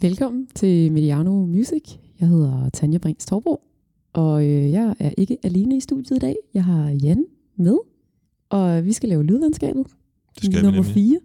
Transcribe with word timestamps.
Velkommen 0.00 0.46
til 0.54 0.92
Mediano 0.92 1.46
Music. 1.46 1.82
Jeg 2.20 2.28
hedder 2.28 2.68
Tanja 2.70 2.98
Brins 2.98 3.26
Torbro, 3.26 3.60
og 4.12 4.44
øh, 4.46 4.70
jeg 4.70 4.94
er 4.98 5.10
ikke 5.16 5.36
alene 5.42 5.76
i 5.76 5.80
studiet 5.80 6.16
i 6.16 6.18
dag. 6.18 6.36
Jeg 6.54 6.64
har 6.64 6.90
Jan 7.02 7.24
med, 7.56 7.76
og 8.48 8.84
vi 8.84 8.92
skal 8.92 9.08
lave 9.08 9.24
lydlandskabet. 9.24 9.86
Det 10.34 10.44
skal 10.44 10.56
vi 10.56 10.62
nummer 10.66 10.82
nemlig. 10.82 10.94
4. 10.94 11.18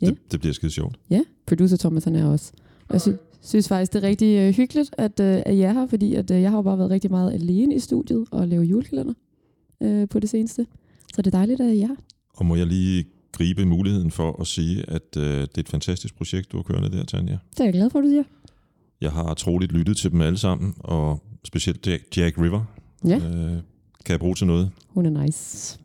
Ja. 0.00 0.06
Det, 0.06 0.32
det 0.32 0.40
bliver 0.40 0.52
skide 0.52 0.72
sjovt. 0.72 0.98
Ja, 1.10 1.20
producer 1.46 1.76
Thomas 1.76 2.04
han 2.04 2.14
er 2.16 2.26
også. 2.26 2.52
Og 2.88 2.92
jeg 2.92 3.00
sy- 3.00 3.08
synes 3.42 3.68
faktisk, 3.68 3.92
det 3.92 4.04
er 4.04 4.08
rigtig 4.08 4.38
øh, 4.38 4.54
hyggeligt, 4.54 4.94
at, 4.98 5.20
øh, 5.20 5.42
at 5.46 5.58
jeg 5.58 5.68
er 5.68 5.72
her, 5.72 5.86
fordi 5.86 6.14
at, 6.14 6.30
øh, 6.30 6.42
jeg 6.42 6.50
har 6.50 6.58
jo 6.58 6.62
bare 6.62 6.78
været 6.78 6.90
rigtig 6.90 7.10
meget 7.10 7.32
alene 7.32 7.74
i 7.74 7.78
studiet 7.78 8.24
og 8.30 8.48
lave 8.48 8.62
julekalender 8.62 9.14
øh, 9.80 10.08
på 10.08 10.20
det 10.20 10.30
seneste. 10.30 10.66
Så 11.14 11.22
det 11.22 11.26
er 11.34 11.38
dejligt, 11.38 11.60
at 11.60 11.66
jeg 11.66 11.82
er 11.82 11.86
her. 11.86 11.96
Og 12.36 12.46
må 12.46 12.56
jeg 12.56 12.66
lige 12.66 13.04
gribe 13.32 13.64
muligheden 13.64 14.10
for 14.10 14.40
at 14.40 14.46
sige, 14.46 14.84
at 14.90 15.16
øh, 15.16 15.22
det 15.24 15.56
er 15.56 15.60
et 15.60 15.68
fantastisk 15.68 16.14
projekt, 16.16 16.52
du 16.52 16.56
har 16.56 16.62
kørende 16.62 16.90
der, 16.98 17.04
Tanja. 17.04 17.38
Det 17.50 17.60
er 17.60 17.64
jeg 17.64 17.72
glad 17.72 17.90
for, 17.90 18.00
du 18.00 18.08
siger. 18.08 18.22
Jeg 19.00 19.12
har 19.12 19.34
troligt 19.34 19.72
lyttet 19.72 19.96
til 19.96 20.10
dem 20.10 20.20
alle 20.20 20.38
sammen, 20.38 20.74
og 20.78 21.22
specielt 21.44 21.86
Jack, 21.86 22.16
Jack 22.16 22.38
River 22.38 22.64
Ja. 23.04 23.16
øh, 23.16 23.52
kan 24.04 24.12
jeg 24.12 24.18
bruge 24.20 24.34
til 24.34 24.46
noget, 24.46 24.70
Hun 24.88 25.06
er 25.06 25.22
nice. 25.24 25.78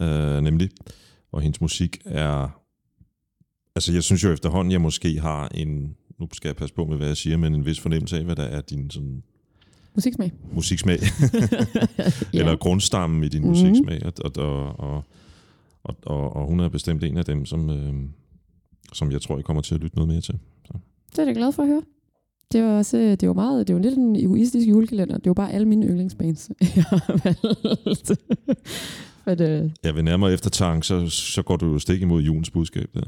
øh, 0.00 0.40
nemlig. 0.42 0.70
Og 1.32 1.40
hendes 1.42 1.60
musik 1.60 1.98
er... 2.04 2.60
Altså, 3.76 3.92
jeg 3.92 4.02
synes 4.02 4.24
jo 4.24 4.32
efterhånden, 4.32 4.72
jeg 4.72 4.80
måske 4.80 5.20
har 5.20 5.48
en... 5.48 5.96
Nu 6.20 6.28
skal 6.32 6.48
jeg 6.48 6.56
passe 6.56 6.74
på 6.74 6.84
med, 6.84 6.96
hvad 6.96 7.06
jeg 7.06 7.16
siger, 7.16 7.36
men 7.36 7.54
en 7.54 7.66
vis 7.66 7.80
fornemmelse 7.80 8.18
af, 8.18 8.24
hvad 8.24 8.36
der 8.36 8.42
er 8.42 8.60
din 8.60 8.90
sådan, 8.90 9.22
Musiksmag. 9.94 10.32
musiksmag. 10.52 10.98
Ja. 12.34 12.38
eller 12.38 12.56
grundstammen 12.56 13.24
i 13.24 13.28
din 13.28 13.40
Mhm. 13.40 13.48
musiksmag. 13.50 14.02
Og, 14.06 14.12
og, 14.24 14.32
og, 14.36 14.80
og, 14.80 15.04
og, 15.88 15.96
og, 16.06 16.36
og 16.36 16.46
hun 16.46 16.60
er 16.60 16.68
bestemt 16.68 17.04
en 17.04 17.16
af 17.16 17.24
dem, 17.24 17.44
som, 17.44 17.70
øh, 17.70 17.94
som 18.92 19.12
jeg 19.12 19.22
tror, 19.22 19.36
jeg 19.36 19.44
kommer 19.44 19.62
til 19.62 19.74
at 19.74 19.80
lytte 19.80 19.96
noget 19.96 20.08
mere 20.08 20.20
til. 20.20 20.38
Det 21.10 21.18
er 21.18 21.26
jeg 21.26 21.34
glad 21.34 21.52
for 21.52 21.62
at 21.62 21.68
høre. 21.68 21.82
Det 22.52 22.62
var 22.62 22.78
også, 22.78 22.98
øh, 22.98 23.10
det 23.10 23.28
var 23.28 23.34
meget, 23.34 23.68
det 23.68 23.74
var 23.74 23.82
lidt 23.82 23.94
en 23.94 24.16
egoistisk 24.16 24.68
julekalender. 24.68 25.18
Det 25.18 25.26
var 25.26 25.34
bare 25.34 25.52
alle 25.52 25.68
mine 25.68 25.86
yndlingsbands, 25.86 26.50
jeg 26.76 26.84
har 26.84 27.20
valgt. 27.24 28.10
Men 29.26 29.42
øh, 29.42 29.70
Ja, 29.84 29.90
ved 29.90 30.02
nærmere 30.02 30.32
eftertanke, 30.32 30.86
så, 30.86 31.08
så 31.08 31.42
går 31.42 31.56
du 31.56 31.72
jo 31.72 31.78
stik 31.78 32.02
imod 32.02 32.22
julens 32.22 32.50
budskab 32.50 32.90
der, 32.94 33.00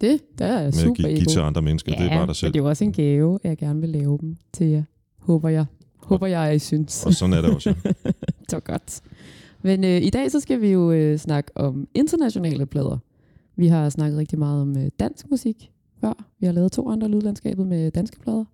det, 0.00 0.20
der 0.38 0.46
er 0.46 0.58
med 0.58 0.66
at 0.66 0.74
super 0.74 0.94
give, 0.94 1.08
give 1.08 1.22
ego. 1.22 1.30
til 1.30 1.40
andre 1.40 1.62
mennesker. 1.62 1.92
det 1.92 2.06
er 2.06 2.16
bare 2.16 2.26
dig 2.26 2.36
selv. 2.36 2.52
det 2.52 2.58
er 2.58 2.62
jo 2.62 2.68
også 2.68 2.84
en 2.84 2.92
gave, 2.92 3.38
at 3.42 3.48
jeg 3.48 3.58
gerne 3.58 3.80
vil 3.80 3.90
lave 3.90 4.18
dem 4.20 4.36
til 4.52 4.66
jer. 4.66 4.82
Håber 5.18 5.48
jeg. 5.48 5.64
Håber 5.96 6.26
jeg, 6.26 6.54
I 6.54 6.58
synes. 6.58 7.06
Og 7.06 7.14
sådan 7.14 7.32
er 7.32 7.42
det 7.42 7.54
også. 7.54 7.74
Ja. 7.84 7.90
det 8.40 8.52
var 8.52 8.60
godt. 8.60 9.00
Men 9.62 9.84
øh, 9.84 10.02
i 10.02 10.10
dag 10.10 10.30
så 10.30 10.40
skal 10.40 10.60
vi 10.60 10.68
jo 10.68 10.92
øh, 10.92 11.18
snakke 11.18 11.50
om 11.54 11.88
internationale 11.94 12.66
plader. 12.66 12.98
Vi 13.56 13.66
har 13.66 13.88
snakket 13.88 14.18
rigtig 14.18 14.38
meget 14.38 14.62
om 14.62 14.76
øh, 14.76 14.90
dansk 15.00 15.30
musik 15.30 15.70
før. 16.00 16.24
Vi 16.40 16.46
har 16.46 16.52
lavet 16.52 16.72
to 16.72 16.88
andre 16.90 17.08
lydlandskabet 17.08 17.66
med 17.66 17.90
danske 17.90 18.20
plader. 18.20 18.44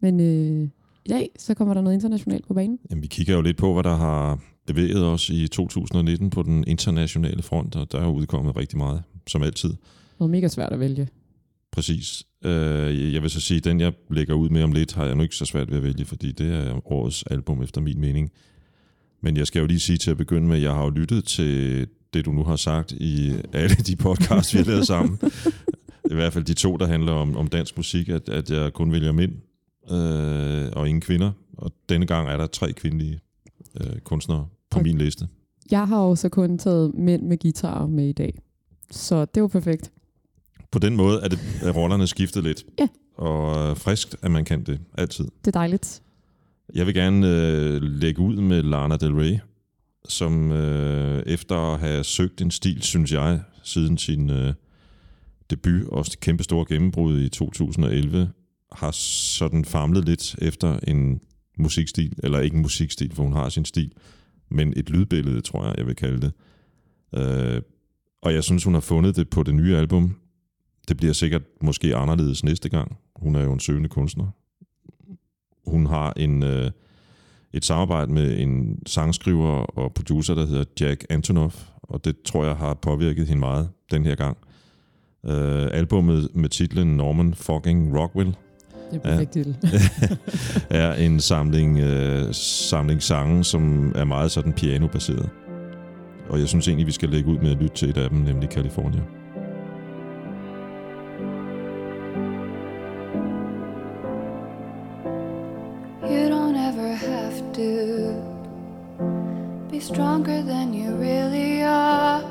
Men 0.00 0.20
øh, 0.20 0.68
i 1.04 1.08
dag 1.08 1.30
så 1.38 1.54
kommer 1.54 1.74
der 1.74 1.80
noget 1.80 1.94
internationalt 1.94 2.46
på 2.46 2.54
banen. 2.54 2.78
Jamen, 2.90 3.02
vi 3.02 3.06
kigger 3.06 3.34
jo 3.34 3.40
lidt 3.40 3.56
på, 3.56 3.74
hvad 3.74 3.82
der 3.82 3.96
har 3.96 4.38
bevæget 4.66 5.04
os 5.04 5.30
i 5.30 5.48
2019 5.48 6.30
på 6.30 6.42
den 6.42 6.64
internationale 6.66 7.42
front, 7.42 7.76
og 7.76 7.92
der 7.92 8.00
er 8.00 8.08
udkommet 8.08 8.56
rigtig 8.56 8.78
meget, 8.78 9.02
som 9.26 9.42
altid. 9.42 9.68
Det 9.68 9.78
var 10.20 10.26
mega 10.26 10.48
svært 10.48 10.72
at 10.72 10.80
vælge. 10.80 11.08
Præcis. 11.72 12.24
Øh, 12.44 13.14
jeg 13.14 13.22
vil 13.22 13.30
så 13.30 13.40
sige, 13.40 13.58
at 13.58 13.64
den 13.64 13.80
jeg 13.80 13.92
lægger 14.10 14.34
ud 14.34 14.48
med 14.48 14.62
om 14.62 14.72
lidt, 14.72 14.92
har 14.92 15.06
jeg 15.06 15.16
nu 15.16 15.22
ikke 15.22 15.36
så 15.36 15.44
svært 15.44 15.70
ved 15.70 15.76
at 15.76 15.82
vælge, 15.82 16.04
fordi 16.04 16.32
det 16.32 16.54
er 16.54 16.92
årets 16.92 17.22
album 17.22 17.62
efter 17.62 17.80
min 17.80 18.00
mening. 18.00 18.30
Men 19.22 19.36
jeg 19.36 19.46
skal 19.46 19.60
jo 19.60 19.66
lige 19.66 19.80
sige 19.80 19.98
til 19.98 20.10
at 20.10 20.16
begynde 20.16 20.48
med, 20.48 20.56
at 20.56 20.62
jeg 20.62 20.72
har 20.72 20.82
jo 20.82 20.90
lyttet 20.90 21.24
til 21.24 21.86
det, 22.14 22.24
du 22.24 22.32
nu 22.32 22.44
har 22.44 22.56
sagt 22.56 22.92
i 22.92 23.32
alle 23.52 23.74
de 23.74 23.96
podcasts, 23.96 24.54
vi 24.54 24.58
har 24.58 24.66
lavet 24.66 24.86
sammen. 24.86 25.18
I 26.10 26.14
hvert 26.14 26.32
fald 26.32 26.44
de 26.44 26.54
to, 26.54 26.76
der 26.76 26.86
handler 26.86 27.12
om, 27.12 27.36
om 27.36 27.46
dansk 27.46 27.76
musik, 27.76 28.08
at, 28.08 28.28
at 28.28 28.50
jeg 28.50 28.72
kun 28.72 28.92
vælger 28.92 29.12
mænd 29.12 29.32
øh, 29.90 30.68
og 30.72 30.88
ingen 30.88 31.00
kvinder. 31.00 31.32
Og 31.58 31.72
denne 31.88 32.06
gang 32.06 32.28
er 32.28 32.36
der 32.36 32.46
tre 32.46 32.72
kvindelige 32.72 33.20
øh, 33.80 34.00
kunstnere 34.04 34.46
på 34.70 34.78
Okay. 34.78 34.86
min 34.88 34.98
liste. 34.98 35.28
Jeg 35.70 35.88
har 35.88 36.02
jo 36.04 36.14
så 36.16 36.28
kun 36.28 36.58
taget 36.58 36.94
mænd 36.94 37.22
med 37.22 37.38
guitar 37.38 37.86
med 37.86 38.08
i 38.08 38.12
dag. 38.12 38.38
Så 38.90 39.24
det 39.24 39.42
var 39.42 39.48
perfekt. 39.48 39.92
På 40.70 40.78
den 40.78 40.96
måde 40.96 41.20
er, 41.22 41.28
det, 41.28 41.38
er 41.62 41.70
rollerne 41.72 42.06
skiftet 42.06 42.44
lidt. 42.44 42.64
Ja. 42.78 42.88
Og 43.16 43.70
øh, 43.70 43.76
friskt, 43.76 44.16
at 44.22 44.30
man 44.30 44.44
kan 44.44 44.64
det. 44.64 44.80
Altid. 44.98 45.24
Det 45.24 45.46
er 45.46 45.50
dejligt. 45.58 46.02
Jeg 46.74 46.86
vil 46.86 46.94
gerne 46.94 47.26
øh, 47.28 47.82
lægge 47.82 48.20
ud 48.20 48.36
med 48.36 48.62
Lana 48.62 48.96
Del 48.96 49.14
Rey, 49.14 49.38
som 50.08 50.52
øh, 50.52 51.22
efter 51.26 51.56
at 51.56 51.80
have 51.80 52.04
søgt 52.04 52.40
en 52.40 52.50
stil, 52.50 52.82
synes 52.82 53.12
jeg, 53.12 53.40
siden 53.62 53.98
sin 53.98 54.30
øh, 54.30 54.54
debut 55.50 55.88
og 55.88 56.04
kæmpe 56.20 56.42
store 56.42 56.64
gennembrud 56.68 57.20
i 57.20 57.28
2011, 57.28 58.30
har 58.72 58.90
sådan 58.90 59.64
famlet 59.64 60.04
lidt 60.04 60.36
efter 60.38 60.78
en 60.88 61.20
musikstil, 61.58 62.14
eller 62.22 62.40
ikke 62.40 62.56
en 62.56 62.62
musikstil, 62.62 63.14
for 63.14 63.22
hun 63.22 63.32
har 63.32 63.48
sin 63.48 63.64
stil, 63.64 63.92
men 64.48 64.72
et 64.76 64.90
lydbillede, 64.90 65.40
tror 65.40 65.64
jeg, 65.64 65.74
jeg 65.78 65.86
vil 65.86 65.96
kalde 65.96 66.20
det. 66.20 66.32
Øh, 67.14 67.62
og 68.22 68.34
jeg 68.34 68.44
synes, 68.44 68.64
hun 68.64 68.74
har 68.74 68.80
fundet 68.80 69.16
det 69.16 69.30
på 69.30 69.42
det 69.42 69.54
nye 69.54 69.76
album. 69.76 70.16
Det 70.88 70.96
bliver 70.96 71.12
sikkert 71.12 71.42
måske 71.62 71.96
anderledes 71.96 72.44
næste 72.44 72.68
gang. 72.68 72.96
Hun 73.16 73.34
er 73.34 73.42
jo 73.42 73.52
en 73.52 73.60
søgende 73.60 73.88
kunstner. 73.88 74.26
Hun 75.66 75.86
har 75.86 76.12
en, 76.16 76.42
øh, 76.42 76.70
et 77.52 77.64
samarbejde 77.64 78.12
med 78.12 78.38
en 78.38 78.78
sangskriver 78.86 79.48
og 79.48 79.92
producer, 79.94 80.34
der 80.34 80.46
hedder 80.46 80.64
Jack 80.80 81.04
Antonoff, 81.10 81.56
og 81.82 82.04
det 82.04 82.22
tror 82.22 82.44
jeg 82.44 82.56
har 82.56 82.74
påvirket 82.74 83.26
hende 83.26 83.40
meget 83.40 83.68
den 83.90 84.04
her 84.04 84.14
gang. 84.14 84.36
Øh, 85.26 85.68
albummet 85.72 86.28
med 86.34 86.48
titlen 86.48 86.96
Norman 86.96 87.34
Fucking 87.34 87.98
Rockwell 87.98 88.34
Det 88.90 88.96
er 88.96 89.10
perfekt 89.10 89.32
titel. 89.32 89.56
er 90.70 90.94
en 90.94 91.20
samling, 91.20 91.78
øh, 91.78 92.34
samling 92.34 93.02
sange, 93.02 93.44
som 93.44 93.92
er 93.94 94.04
meget 94.04 94.30
sådan 94.30 94.52
piano-baseret. 94.52 95.30
Og 96.28 96.38
jeg 96.38 96.48
synes 96.48 96.68
egentlig, 96.68 96.86
vi 96.86 96.92
skal 96.92 97.08
lægge 97.08 97.30
ud 97.30 97.38
med 97.38 97.50
at 97.50 97.56
lytte 97.56 97.76
til 97.76 97.88
et 97.88 97.96
af 97.96 98.10
dem, 98.10 98.18
nemlig 98.18 98.48
California. 98.48 99.00
Stronger 109.92 110.40
than 110.42 110.72
you 110.72 110.94
really 110.94 111.64
are 111.64 112.22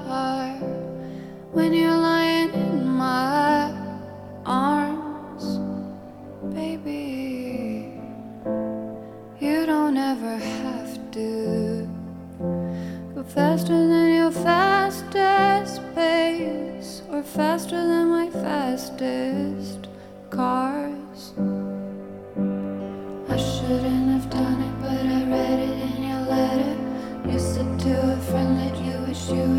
when 1.51 1.73
you're 1.73 2.01
lying 2.11 2.53
in 2.53 2.85
my 2.85 3.69
arms, 4.45 5.59
baby. 6.55 7.99
You 9.41 9.65
don't 9.65 9.97
ever 9.97 10.37
have 10.37 11.11
to 11.11 11.89
go 13.13 13.23
faster 13.23 13.87
than 13.91 14.07
your 14.13 14.31
fastest 14.31 15.81
pace 15.95 17.01
or 17.11 17.21
faster 17.21 17.75
than 17.75 18.07
my 18.07 18.29
fastest 18.29 19.89
cars. 20.29 20.88
You 29.31 29.58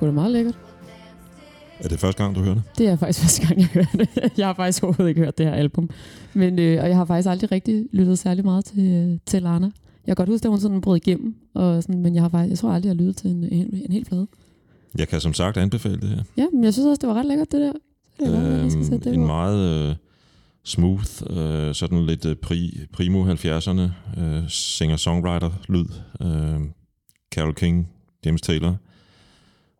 sgu 0.00 0.06
da 0.06 0.12
meget 0.12 0.32
lækkert. 0.32 0.58
Er 1.78 1.88
det 1.88 2.00
første 2.00 2.22
gang, 2.22 2.34
du 2.36 2.40
hører 2.40 2.54
det? 2.54 2.62
Det 2.78 2.86
er 2.88 2.96
faktisk 2.96 3.20
første 3.20 3.46
gang, 3.46 3.60
jeg 3.60 3.66
hører 3.66 3.86
det. 3.92 4.08
Jeg 4.38 4.46
har 4.46 4.54
faktisk 4.54 4.84
overhovedet 4.84 5.08
ikke 5.08 5.20
hørt 5.20 5.38
det 5.38 5.46
her 5.46 5.52
album. 5.52 5.90
Men, 6.34 6.58
øh, 6.58 6.82
og 6.82 6.88
jeg 6.88 6.96
har 6.96 7.04
faktisk 7.04 7.28
aldrig 7.28 7.52
rigtig 7.52 7.86
lyttet 7.92 8.18
særlig 8.18 8.44
meget 8.44 8.64
til, 8.64 8.84
øh, 8.92 9.18
til 9.26 9.42
Lana. 9.42 9.66
Jeg 9.66 9.72
kan 10.06 10.14
godt 10.16 10.28
huske, 10.28 10.44
at 10.46 10.50
hun 10.50 10.60
sådan 10.60 10.80
brød 10.80 10.96
igennem, 10.96 11.34
og 11.54 11.82
sådan, 11.82 12.00
men 12.02 12.14
jeg, 12.14 12.22
har 12.22 12.28
faktisk, 12.28 12.50
jeg 12.50 12.58
tror 12.58 12.72
aldrig, 12.72 12.88
jeg 12.88 12.96
har 12.96 12.98
lyttet 12.98 13.16
til 13.16 13.30
en, 13.30 13.44
en, 13.44 13.82
en 13.86 13.92
hel 13.92 14.04
plade. 14.04 14.26
Jeg 14.98 15.08
kan 15.08 15.20
som 15.20 15.32
sagt 15.34 15.56
anbefale 15.56 16.00
det 16.00 16.08
her. 16.08 16.22
Ja, 16.36 16.46
men 16.52 16.64
jeg 16.64 16.72
synes 16.72 16.86
også, 16.86 17.00
det 17.00 17.08
var 17.08 17.14
ret 17.14 17.26
lækkert, 17.26 17.52
det 17.52 17.60
der. 17.60 17.72
Det 18.20 18.34
er 18.34 18.62
Øhm, 18.62 19.00
det 19.00 19.14
en 19.14 19.26
meget 19.26 19.88
øh, 19.90 19.94
smooth, 20.64 21.22
øh, 21.30 21.74
sådan 21.74 22.06
lidt 22.06 22.24
øh, 22.24 22.36
pri, 22.36 22.80
primo 22.92 23.32
70'erne 23.32 23.80
øh, 24.20 24.42
singer-songwriter-lyd. 24.48 25.86
Øh, 26.22 26.60
Carole 27.34 27.54
King, 27.54 27.88
James 28.26 28.42
Taylor, 28.42 28.76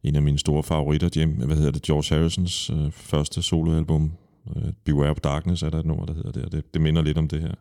en 0.03 0.17
af 0.17 0.23
mine 0.23 0.39
store 0.39 0.63
favoritter, 0.63 1.09
Jim, 1.17 1.31
hvad 1.31 1.57
hedder 1.57 1.71
det, 1.71 1.83
George 1.83 2.17
Harrisons 2.17 2.71
øh, 2.71 2.91
første 2.91 3.43
soloalbum, 3.43 4.13
øh, 4.57 4.73
Beware 4.85 5.11
of 5.11 5.21
Darkness 5.21 5.63
er 5.63 5.71
der 5.71 5.79
et 5.79 5.87
nummer, 5.87 6.07
der 6.07 6.15
hedder 6.15 6.33
det, 6.33 6.53
det, 6.53 6.75
det 6.75 6.83
minder 6.83 7.03
lidt 7.03 7.19
om 7.19 7.29
det 7.29 7.41
her. 7.41 7.55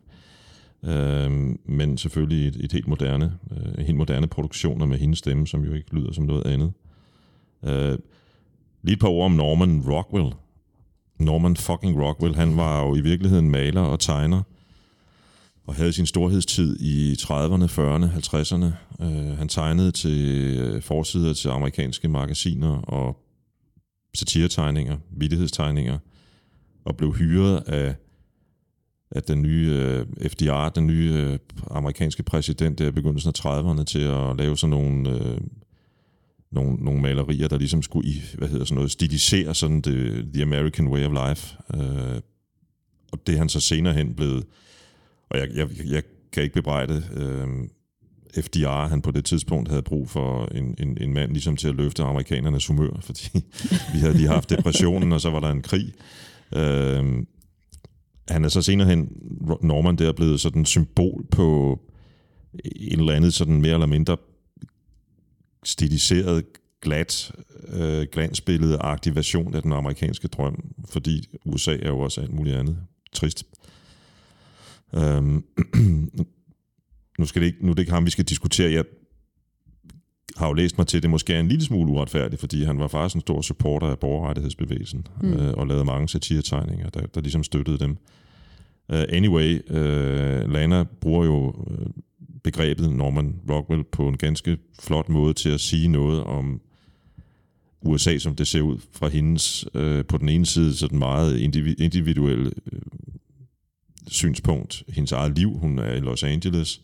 Øh, 0.84 1.56
men 1.64 1.98
selvfølgelig 1.98 2.48
et, 2.48 2.56
et 2.64 2.72
helt 2.72 2.88
moderne, 2.88 3.38
øh, 3.50 3.78
en 3.78 3.84
helt 3.84 3.98
moderne 3.98 4.26
produktioner 4.26 4.86
med 4.86 4.98
hendes 4.98 5.18
stemme, 5.18 5.46
som 5.46 5.64
jo 5.64 5.72
ikke 5.72 5.94
lyder 5.94 6.12
som 6.12 6.24
noget 6.24 6.46
andet. 6.46 6.72
Øh, 7.64 7.98
lige 8.82 8.94
et 8.94 9.00
par 9.00 9.08
ord 9.08 9.24
om 9.24 9.32
Norman 9.32 9.82
Rockwell, 9.88 10.32
Norman 11.18 11.56
fucking 11.56 12.02
Rockwell, 12.02 12.34
han 12.34 12.56
var 12.56 12.86
jo 12.86 12.94
i 12.94 13.00
virkeligheden 13.00 13.50
maler 13.50 13.80
og 13.80 14.00
tegner, 14.00 14.42
og 15.70 15.76
havde 15.76 15.92
sin 15.92 16.06
storhedstid 16.06 16.76
i 16.80 17.12
30'erne, 17.12 17.64
40'erne, 17.64 18.06
50'erne. 18.06 19.04
Øh, 19.04 19.38
han 19.38 19.48
tegnede 19.48 19.90
til 19.90 20.58
øh, 20.58 20.82
forsider 20.82 21.32
til 21.32 21.48
amerikanske 21.48 22.08
magasiner 22.08 22.76
og 22.76 23.16
satiretegninger, 24.14 24.98
vittighedstegninger, 25.10 25.98
og 26.84 26.96
blev 26.96 27.14
hyret 27.14 27.62
af, 27.66 27.94
af 29.10 29.22
den 29.22 29.42
nye 29.42 29.68
øh, 29.70 30.30
FDR, 30.30 30.68
den 30.68 30.86
nye 30.86 31.12
øh, 31.16 31.38
amerikanske 31.70 32.22
præsident 32.22 32.78
der 32.78 32.88
i 32.88 32.90
begyndelsen 32.90 33.28
af 33.28 33.46
30'erne, 33.46 33.84
til 33.84 34.00
at 34.00 34.36
lave 34.36 34.56
sådan 34.56 34.70
nogle... 34.70 35.10
øh, 35.10 35.40
nogle, 36.52 36.76
nogle 36.84 37.00
malerier, 37.00 37.48
der 37.48 37.58
ligesom 37.58 37.82
skulle 37.82 38.08
i, 38.08 38.22
hvad 38.38 38.48
hedder 38.48 38.64
sådan 38.64 38.74
noget, 38.74 38.90
stilisere 38.90 39.54
sådan 39.54 39.82
the, 39.82 40.22
the 40.34 40.42
American 40.42 40.88
way 40.88 41.04
of 41.04 41.28
life. 41.28 41.56
Øh, 41.74 42.20
og 43.12 43.26
det 43.26 43.34
er 43.34 43.38
han 43.38 43.48
så 43.48 43.60
senere 43.60 43.94
hen 43.94 44.14
blevet, 44.14 44.44
og 45.30 45.38
jeg, 45.38 45.48
jeg, 45.54 45.68
jeg 45.86 46.02
kan 46.32 46.42
ikke 46.42 46.54
bebrejde 46.54 47.02
øh, 47.14 47.48
FDR, 48.44 48.88
han 48.88 49.02
på 49.02 49.10
det 49.10 49.24
tidspunkt 49.24 49.68
havde 49.68 49.82
brug 49.82 50.10
for 50.10 50.46
en, 50.46 50.74
en, 50.78 50.98
en 51.00 51.14
mand 51.14 51.32
ligesom 51.32 51.56
til 51.56 51.68
at 51.68 51.74
løfte 51.74 52.02
amerikanernes 52.02 52.66
humør, 52.66 53.00
fordi 53.08 53.44
vi 53.92 53.98
havde 53.98 54.16
lige 54.16 54.28
haft 54.28 54.50
depressionen, 54.50 55.12
og 55.12 55.20
så 55.20 55.30
var 55.30 55.40
der 55.40 55.50
en 55.50 55.62
krig. 55.62 55.94
Øh, 56.56 57.24
han 58.28 58.44
er 58.44 58.48
så 58.48 58.62
senere 58.62 58.88
hen, 58.88 59.08
Norman 59.62 59.96
der, 59.96 60.12
blevet 60.12 60.40
sådan 60.40 60.64
symbol 60.64 61.26
på 61.30 61.80
en 62.64 62.98
eller 62.98 63.12
anden 63.12 63.30
sådan 63.30 63.60
mere 63.60 63.72
eller 63.72 63.86
mindre 63.86 64.16
stiliseret, 65.64 66.44
glat, 66.82 67.32
øh, 67.68 68.06
glansbillede 68.12 68.78
aktivation 68.78 69.54
af 69.54 69.62
den 69.62 69.72
amerikanske 69.72 70.28
drøm, 70.28 70.74
fordi 70.88 71.28
USA 71.44 71.76
er 71.76 71.88
jo 71.88 71.98
også 71.98 72.20
alt 72.20 72.32
muligt 72.32 72.56
andet 72.56 72.78
trist. 73.12 73.44
Øhm, 74.94 75.44
nu, 77.18 77.24
skal 77.24 77.42
det 77.42 77.46
ikke, 77.46 77.66
nu 77.66 77.70
er 77.70 77.74
det 77.74 77.82
ikke 77.82 77.92
ham, 77.92 78.06
vi 78.06 78.10
skal 78.10 78.24
diskutere. 78.24 78.72
Jeg 78.72 78.84
har 80.36 80.46
jo 80.46 80.52
læst 80.52 80.78
mig 80.78 80.86
til, 80.86 80.96
at 80.96 81.02
det 81.02 81.10
måske 81.10 81.34
er 81.34 81.40
en 81.40 81.48
lille 81.48 81.64
smule 81.64 81.92
uretfærdigt, 81.92 82.40
fordi 82.40 82.64
han 82.64 82.78
var 82.78 82.88
faktisk 82.88 83.14
en 83.14 83.20
stor 83.20 83.42
supporter 83.42 83.86
af 83.86 83.98
borgerrettighedsbevægelsen, 83.98 85.06
mm. 85.22 85.32
øh, 85.32 85.54
og 85.54 85.66
lavede 85.66 85.84
mange 85.84 86.08
satiretegninger, 86.08 86.90
der, 86.90 87.06
der 87.06 87.20
ligesom 87.20 87.44
støttede 87.44 87.78
dem. 87.78 87.96
Uh, 88.88 88.98
anyway, 89.08 89.60
uh, 89.70 90.52
Lana 90.52 90.84
bruger 91.00 91.24
jo 91.24 91.50
uh, 91.50 91.86
begrebet 92.44 92.90
Norman 92.92 93.36
Rockwell 93.50 93.84
på 93.84 94.08
en 94.08 94.16
ganske 94.16 94.58
flot 94.80 95.08
måde 95.08 95.34
til 95.34 95.48
at 95.48 95.60
sige 95.60 95.88
noget 95.88 96.24
om 96.24 96.60
USA, 97.82 98.18
som 98.18 98.36
det 98.36 98.46
ser 98.46 98.60
ud 98.60 98.78
fra 98.92 99.08
hendes, 99.08 99.66
øh, 99.74 100.04
på 100.04 100.18
den 100.18 100.28
ene 100.28 100.46
side, 100.46 100.76
sådan 100.76 100.98
meget 100.98 101.38
individ- 101.38 101.82
individuelle 101.84 102.50
øh, 102.72 102.80
synspunkt, 104.06 104.82
hendes 104.88 105.12
eget 105.12 105.38
liv, 105.38 105.58
hun 105.58 105.78
er 105.78 105.92
i 105.92 106.00
Los 106.00 106.22
Angeles, 106.22 106.80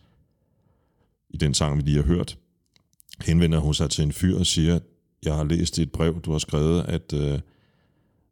i 1.30 1.36
den 1.36 1.54
sang, 1.54 1.76
vi 1.76 1.82
lige 1.82 1.96
har 1.96 2.04
hørt, 2.04 2.38
henvender 3.24 3.58
hun 3.58 3.74
sig 3.74 3.90
til 3.90 4.04
en 4.04 4.12
fyr 4.12 4.38
og 4.38 4.46
siger, 4.46 4.78
jeg 5.24 5.34
har 5.34 5.44
læst 5.44 5.78
i 5.78 5.82
et 5.82 5.92
brev, 5.92 6.20
du 6.20 6.32
har 6.32 6.38
skrevet, 6.38 6.82
at, 6.82 7.12
øh, 7.12 7.38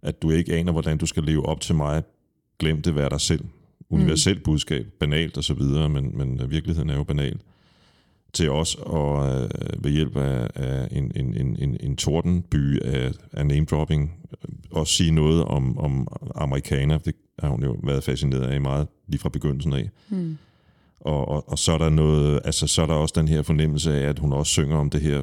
at 0.02 0.22
du 0.22 0.30
ikke 0.30 0.54
aner, 0.54 0.72
hvordan 0.72 0.98
du 0.98 1.06
skal 1.06 1.22
leve 1.22 1.46
op 1.46 1.60
til 1.60 1.74
mig, 1.74 2.02
glem 2.58 2.82
det, 2.82 2.94
vær 2.94 3.08
dig 3.08 3.20
selv. 3.20 3.44
Universelt 3.90 4.42
budskab, 4.42 4.86
banalt 5.00 5.36
og 5.36 5.44
så 5.44 5.54
videre, 5.54 5.88
men, 5.88 6.18
men 6.18 6.50
virkeligheden 6.50 6.90
er 6.90 6.94
jo 6.94 7.04
banal, 7.04 7.40
til 8.32 8.50
os 8.50 8.74
og 8.74 9.26
øh, 9.28 9.48
ved 9.84 9.90
hjælp 9.90 10.16
af, 10.16 10.50
af 10.54 10.88
en, 10.90 11.12
en, 11.16 11.36
en, 11.36 11.56
en, 11.56 11.76
en 11.80 11.96
tordenby 11.96 12.80
af, 12.82 13.12
af 13.32 13.46
name-dropping, 13.46 14.12
også 14.70 14.92
sige 14.92 15.10
noget 15.10 15.44
om, 15.44 15.78
om 15.78 16.08
amerikaner, 16.34 16.98
det 16.98 17.14
har 17.38 17.48
hun 17.48 17.64
jo 17.64 17.76
været 17.84 18.04
fascineret 18.04 18.42
af 18.42 18.60
meget 18.60 18.88
lige 19.08 19.20
fra 19.20 19.28
begyndelsen 19.28 19.72
af. 19.72 19.90
Mm. 20.08 20.38
Og, 21.00 21.28
og, 21.28 21.48
og 21.48 21.58
så 21.58 21.72
er 21.72 21.78
der 21.78 21.88
noget, 21.88 22.40
altså 22.44 22.66
så 22.66 22.82
er 22.82 22.86
der 22.86 22.94
også 22.94 23.14
den 23.16 23.28
her 23.28 23.42
fornemmelse 23.42 23.94
af, 23.94 24.08
at 24.08 24.18
hun 24.18 24.32
også 24.32 24.50
synger 24.50 24.76
om 24.76 24.90
det 24.90 25.00
her, 25.00 25.22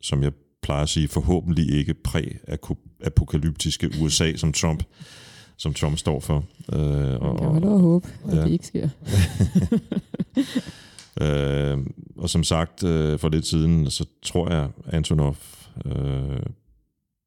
som 0.00 0.22
jeg 0.22 0.32
plejer 0.62 0.82
at 0.82 0.88
sige, 0.88 1.08
forhåbentlig 1.08 1.70
ikke 1.70 1.94
præ-apokalyptiske 1.94 3.90
USA, 4.02 4.36
som 4.36 4.52
Trump 4.52 4.82
som 5.56 5.74
Trump 5.74 5.98
står 5.98 6.20
for. 6.20 6.44
Øh, 6.72 6.80
Man 6.80 7.36
kan 7.36 7.46
jo 7.46 7.52
have 7.52 7.60
lov 7.60 7.74
at 7.74 7.80
håbe, 7.80 8.08
at 8.28 8.36
ja. 8.36 8.42
det 8.42 8.50
ikke 8.50 8.66
sker. 8.66 8.88
øh, 11.22 11.78
og 12.16 12.30
som 12.30 12.44
sagt 12.44 12.84
øh, 12.84 13.18
for 13.18 13.28
lidt 13.28 13.46
siden, 13.46 13.90
så 13.90 14.06
tror 14.22 14.50
jeg, 14.50 14.68
Antonov, 14.92 15.36
øh, 15.86 16.40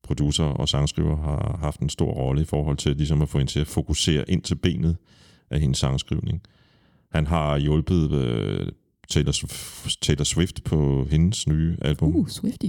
producer 0.10 0.44
og 0.44 0.70
sangskriver, 0.70 1.16
har 1.16 1.58
haft 1.62 1.80
en 1.80 1.90
stor 1.90 2.12
rolle 2.12 2.42
i 2.42 2.46
forhold 2.46 2.78
til 2.78 2.96
ligesom 2.96 3.22
at 3.22 3.30
få 3.30 3.38
hende 3.38 3.52
til 3.52 3.60
at 3.60 3.68
fokusere 3.68 4.30
ind 4.32 4.42
til 4.42 4.56
benet 4.56 4.98
af 5.52 5.60
hendes 5.60 5.78
sangskrivning. 5.78 6.42
Han 7.12 7.28
har 7.28 7.58
hjulpet 7.58 8.12
øh, 8.12 8.68
Taylor, 9.10 9.34
Taylor 10.02 10.24
Swift 10.24 10.64
på 10.64 11.08
hendes 11.12 11.48
nye 11.48 11.78
album. 11.82 12.16
Uh, 12.16 12.28
Swifty. 12.28 12.66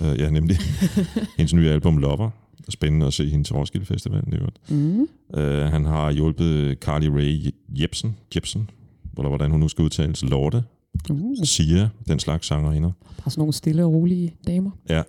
Øh, 0.00 0.18
ja, 0.18 0.30
nemlig. 0.30 0.56
hendes 1.38 1.54
nye 1.54 1.70
album 1.70 1.98
Lover. 1.98 2.30
Spændende 2.68 3.06
at 3.06 3.12
se 3.12 3.28
hende 3.28 3.44
til 3.44 3.54
Roskilde 3.54 3.86
Festival. 3.86 4.22
Det 4.30 4.40
Mm. 4.70 5.08
øh, 5.34 5.72
han 5.72 5.84
har 5.84 6.10
hjulpet 6.10 6.78
Carly 6.80 7.06
Rae 7.06 7.52
Jepsen, 7.80 8.16
Jepsen, 8.34 8.70
eller 9.18 9.28
hvordan 9.28 9.50
hun 9.50 9.60
nu 9.60 9.68
skal 9.68 9.84
udtales, 9.84 10.22
Lorte, 10.24 10.64
Uh, 11.10 11.36
Sia, 11.44 11.88
den 12.08 12.18
slags 12.18 12.46
sangerinder. 12.46 12.92
bare 13.18 13.30
sådan 13.30 13.40
nogle 13.40 13.52
stille 13.52 13.84
og 13.84 13.92
rolige 13.92 14.34
damer. 14.46 14.70
Ja, 14.88 15.02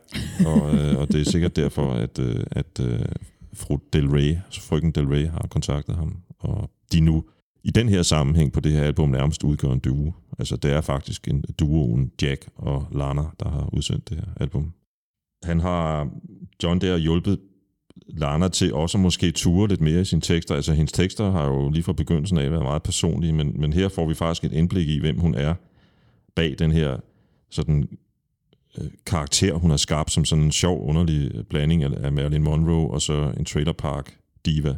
og, 0.46 0.76
øh, 0.76 0.98
og 1.00 1.08
det 1.12 1.22
er 1.22 1.32
sikkert 1.32 1.56
derfor, 1.56 1.94
at, 1.94 2.20
øh, 2.20 2.44
at 2.52 2.80
øh, 2.82 3.00
fru 3.54 3.78
Del 3.94 4.08
Rey, 4.10 4.38
frøken 4.60 4.92
Del 4.92 5.08
Rey, 5.08 5.28
har 5.28 5.48
kontaktet 5.50 5.96
ham. 5.96 6.18
Og 6.40 6.70
de 6.94 7.02
nu 7.02 7.24
i 7.64 7.72
den 7.72 7.90
her 7.90 8.04
sammenhæng 8.04 8.54
på 8.54 8.60
det 8.60 8.72
her 8.72 8.84
album 8.84 9.10
nærmest 9.10 9.44
udgør 9.44 9.72
en 9.72 9.80
duo. 9.80 10.14
Altså 10.40 10.56
det 10.56 10.72
er 10.72 10.82
faktisk 10.82 11.28
en 11.28 11.44
duoen 11.60 12.12
Jack 12.22 12.50
og 12.56 12.88
Lana, 12.92 13.24
der 13.40 13.50
har 13.50 13.70
udsendt 13.74 14.10
det 14.10 14.18
her 14.18 14.26
album. 14.40 14.74
Han 15.44 15.60
har, 15.60 16.10
John 16.64 16.82
der, 16.82 16.98
hjulpet 16.98 17.40
Lana 18.08 18.48
til 18.48 18.74
også 18.74 18.98
at 18.98 19.02
måske 19.02 19.32
ture 19.32 19.68
lidt 19.68 19.82
mere 19.82 20.02
i 20.02 20.06
sine 20.06 20.22
tekster. 20.22 20.56
Altså 20.56 20.74
hendes 20.74 20.92
tekster 20.92 21.32
har 21.32 21.46
jo 21.46 21.70
lige 21.70 21.84
fra 21.84 21.94
begyndelsen 21.94 22.38
af 22.38 22.52
været 22.52 22.64
meget 22.64 22.84
personlige, 22.84 23.34
men, 23.34 23.62
men 23.62 23.74
her 23.74 23.90
får 23.90 24.08
vi 24.08 24.14
faktisk 24.14 24.44
et 24.44 24.54
indblik 24.54 24.90
i, 24.90 25.00
hvem 25.00 25.20
hun 25.20 25.36
er 25.36 25.54
bag 26.40 26.56
den 26.60 26.72
her 26.72 26.98
sådan 27.50 27.90
øh, 28.78 28.88
karakter, 29.06 29.54
hun 29.54 29.70
har 29.70 29.78
skabt 29.78 30.12
som 30.12 30.26
sådan 30.26 30.44
en 30.44 30.52
sjov, 30.52 30.90
underlig 30.90 31.32
øh, 31.36 31.44
blanding 31.44 31.84
af, 31.84 31.90
af 32.06 32.14
Marilyn 32.14 32.44
Monroe 32.44 32.92
og 32.92 33.02
så 33.02 33.34
en 33.38 33.46
trailer 33.46 33.74
park 33.74 34.18
diva. 34.46 34.76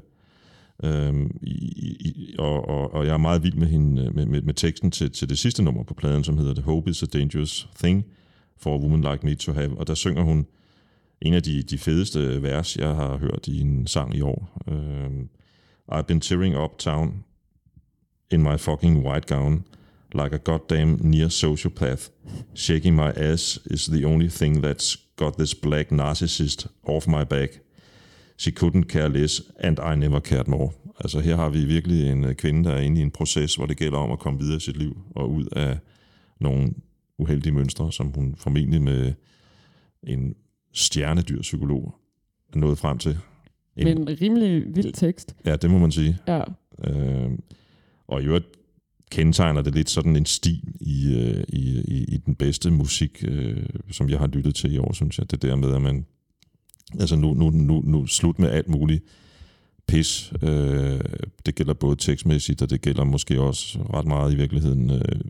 Øhm, 0.83 1.37
i, 1.41 1.53
i, 1.99 2.35
og, 2.39 2.69
og, 2.69 2.93
og 2.93 3.05
jeg 3.05 3.13
er 3.13 3.17
meget 3.17 3.43
vild 3.43 3.53
med, 3.53 3.67
hende, 3.67 4.05
øh, 4.05 4.15
med, 4.15 4.25
med, 4.25 4.41
med 4.41 4.53
teksten 4.53 4.91
til, 4.91 5.11
til 5.11 5.29
det 5.29 5.39
sidste 5.39 5.63
nummer 5.63 5.83
på 5.83 5.93
pladen, 5.93 6.23
som 6.23 6.37
hedder 6.37 6.53
The 6.53 6.63
Hope 6.63 6.89
is 6.89 7.03
a 7.03 7.05
Dangerous 7.05 7.69
Thing 7.83 8.05
for 8.57 8.75
a 8.75 8.77
Woman 8.77 9.11
Like 9.11 9.25
Me 9.25 9.35
to 9.35 9.53
Have. 9.53 9.77
Og 9.77 9.87
der 9.87 9.93
synger 9.93 10.23
hun 10.23 10.45
en 11.21 11.33
af 11.33 11.43
de, 11.43 11.63
de 11.63 11.77
fedeste 11.77 12.19
øh, 12.19 12.43
vers, 12.43 12.77
jeg 12.77 12.95
har 12.95 13.17
hørt 13.17 13.47
i 13.47 13.59
en 13.59 13.87
sang 13.87 14.15
i 14.15 14.21
år. 14.21 14.61
Øhm, 14.67 15.29
I've 15.91 16.01
been 16.01 16.21
tearing 16.21 16.57
uptown 16.57 17.23
in 18.31 18.43
my 18.43 18.57
fucking 18.57 19.05
white 19.05 19.35
gown 19.35 19.63
like 20.13 20.35
a 20.35 20.37
goddamn 20.37 20.99
near 21.03 21.27
sociopath. 21.27 22.09
Shaking 22.53 22.95
my 22.95 23.11
ass 23.15 23.59
is 23.65 23.85
the 23.85 24.05
only 24.05 24.29
thing 24.29 24.63
that's 24.63 24.97
got 25.15 25.37
this 25.37 25.55
black 25.55 25.91
narcissist 25.91 26.67
off 26.83 27.07
my 27.07 27.23
back. 27.23 27.49
She 28.37 28.51
couldn't 28.51 28.87
care 28.87 29.09
less, 29.09 29.41
and 29.59 29.79
I 29.79 29.95
never 29.95 30.19
cared 30.19 30.47
more. 30.47 30.71
Altså 30.99 31.19
her 31.19 31.35
har 31.35 31.49
vi 31.49 31.65
virkelig 31.65 32.11
en 32.11 32.23
øh, 32.23 32.35
kvinde, 32.35 32.69
der 32.69 32.75
er 32.75 32.81
inde 32.81 32.99
i 32.99 33.03
en 33.03 33.11
proces, 33.11 33.55
hvor 33.55 33.65
det 33.65 33.77
gælder 33.77 33.97
om 33.97 34.11
at 34.11 34.19
komme 34.19 34.39
videre 34.39 34.57
i 34.57 34.59
sit 34.59 34.77
liv 34.77 34.97
og 35.15 35.31
ud 35.31 35.45
af 35.51 35.77
nogle 36.39 36.73
uheldige 37.17 37.53
mønstre, 37.53 37.91
som 37.91 38.11
hun 38.15 38.35
formentlig 38.37 38.81
med 38.81 39.13
en 40.03 40.35
stjernedyrpsykolog 40.73 41.95
er 42.53 42.57
nået 42.57 42.77
frem 42.77 42.97
til. 42.97 43.17
En, 43.77 43.83
Men 43.83 43.97
en 43.97 44.21
rimelig 44.21 44.75
vild 44.75 44.93
tekst. 44.93 45.35
Ja, 45.45 45.55
det 45.55 45.69
må 45.69 45.77
man 45.77 45.91
sige. 45.91 46.17
Ja. 46.27 46.43
Øh, 46.83 47.31
og 48.07 48.21
i 48.21 48.25
øvrigt 48.25 48.45
kendetegner 49.11 49.61
det 49.61 49.75
lidt 49.75 49.89
sådan 49.89 50.15
en 50.15 50.25
stil 50.25 50.73
i, 50.81 51.13
øh, 51.13 51.43
i, 51.49 51.81
i, 51.87 52.03
i 52.03 52.17
den 52.17 52.35
bedste 52.35 52.71
musik, 52.71 53.23
øh, 53.27 53.65
som 53.91 54.09
jeg 54.09 54.19
har 54.19 54.27
lyttet 54.27 54.55
til 54.55 54.73
i 54.73 54.77
år, 54.77 54.93
synes 54.93 55.17
jeg. 55.17 55.31
Det 55.31 55.41
der 55.41 55.55
med, 55.55 55.73
at 55.73 55.81
man... 55.81 56.05
Altså 56.99 57.15
nu, 57.15 57.33
nu, 57.33 57.49
nu, 57.49 57.81
nu 57.85 58.07
slut 58.07 58.39
med 58.39 58.49
alt 58.49 58.67
muligt 58.69 59.03
pis. 59.87 60.33
Øh, 60.41 60.99
det 61.45 61.55
gælder 61.55 61.73
både 61.73 61.95
tekstmæssigt, 61.95 62.61
og 62.61 62.69
det 62.69 62.81
gælder 62.81 63.03
måske 63.03 63.41
også 63.41 63.79
ret 63.93 64.05
meget 64.05 64.33
i 64.33 64.35
virkeligheden 64.35 64.89
øh, 64.91 65.21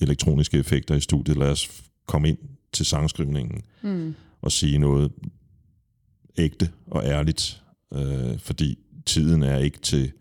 elektroniske 0.00 0.58
effekter 0.58 0.94
i 0.94 1.00
studiet. 1.00 1.36
Lad 1.36 1.50
os 1.50 1.82
komme 2.06 2.28
ind 2.28 2.38
til 2.72 2.86
sangskrivningen 2.86 3.62
Mm. 3.82 4.14
og 4.40 4.52
sige 4.52 4.78
noget 4.78 5.12
ægte 6.38 6.70
og 6.86 7.04
ærligt, 7.04 7.62
øh, 7.94 8.38
fordi 8.38 8.78
tiden 9.06 9.42
er 9.42 9.58
ikke 9.58 9.78
til, 9.78 10.12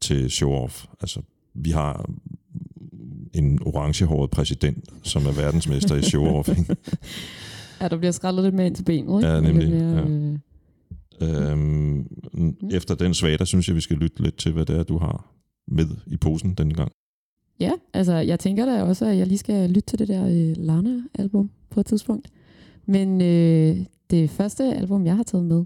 til 0.00 0.26
show-off. 0.26 0.86
Altså, 1.00 1.20
vi 1.54 1.70
har 1.70 2.10
en 3.34 3.58
orangehåret 3.66 4.30
præsident, 4.30 4.88
som 5.02 5.26
er 5.26 5.32
verdensmester 5.32 5.94
i 5.94 6.00
show-off. 6.00 6.50
Ja, 7.80 7.88
der 7.88 7.96
bliver 7.96 8.12
skrællet 8.12 8.44
lidt 8.44 8.54
mere 8.54 8.66
ind 8.66 8.74
til 8.74 8.84
benet, 8.84 9.18
ikke? 9.18 9.32
Ja, 9.32 9.40
nemlig, 9.40 9.70
mere, 9.70 10.38
ja. 11.20 11.26
øh, 11.26 11.52
øhm, 11.52 12.06
efter 12.72 12.94
den 12.94 13.14
svag, 13.14 13.38
der 13.38 13.44
synes 13.44 13.68
jeg, 13.68 13.76
vi 13.76 13.80
skal 13.80 13.96
lytte 13.96 14.22
lidt 14.22 14.36
til, 14.36 14.52
hvad 14.52 14.66
det 14.66 14.76
er, 14.76 14.82
du 14.82 14.98
har 14.98 15.34
med 15.68 15.86
i 16.06 16.16
posen 16.16 16.54
denne 16.54 16.74
gang. 16.74 16.92
Ja, 17.60 17.72
altså 17.94 18.14
jeg 18.14 18.38
tænker 18.38 18.64
da 18.66 18.82
også, 18.82 19.06
at 19.06 19.16
jeg 19.16 19.26
lige 19.26 19.38
skal 19.38 19.70
lytte 19.70 19.88
til 19.88 19.98
det 19.98 20.08
der 20.08 20.26
øh, 20.26 20.56
Lana-album 20.56 21.50
på 21.70 21.80
et 21.80 21.86
tidspunkt. 21.86 22.28
Men 22.86 23.20
øh, 23.20 23.76
det 24.10 24.30
første 24.30 24.64
album, 24.74 25.06
jeg 25.06 25.16
har 25.16 25.22
taget 25.22 25.44
med, 25.44 25.64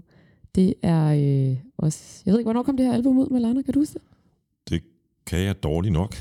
det 0.55 0.73
er 0.81 1.05
øh, 1.05 1.57
også... 1.77 2.23
Jeg 2.25 2.31
ved 2.31 2.39
ikke, 2.39 2.45
hvornår 2.45 2.63
kom 2.63 2.77
det 2.77 2.85
her 2.85 2.93
album 2.93 3.17
ud 3.17 3.29
med 3.29 3.39
Lana? 3.39 3.61
Kan 3.61 3.73
du 3.73 3.79
huske 3.79 3.93
det? 3.93 4.01
Kan 5.27 5.39
jeg 5.39 5.63
dårligt 5.63 5.93
nok? 5.93 6.15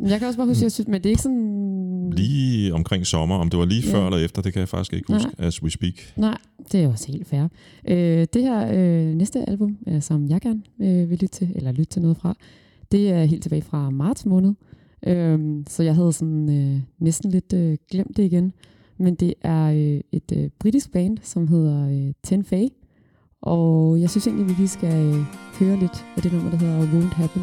Jeg 0.00 0.18
kan 0.18 0.28
også 0.28 0.36
bare 0.36 0.46
huske, 0.46 0.58
at 0.58 0.62
jeg 0.62 0.72
synes, 0.72 0.88
men 0.88 0.94
det 1.02 1.06
er 1.06 1.10
ikke 1.10 1.22
sådan... 1.22 2.10
lige 2.16 2.74
omkring 2.74 3.06
sommer, 3.06 3.36
om 3.36 3.50
det 3.50 3.58
var 3.58 3.64
lige 3.64 3.82
Ja. 3.86 3.92
før 3.94 4.06
eller 4.06 4.18
efter, 4.18 4.42
det 4.42 4.52
kan 4.52 4.60
jeg 4.60 4.68
faktisk 4.68 4.92
ikke 4.92 5.12
huske, 5.12 5.30
as 5.38 5.62
we 5.62 5.70
speak. 5.70 5.94
Nej, 6.16 6.38
det 6.72 6.82
er 6.84 6.88
også 6.88 7.12
helt 7.12 7.26
fair. 7.28 7.42
Øh, 7.88 8.26
det 8.32 8.42
her 8.42 8.68
øh, 8.72 9.14
næste 9.14 9.48
album, 9.50 9.76
øh, 9.88 10.02
som 10.02 10.28
jeg 10.28 10.40
gerne 10.40 10.62
øh, 10.80 11.10
vil 11.10 11.18
lytte 11.18 11.26
til, 11.26 11.52
eller 11.54 11.72
lytte 11.72 11.84
til 11.92 12.02
noget 12.02 12.16
fra, 12.16 12.34
det 12.92 13.10
er 13.10 13.24
helt 13.24 13.42
tilbage 13.42 13.62
fra 13.62 13.90
marts 13.90 14.26
måned. 14.26 14.52
Øh, 15.06 15.38
så 15.68 15.82
jeg 15.82 15.94
havde 15.94 16.12
sådan 16.12 16.50
øh, 16.74 16.80
næsten 16.98 17.30
lidt 17.30 17.52
øh, 17.52 17.76
glemt 17.90 18.16
det 18.16 18.22
igen. 18.24 18.52
Men 18.98 19.14
det 19.14 19.34
er 19.42 19.64
øh, 19.64 20.00
et 20.12 20.32
øh, 20.36 20.50
britisk 20.60 20.92
band, 20.92 21.18
som 21.22 21.48
hedder 21.48 21.88
øh, 21.88 22.12
Ten 22.22 22.44
Fay. 22.44 22.66
Og 23.42 24.00
jeg 24.00 24.10
synes 24.10 24.26
egentlig, 24.26 24.48
vi 24.48 24.52
lige 24.58 24.68
skal 24.68 24.94
øh, 25.06 25.20
høre 25.58 25.80
lidt 25.80 26.04
af 26.16 26.22
det 26.22 26.32
nummer, 26.32 26.50
der 26.50 26.58
hedder 26.58 26.86
Won't 26.86 27.14
Happen, 27.14 27.42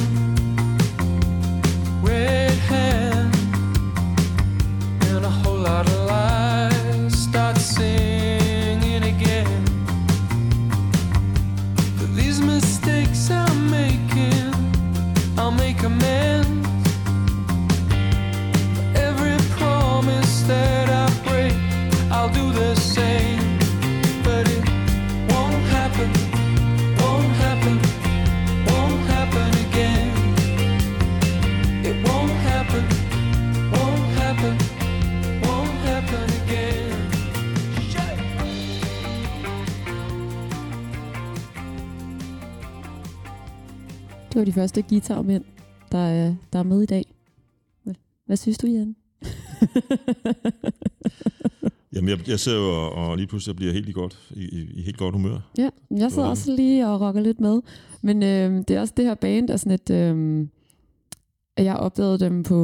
Var 44.41 44.45
de 44.45 44.53
første 44.53 44.81
guitarmænd, 44.81 45.43
der 45.91 45.97
er, 45.97 46.35
der 46.53 46.59
er 46.59 46.63
med 46.63 46.81
i 46.81 46.85
dag. 46.85 47.05
Hvad, 48.25 48.37
synes 48.37 48.57
du, 48.57 48.67
Jan? 48.67 48.95
Jamen, 51.93 52.09
jeg, 52.09 52.29
jeg 52.29 52.39
sidder 52.39 52.57
jo 52.57 52.63
og, 52.63 52.91
og 52.91 53.17
lige 53.17 53.27
pludselig 53.27 53.55
bliver 53.55 53.73
helt 53.73 53.89
i 53.89 53.91
godt, 53.91 54.31
i, 54.31 54.43
i, 54.43 54.71
i 54.73 54.81
helt 54.81 54.97
godt 54.97 55.15
humør. 55.15 55.51
Ja, 55.57 55.69
jeg 55.91 56.11
sidder 56.11 56.27
også 56.27 56.55
lige 56.55 56.87
og 56.87 57.01
rocker 57.01 57.21
lidt 57.21 57.39
med. 57.39 57.61
Men 58.01 58.23
øh, 58.23 58.63
det 58.67 58.71
er 58.71 58.81
også 58.81 58.93
det 58.97 59.05
her 59.05 59.15
band, 59.15 59.47
der 59.47 59.53
er 59.53 59.57
sådan 59.57 59.71
et... 59.71 59.89
Øh, 59.89 60.47
jeg 61.57 61.75
opdagede 61.75 62.19
dem 62.19 62.43
på 62.43 62.57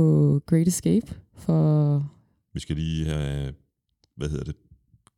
Great 0.46 0.68
Escape 0.68 1.16
for... 1.36 2.12
Vi 2.54 2.60
skal 2.60 2.76
lige 2.76 3.06
have, 3.06 3.54
hvad 4.16 4.30
hedder 4.30 4.44
det, 4.44 4.56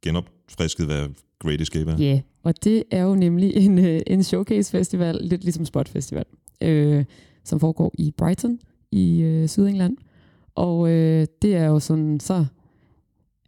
genopfrisket, 0.02 0.86
hvad 0.86 1.08
Great 1.40 1.62
Escape 1.62 1.92
er. 1.92 1.98
Ja, 1.98 2.04
yeah. 2.04 2.20
og 2.44 2.64
det 2.64 2.84
er 2.92 3.04
jo 3.04 3.16
nemlig 3.16 3.56
en, 3.56 3.86
øh, 3.86 4.02
en 4.08 4.24
showcase 4.24 4.72
festival, 4.72 5.20
lidt 5.22 5.44
ligesom 5.44 5.66
Spot 5.66 5.90
Festival, 5.90 6.26
øh, 6.62 7.06
som 7.44 7.60
foregår 7.60 7.92
i 7.98 8.12
Brighton 8.18 8.60
i 8.92 9.22
øh, 9.22 9.48
Sydengland. 9.48 9.98
Og 10.56 10.90
øh, 10.90 11.28
det 11.42 11.56
er 11.56 11.66
jo 11.66 11.80
sådan, 11.80 12.20
så 12.20 12.46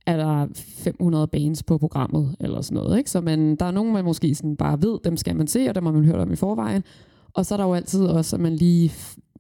er 0.06 0.18
der 0.18 0.48
500 0.54 1.28
bands 1.28 1.64
på 1.64 1.78
programmet, 1.78 2.36
eller 2.40 2.62
sådan 2.62 2.76
noget. 2.76 2.98
Ikke? 2.98 3.10
Så 3.10 3.22
man, 3.22 3.56
der 3.56 3.66
er 3.66 3.72
nogen, 3.72 3.94
man 3.94 4.06
måske 4.06 4.36
sådan 4.36 4.56
bare 4.56 4.82
ved, 4.82 5.00
dem 5.04 5.18
skal 5.18 5.36
man 5.36 5.48
se, 5.48 5.70
og 5.70 5.76
dem 5.76 5.86
har 5.86 5.94
man 5.94 6.06
hørt 6.06 6.20
om 6.20 6.32
i 6.32 6.36
forvejen. 6.36 6.84
Og 7.34 7.46
så 7.46 7.56
er 7.56 7.58
der 7.58 7.66
jo 7.66 7.74
altid 7.74 8.06
også, 8.06 8.36
at 8.36 8.40
man 8.40 8.56
lige 8.56 8.92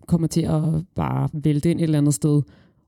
kommer 0.07 0.27
til 0.27 0.41
at 0.41 0.61
bare 0.95 1.29
vælte 1.33 1.71
ind 1.71 1.79
et 1.79 1.83
eller 1.83 1.97
andet 1.97 2.13
sted 2.13 2.41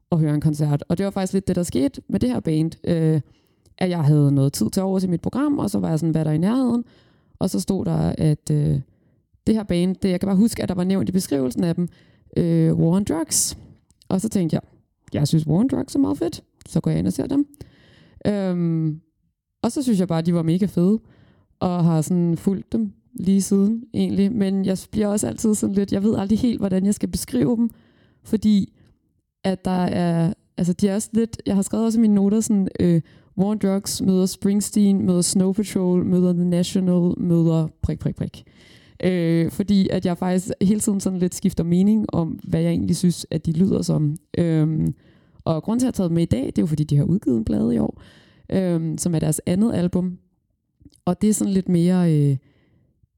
og 0.10 0.20
høre 0.20 0.34
en 0.34 0.42
koncert. 0.42 0.84
Og 0.90 0.98
det 0.98 1.04
var 1.04 1.12
faktisk 1.12 1.34
lidt 1.34 1.48
det, 1.48 1.56
der 1.56 1.64
skete 1.64 2.02
med 2.10 2.20
det 2.20 2.30
her 2.30 2.40
band. 2.40 2.72
Øh, 2.84 3.22
at 3.78 3.90
jeg 3.90 4.04
havde 4.04 4.32
noget 4.32 4.54
tid 4.54 4.70
til 4.70 4.84
over 4.84 5.00
til 5.00 5.10
mit 5.10 5.22
program, 5.22 5.60
og 5.60 5.70
så 5.70 5.80
var 5.80 5.90
jeg 5.90 6.00
sådan, 6.00 6.12
hvad 6.12 6.26
der 6.26 6.32
i 6.32 6.38
nærheden? 6.38 6.84
Og 7.40 7.50
så 7.50 7.60
stod 7.60 7.86
der, 7.86 8.16
at 8.18 8.52
øh, 8.52 8.80
det 9.48 9.56
her 9.56 9.64
band, 9.64 9.96
det, 9.96 10.10
jeg 10.10 10.20
kan 10.20 10.28
bare 10.28 10.36
huske, 10.36 10.64
at 10.64 10.70
der 10.70 10.76
var 10.76 10.84
nævnt 10.84 11.10
i 11.10 11.12
beskrivelsen 11.12 11.64
af 11.64 11.76
dem, 11.76 11.88
øh, 12.38 12.74
War 12.74 12.96
on 12.96 13.04
Drugs. 13.04 13.58
Og 14.10 14.22
så 14.22 14.30
tænkte 14.30 14.54
jeg, 14.54 14.62
jeg 15.14 15.28
synes 15.28 15.48
War 15.48 15.60
on 15.60 15.68
Drugs 15.68 15.96
er 15.96 16.00
meget 16.00 16.18
fedt, 16.18 16.44
så 16.70 16.82
går 16.82 16.92
jeg 16.92 17.00
ind 17.00 17.08
og 17.08 17.14
ser 17.14 17.28
dem. 17.28 17.48
Øhm, 18.28 19.02
og 19.64 19.72
så 19.72 19.84
synes 19.84 20.00
jeg 20.00 20.08
bare, 20.08 20.20
at 20.20 20.26
de 20.26 20.34
var 20.34 20.42
mega 20.42 20.66
fede, 20.66 21.00
og 21.60 21.84
har 21.84 22.02
sådan 22.02 22.38
fulgt 22.38 22.74
dem 22.74 22.94
lige 23.14 23.42
siden 23.42 23.84
egentlig. 23.94 24.32
Men 24.32 24.66
jeg 24.66 24.78
bliver 24.92 25.08
også 25.08 25.28
altid 25.28 25.56
sådan 25.56 25.76
lidt, 25.76 25.92
jeg 25.92 26.04
ved 26.04 26.16
aldrig 26.16 26.40
helt, 26.40 26.60
hvordan 26.60 26.86
jeg 26.86 26.94
skal 26.94 27.10
beskrive 27.10 27.56
dem, 27.56 27.70
fordi 28.24 28.74
at 29.44 29.66
der 29.66 29.84
er, 29.86 30.34
altså 30.58 30.74
de 30.74 30.88
er 30.88 30.96
også 30.96 31.10
lidt, 31.14 31.42
jeg 31.46 31.56
har 31.56 31.62
skrevet 31.62 31.86
også 31.86 32.00
i 32.00 32.02
mine 32.02 32.16
noter 32.16 32.40
sådan, 32.40 32.68
øh, 32.80 33.02
War 33.38 33.48
on 33.48 33.58
Drugs 33.58 34.02
møder 34.02 34.26
Springsteen, 34.26 35.06
møder 35.06 35.22
Snow 35.22 35.54
Patrol, 35.54 36.06
møder 36.06 36.34
The 36.34 36.46
National, 36.46 37.14
møder 37.18 37.68
prik, 37.82 38.00
prik, 38.00 38.16
prik. 38.16 38.44
Øh, 39.04 39.52
fordi 39.52 39.90
at 39.90 40.06
jeg 40.06 40.18
faktisk 40.18 40.52
hele 40.62 40.80
tiden 40.80 41.00
sådan 41.00 41.20
lidt 41.20 41.36
skifter 41.36 41.64
mening 41.64 42.06
om, 42.14 42.40
hvad 42.44 42.62
jeg 42.62 42.70
egentlig 42.70 42.96
synes, 42.96 43.26
at 43.32 43.46
de 43.46 43.52
lyder 43.52 43.82
som. 43.82 44.18
Øhm, 44.38 44.94
og 45.46 45.64
grunden 45.64 45.80
til, 45.80 45.86
at 45.86 45.88
jeg 45.88 45.88
har 45.88 45.92
taget 45.92 46.10
dem 46.10 46.16
med 46.16 46.24
i 46.24 46.26
dag, 46.26 46.46
det 46.46 46.58
er 46.58 46.62
jo 46.62 46.68
fordi, 46.68 46.84
de 46.84 46.98
har 46.98 47.04
udgivet 47.04 47.38
en 47.38 47.46
plade 47.46 47.76
i 47.76 47.78
år, 47.78 48.02
øhm, 48.50 48.98
som 48.98 49.16
er 49.16 49.20
deres 49.20 49.42
andet 49.46 49.74
album. 49.74 50.18
Og 51.06 51.22
det 51.22 51.30
er 51.30 51.34
sådan 51.34 51.54
lidt 51.54 51.70
mere, 51.70 52.14
øh, 52.14 52.38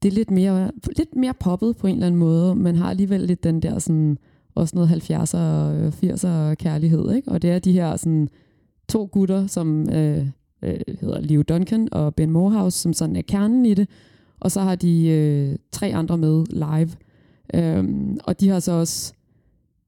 det 0.03 0.07
er 0.09 0.15
lidt 0.15 0.31
mere, 0.31 0.71
lidt 0.97 1.15
mere 1.15 1.33
poppet 1.33 1.77
på 1.77 1.87
en 1.87 1.93
eller 1.93 2.07
anden 2.07 2.19
måde. 2.19 2.55
Man 2.55 2.75
har 2.75 2.89
alligevel 2.89 3.21
lidt 3.21 3.43
den 3.43 3.59
der 3.61 3.79
sådan, 3.79 4.17
også 4.55 4.75
noget 4.75 4.89
70'er 4.89 5.37
og 5.37 5.87
80'er 5.87 6.55
kærlighed, 6.55 7.11
ikke? 7.11 7.31
Og 7.31 7.41
det 7.41 7.51
er 7.51 7.59
de 7.59 7.71
her 7.71 7.95
sådan, 7.95 8.29
to 8.89 9.09
gutter, 9.11 9.47
som 9.47 9.89
øh, 9.89 10.27
øh, 10.63 10.79
hedder 11.01 11.21
Leo 11.21 11.41
Duncan 11.41 11.87
og 11.91 12.15
Ben 12.15 12.31
Morehouse, 12.31 12.79
som 12.79 12.93
sådan 12.93 13.15
er 13.15 13.21
kernen 13.21 13.65
i 13.65 13.73
det. 13.73 13.89
Og 14.39 14.51
så 14.51 14.61
har 14.61 14.75
de 14.75 15.07
øh, 15.07 15.55
tre 15.71 15.95
andre 15.95 16.17
med 16.17 16.45
live. 16.49 16.89
Øhm, 17.53 18.17
og 18.23 18.39
de 18.39 18.49
har 18.49 18.59
så 18.59 18.71
også, 18.71 19.13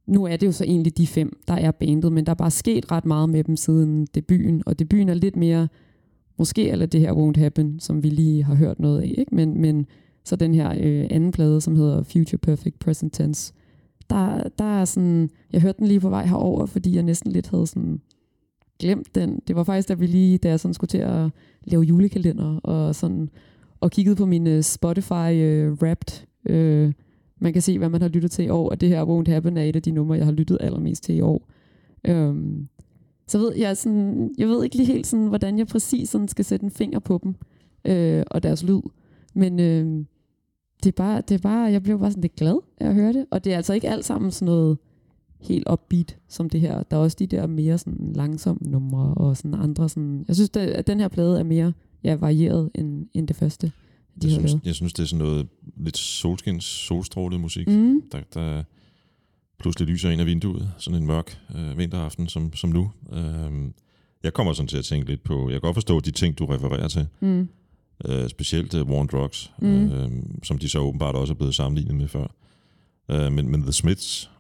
nu 0.08 0.26
er 0.26 0.38
det 0.38 0.48
jo 0.48 0.52
så 0.52 0.64
egentlig 0.64 0.98
de 0.98 1.08
fem, 1.08 1.40
der 1.48 1.54
er 1.54 1.72
bandet, 1.72 2.12
men 2.12 2.26
der 2.26 2.32
er 2.32 2.36
bare 2.36 2.52
sket 2.52 2.92
ret 2.92 3.06
meget 3.06 3.30
med 3.30 3.44
dem 3.44 3.56
siden 3.56 4.08
debuten. 4.16 4.64
Og 4.66 4.80
debuten 4.80 5.10
er 5.10 5.14
lidt 5.14 5.36
mere, 5.36 5.68
måske 6.38 6.70
eller 6.70 6.86
det 6.86 7.02
her 7.02 7.14
Won't 7.14 7.40
Happen, 7.40 7.80
som 7.80 8.04
vi 8.04 8.10
lige 8.10 8.44
har 8.44 8.56
hørt 8.56 8.80
noget 8.80 9.02
af. 9.02 9.14
Ikke? 9.18 9.36
Men, 9.36 9.62
men 9.62 9.86
så 10.24 10.36
den 10.36 10.54
her 10.54 10.70
øh, 10.80 11.08
anden 11.10 11.32
plade, 11.32 11.62
som 11.62 11.76
hedder 11.76 12.04
Future 12.04 12.38
Perfect 12.38 12.80
Present 12.80 13.14
Tense, 13.14 13.54
der, 14.10 14.44
der 14.60 14.66
er 14.66 14.86
sådan, 14.86 15.30
jeg 15.54 15.62
hørte 15.62 15.80
den 15.80 15.88
lige 15.88 16.00
på 16.00 16.10
vej 16.10 16.26
herover, 16.26 16.66
fordi 16.66 16.96
jeg 16.96 17.04
næsten 17.04 17.32
lidt 17.32 17.50
havde 17.50 17.68
sådan 17.68 18.02
glemt 18.80 19.16
den. 19.16 19.42
Det 19.48 19.56
var 19.56 19.64
faktisk, 19.64 19.90
da 19.90 19.94
vi 19.94 20.08
lige, 20.08 20.38
da 20.38 20.50
jeg 20.50 20.60
sådan 20.60 20.74
skulle 20.74 20.90
til 20.90 20.98
at 20.98 21.30
lave 21.64 21.84
julekalender, 21.84 22.60
og 22.64 22.96
sådan, 22.96 23.30
og 23.80 23.92
kiggede 23.92 24.16
på 24.16 24.26
min 24.26 24.48
uh, 24.48 24.62
Spotify 24.62 25.32
uh, 25.32 25.74
Wrapped. 25.82 26.26
Uh, 26.50 26.94
man 27.40 27.54
kan 27.54 27.62
se, 27.62 27.78
hvad 27.78 27.90
man 27.90 28.02
har 28.02 28.10
lyttet 28.10 28.32
til 28.32 28.46
i 28.46 28.50
år, 28.50 28.70
og 28.70 28.82
det 28.82 28.90
her 28.90 29.06
Won't 29.06 29.32
Happen 29.32 29.58
er 29.58 29.64
et 29.64 29.76
af 29.76 29.82
de 29.82 29.92
numre, 29.92 30.18
jeg 30.18 30.26
har 30.26 30.32
lyttet 30.32 30.58
allermest 30.62 31.04
til 31.04 31.16
i 31.16 31.22
år. 31.22 31.50
Um, 32.10 32.68
så 33.28 33.38
ved 33.38 33.56
jeg, 33.56 33.78
sådan, 33.78 34.32
jeg 34.38 34.48
ved 34.48 34.64
ikke 34.64 34.76
lige 34.76 34.88
helt, 34.94 35.08
sådan, 35.08 35.28
hvordan 35.28 35.58
jeg 35.58 35.68
præcis 35.68 36.10
sådan 36.10 36.28
skal 36.28 36.46
sætte 36.46 36.64
en 36.64 36.72
finger 36.72 37.00
på 37.00 37.20
dem, 37.24 37.36
uh, 37.90 38.24
og 38.32 38.44
deres 38.44 38.64
lyd. 38.64 38.82
Men 39.34 39.54
uh, 39.54 40.06
det, 40.84 40.90
er 40.90 40.96
bare, 40.96 41.22
det 41.22 41.36
er 41.36 41.42
bare, 41.42 41.72
jeg 41.72 41.84
blev 41.84 42.00
bare 42.00 42.12
sådan 42.12 42.22
lidt 42.22 42.36
glad 42.36 42.58
af 42.78 42.88
at 42.88 42.96
høre 42.96 43.14
det, 43.14 43.26
og 43.32 43.44
det 43.44 43.54
er 43.54 43.58
altså 43.58 43.74
ikke 43.74 43.90
alt 43.90 44.06
sammen 44.06 44.32
sådan 44.32 44.46
noget 44.46 44.78
helt 45.40 45.68
upbeat 45.72 46.18
som 46.28 46.50
det 46.50 46.62
her. 46.62 46.84
Der 46.84 46.98
er 46.98 47.02
også 47.02 47.18
de 47.20 47.28
der 47.28 47.48
mere 47.48 47.78
sådan 47.78 48.14
langsomme 48.16 48.72
numre 48.72 49.14
og 49.14 49.38
sådan 49.38 49.54
andre 49.54 49.90
sådan. 49.90 50.26
Jeg 50.28 50.36
synes, 50.36 50.50
at 50.56 50.88
den 50.88 51.00
her 51.00 51.08
plade 51.08 51.40
er 51.40 51.44
mere 51.44 51.74
ja, 52.04 52.16
varieret 52.16 52.70
end, 52.76 53.08
end 53.14 53.28
det 53.28 53.36
første, 53.36 53.68
de 53.68 54.28
Jeg 54.28 54.32
synes, 54.32 54.52
lavet. 54.52 54.66
jeg 54.66 54.76
synes, 54.76 54.94
det 54.94 55.04
er 55.04 55.08
sådan 55.08 55.26
noget 55.26 55.48
lidt 55.78 55.98
solskins, 55.98 56.64
solstrålet 56.66 57.40
musik, 57.40 57.68
Mm. 57.68 58.02
der, 58.12 58.22
der 58.34 58.64
pludselig 59.60 59.88
lyser 59.88 60.10
ind 60.10 60.22
af 60.22 60.28
vinduet, 60.28 60.72
sådan 60.78 61.02
en 61.02 61.08
mørk 61.08 61.40
øh, 61.56 61.78
vinteraften 61.78 62.28
som, 62.28 62.54
som 62.54 62.70
nu. 62.70 62.92
Øhm, 63.14 63.74
jeg 64.24 64.34
kommer 64.34 64.54
sådan 64.54 64.68
til 64.68 64.78
at 64.78 64.86
tænke 64.86 65.10
lidt 65.10 65.24
på, 65.24 65.50
jeg 65.50 65.54
kan 65.54 65.62
godt 65.62 65.76
forstå 65.76 66.00
de 66.00 66.12
ting, 66.12 66.40
du 66.40 66.46
refererer 66.46 66.88
til, 66.88 67.08
Mm. 67.20 67.48
øh, 68.06 68.30
specielt 68.30 68.74
uh, 68.74 68.90
War 68.90 69.00
on 69.00 69.08
Drugs, 69.08 69.52
Mm. 69.62 69.92
øh, 69.92 70.12
som 70.44 70.58
de 70.58 70.70
så 70.70 70.80
åbenbart 70.80 71.16
også 71.16 71.34
er 71.34 71.38
blevet 71.38 71.56
sammenlignet 71.56 71.96
med 71.96 72.08
før. 72.08 72.28
Øh, 73.12 73.32
men, 73.32 73.50
men 73.50 73.62
The 73.62 73.72
Smiths, 73.74 74.32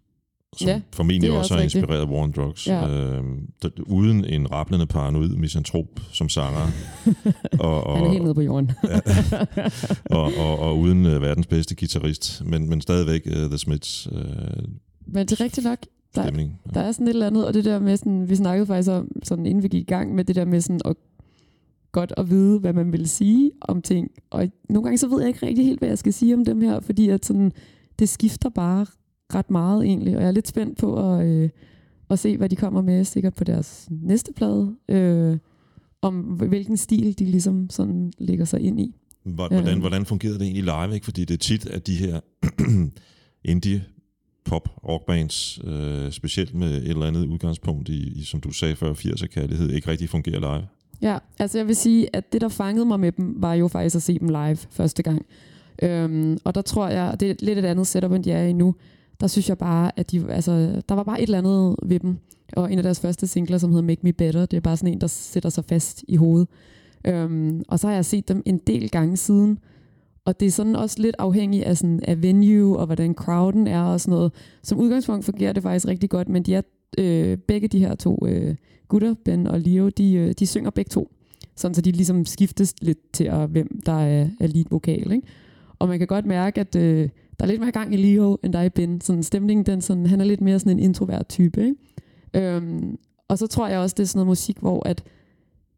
som 0.58 0.68
Ja, 0.68 0.74
ja, 0.74 0.82
formentlig 0.94 1.32
også 1.32 1.54
har 1.54 1.62
rigtigt. 1.62 1.76
inspireret 1.82 2.08
War 2.08 2.24
on 2.24 2.32
Drugs, 2.32 2.68
Ja. 2.68 2.88
øh, 2.90 3.24
der, 3.62 3.70
uden 3.86 4.26
en 4.26 4.52
rappelende 4.52 4.86
paranoid 4.86 5.30
misantrop 5.30 5.86
som 6.12 6.30
sanger, 6.30 6.68
og, 7.60 7.84
og, 7.84 7.98
Han 7.98 8.06
er 8.08 8.12
helt 8.12 8.24
nede 8.24 8.34
på 8.36 8.42
jorden. 8.42 8.72
og, 10.20 10.32
og, 10.38 10.60
og 10.60 10.80
uden 10.80 11.06
uh, 11.06 11.22
verdens 11.22 11.48
bedste 11.48 11.76
guitarist, 11.76 12.42
men, 12.46 12.70
men 12.70 12.82
stadigvæk 12.82 13.22
uh, 13.26 13.34
The 13.50 13.58
Smiths 13.58 14.08
uh, 14.12 14.18
Men 15.08 15.28
det 15.28 15.40
er 15.40 15.44
rigtigt 15.44 15.66
nok. 15.66 15.80
Der- 16.16 16.22
stemning. 16.24 16.60
Der 16.74 16.82
er 16.82 16.92
sådan 16.92 17.08
et 17.08 17.10
eller 17.14 17.28
andet, 17.28 17.48
og 17.48 17.54
det 17.54 17.66
der 17.66 17.80
med 17.80 17.98
sådan, 17.98 18.30
vi 18.30 18.36
snakkede 18.36 18.68
faktisk 18.68 18.90
om, 18.92 19.12
sådan 19.24 19.46
inden 19.46 19.64
vi 19.64 19.68
gik 19.68 19.82
i 19.82 19.86
gang 19.94 20.16
med 20.16 20.24
det 20.26 20.36
der 20.36 20.46
med 20.46 20.62
sådan 20.62 20.82
at 20.86 20.96
godt 21.92 22.14
at 22.18 22.30
vide, 22.30 22.60
hvad 22.60 22.74
man 22.74 22.92
vil 22.92 23.10
sige 23.10 23.52
om 23.62 23.82
ting. 23.82 24.12
Og 24.30 24.48
nogle 24.70 24.84
gange 24.84 24.98
så 24.98 25.08
ved 25.08 25.20
jeg 25.20 25.28
ikke 25.28 25.46
rigtig 25.46 25.66
helt, 25.66 25.80
hvad 25.80 25.90
jeg 25.90 25.98
skal 25.98 26.14
sige 26.14 26.34
om 26.34 26.46
dem 26.46 26.62
her, 26.62 26.80
fordi 26.80 27.10
at 27.10 27.26
sådan, 27.26 27.52
det 28.00 28.10
skifter 28.10 28.50
bare 28.50 28.86
ret 29.36 29.52
meget 29.52 29.86
egentlig, 29.86 30.16
og 30.16 30.22
jeg 30.22 30.28
er 30.28 30.32
lidt 30.32 30.48
spændt 30.48 30.78
på 30.78 31.12
at, 31.14 31.26
øh, 31.28 31.50
at 32.10 32.20
se, 32.20 32.38
hvad 32.38 32.50
de 32.50 32.56
kommer 32.56 32.82
med 32.82 33.04
sikkert 33.04 33.34
på 33.34 33.44
deres 33.44 33.88
næste 33.92 34.34
plade, 34.34 34.76
øh, 34.90 35.38
om 36.02 36.16
hvilken 36.20 36.78
stil 36.78 37.20
de 37.20 37.26
ligesom 37.26 37.70
sådan 37.70 38.14
lægger 38.18 38.46
sig 38.46 38.62
ind 38.62 38.80
i. 38.80 38.96
Hvor- 39.24 39.48
Ja. 39.52 39.62
Hvordan, 39.62 39.80
hvordan 39.80 40.06
fungerede 40.06 40.40
det 40.40 40.44
egentlig 40.46 40.64
live? 40.64 40.94
Ikke? 40.94 41.04
Fordi 41.06 41.26
det 41.26 41.34
er 41.34 41.38
tit, 41.38 41.66
at 41.66 41.88
de 41.88 41.96
her 41.96 42.20
indie 43.52 43.84
pop 44.46 44.70
rockbands, 44.90 45.60
øh, 45.64 46.12
specielt 46.12 46.54
med 46.54 46.78
et 46.78 46.88
eller 46.90 47.06
andet 47.06 47.26
udgangspunkt 47.28 47.90
i, 47.90 48.20
i 48.20 48.24
som 48.24 48.42
du 48.42 48.52
sagde 48.52 48.76
før, 48.76 48.94
80'er 48.94 49.28
kærlighed, 49.28 49.70
ikke 49.70 49.88
rigtig 49.92 50.10
fungerer 50.10 50.40
live. 50.40 50.68
Ja, 51.02 51.18
altså 51.40 51.58
jeg 51.58 51.68
vil 51.68 51.76
sige, 51.76 52.16
at 52.16 52.34
det, 52.34 52.42
der 52.42 52.48
fangede 52.50 52.86
mig 52.86 53.00
med 53.00 53.12
dem, 53.12 53.36
var 53.42 53.54
jo 53.54 53.68
faktisk 53.68 53.96
at 53.96 54.02
se 54.02 54.20
dem 54.20 54.28
live 54.30 54.56
første 54.56 55.04
gang. 55.04 55.26
Øhm, 55.84 56.38
og 56.44 56.56
der 56.56 56.62
tror 56.62 56.88
jeg, 56.88 57.20
det 57.20 57.32
er 57.32 57.36
lidt 57.40 57.60
et 57.60 57.66
andet 57.66 57.88
setup, 57.88 58.12
end 58.12 58.24
de 58.24 58.32
er 58.32 58.44
i 58.44 58.54
nu, 58.54 58.76
der 59.20 59.28
synes 59.28 59.50
jeg 59.50 59.58
bare, 59.58 59.92
at 60.00 60.12
de, 60.12 60.26
altså, 60.30 60.82
der 60.90 60.96
var 60.96 61.04
bare 61.04 61.22
et 61.22 61.24
eller 61.24 61.38
andet 61.38 61.76
ved 61.84 62.00
dem. 62.00 62.18
Og 62.54 62.72
en 62.72 62.80
af 62.80 62.84
deres 62.84 63.00
første 63.00 63.28
singler, 63.28 63.58
som 63.58 63.70
hedder 63.72 63.86
Make 63.86 64.02
Me 64.04 64.14
Better, 64.14 64.46
det 64.46 64.58
er 64.58 64.62
bare 64.62 64.78
sådan 64.78 64.94
en, 64.94 65.02
der 65.02 65.08
sætter 65.08 65.50
sig 65.50 65.66
fast 65.66 66.04
i 66.08 66.16
hovedet. 66.16 66.48
Øhm, 67.08 67.64
og 67.68 67.80
så 67.80 67.88
har 67.88 67.94
jeg 67.94 68.06
set 68.06 68.28
dem 68.28 68.44
en 68.46 68.58
del 68.58 68.90
gange 68.90 69.18
siden, 69.18 69.60
og 70.26 70.40
det 70.40 70.46
er 70.46 70.52
sådan 70.52 70.76
også 70.76 71.02
lidt 71.02 71.16
afhængig 71.20 71.66
af, 71.66 71.78
sådan, 71.78 72.00
af 72.04 72.22
venue 72.22 72.78
og 72.78 72.86
hvordan 72.86 73.14
crowden 73.14 73.68
er 73.68 73.82
og 73.82 74.02
sådan 74.02 74.12
noget. 74.12 74.32
Som 74.64 74.80
udgangspunkt 74.80 75.26
fungerer 75.26 75.54
det 75.54 75.64
faktisk 75.64 75.88
rigtig 75.88 76.10
godt, 76.10 76.30
men 76.30 76.44
de 76.44 76.56
er 76.56 76.62
øh, 76.98 77.38
begge 77.38 77.68
de 77.68 77.80
her 77.80 77.96
to 77.96 78.20
øh, 78.28 78.56
gutter, 78.88 79.16
Ben 79.26 79.48
og 79.48 79.60
Leo, 79.60 79.90
de, 79.90 80.14
øh, 80.14 80.34
de 80.40 80.48
synger 80.48 80.70
begge 80.70 80.90
to. 80.90 81.12
Sådan 81.56 81.76
så 81.76 81.82
de 81.82 81.92
ligesom 81.92 82.26
skiftes 82.26 82.74
lidt 82.82 83.12
til, 83.14 83.24
at, 83.24 83.50
hvem 83.50 83.82
der 83.86 84.00
er, 84.00 84.28
er 84.40 84.48
lead 84.48 84.66
vokal. 84.70 85.12
Ikke? 85.12 85.28
Og 85.80 85.88
man 85.88 85.98
kan 85.98 86.08
godt 86.08 86.26
mærke, 86.26 86.62
at 86.62 86.76
øh, 86.76 87.10
der 87.40 87.46
er 87.46 87.48
lidt 87.48 87.62
mere 87.62 87.72
gang 87.72 87.94
i 87.94 87.98
Leo, 87.98 88.38
end 88.44 88.54
der 88.54 88.60
er 88.60 88.64
i 88.64 88.70
Ben. 88.70 89.02
Sådan 89.02 89.24
stemningen, 89.24 89.66
den 89.66 89.82
sådan, 89.82 90.06
han 90.06 90.22
er 90.22 90.26
lidt 90.26 90.42
mere 90.42 90.60
sådan 90.60 90.72
en 90.72 90.84
introvert 90.84 91.28
type. 91.28 91.66
Ikke? 91.66 91.76
Øhm, 92.34 92.98
og 93.28 93.38
så 93.38 93.48
tror 93.48 93.68
jeg 93.68 93.80
også, 93.80 93.94
det 93.98 94.04
er 94.04 94.08
sådan 94.08 94.18
noget 94.18 94.28
musik, 94.28 94.58
hvor 94.58 94.88
at 94.88 95.04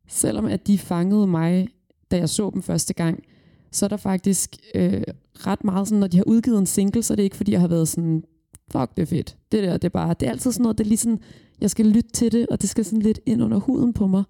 selvom 0.08 0.46
at 0.46 0.68
de 0.68 0.78
fangede 0.78 1.28
mig, 1.28 1.68
da 2.12 2.18
jeg 2.18 2.30
så 2.30 2.50
dem 2.54 2.62
første 2.62 2.94
gang, 2.94 3.24
så 3.72 3.86
er 3.86 3.88
der 3.88 3.98
faktisk 3.98 4.56
øh, 4.76 5.04
ret 5.34 5.64
meget 5.64 5.88
sådan, 5.88 6.00
når 6.00 6.08
de 6.08 6.18
har 6.18 6.24
udgivet 6.28 6.60
en 6.60 6.66
single, 6.66 7.04
så 7.04 7.14
er 7.14 7.16
det 7.16 7.24
ikke 7.24 7.36
fordi, 7.36 7.52
jeg 7.52 7.62
har 7.62 7.68
været 7.68 7.88
sådan, 7.88 8.24
fuck 8.72 8.96
det 8.96 9.02
er 9.02 9.06
fedt. 9.06 9.38
Det 9.52 9.64
der, 9.64 9.74
det 9.74 9.84
er 9.84 9.90
bare, 9.90 10.16
det 10.20 10.26
er 10.26 10.32
altid 10.32 10.52
sådan 10.52 10.64
noget, 10.64 10.78
det 10.78 10.84
er 10.84 10.88
lige 10.88 10.98
sådan, 10.98 11.20
jeg 11.62 11.70
skal 11.70 11.86
lytte 11.86 12.12
til 12.12 12.32
det, 12.32 12.48
og 12.48 12.62
det 12.62 12.70
skal 12.70 12.86
sådan 12.86 13.02
lidt 13.02 13.20
ind 13.26 13.44
under 13.44 13.58
huden 13.58 13.94
på 13.94 14.08
mig. 14.08 14.24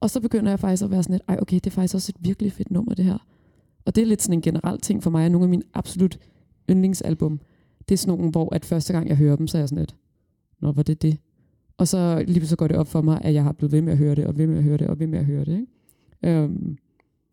Og 0.00 0.10
så 0.10 0.20
begynder 0.20 0.50
jeg 0.50 0.60
faktisk 0.60 0.82
at 0.82 0.90
være 0.90 1.02
sådan 1.02 1.14
lidt, 1.14 1.22
ej 1.28 1.36
okay, 1.42 1.54
det 1.54 1.66
er 1.66 1.70
faktisk 1.70 1.94
også 1.94 2.12
et 2.16 2.24
virkelig 2.24 2.52
fedt 2.52 2.70
nummer 2.70 2.94
det 2.94 3.04
her. 3.04 3.18
Og 3.84 3.94
det 3.94 4.02
er 4.02 4.06
lidt 4.06 4.22
sådan 4.22 4.38
en 4.38 4.42
generel 4.42 4.80
ting 4.80 5.02
for 5.02 5.10
mig, 5.10 5.24
at 5.24 5.32
nogle 5.32 5.44
af 5.44 5.48
mine 5.48 5.62
absolut 5.74 6.18
yndlingsalbum, 6.70 7.40
det 7.88 7.94
er 7.94 7.98
sådan 7.98 8.18
nogle, 8.18 8.30
hvor 8.30 8.54
at 8.54 8.64
første 8.64 8.92
gang 8.92 9.08
jeg 9.08 9.16
hører 9.16 9.36
dem, 9.36 9.46
så 9.46 9.58
er 9.58 9.60
jeg 9.60 9.68
sådan 9.68 9.82
lidt, 9.82 9.96
nå, 10.60 10.72
var 10.72 10.82
det 10.82 11.02
det? 11.02 11.18
Og 11.78 11.88
så 11.88 12.24
lige 12.28 12.46
så 12.46 12.56
går 12.56 12.68
det 12.68 12.76
op 12.76 12.88
for 12.88 13.02
mig, 13.02 13.20
at 13.24 13.34
jeg 13.34 13.42
har 13.42 13.52
blevet 13.52 13.72
ved 13.72 13.82
med 13.82 13.92
at 13.92 13.98
høre 13.98 14.14
det, 14.14 14.26
og 14.26 14.38
ved 14.38 14.46
med 14.46 14.58
at 14.58 14.64
høre 14.64 14.76
det, 14.76 14.86
og 14.86 14.98
ved 14.98 15.06
med 15.06 15.18
at 15.18 15.24
høre 15.24 15.44
det. 15.44 15.60
Ikke? 15.60 16.38
Øhm, 16.42 16.78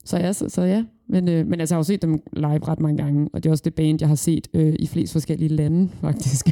så, 0.06 0.18
ja, 0.18 0.34
så, 0.34 0.50
så 0.50 0.62
ja, 0.62 0.86
men, 1.08 1.28
øh, 1.28 1.48
men 1.48 1.60
altså, 1.60 1.76
jeg 1.76 1.78
har 1.78 1.80
jo 1.80 1.84
set 1.84 2.02
dem 2.02 2.22
live 2.34 2.68
ret 2.68 2.80
mange 2.80 3.04
gange, 3.04 3.30
og 3.34 3.44
det 3.44 3.50
er 3.50 3.52
også 3.52 3.62
det 3.66 3.76
band, 3.76 3.98
jeg 4.02 4.08
har 4.08 4.16
set 4.16 4.48
øh, 4.54 4.76
i 4.80 4.88
flest 4.88 5.14
forskellige 5.14 5.50
lande, 5.50 5.90
faktisk. 6.02 6.46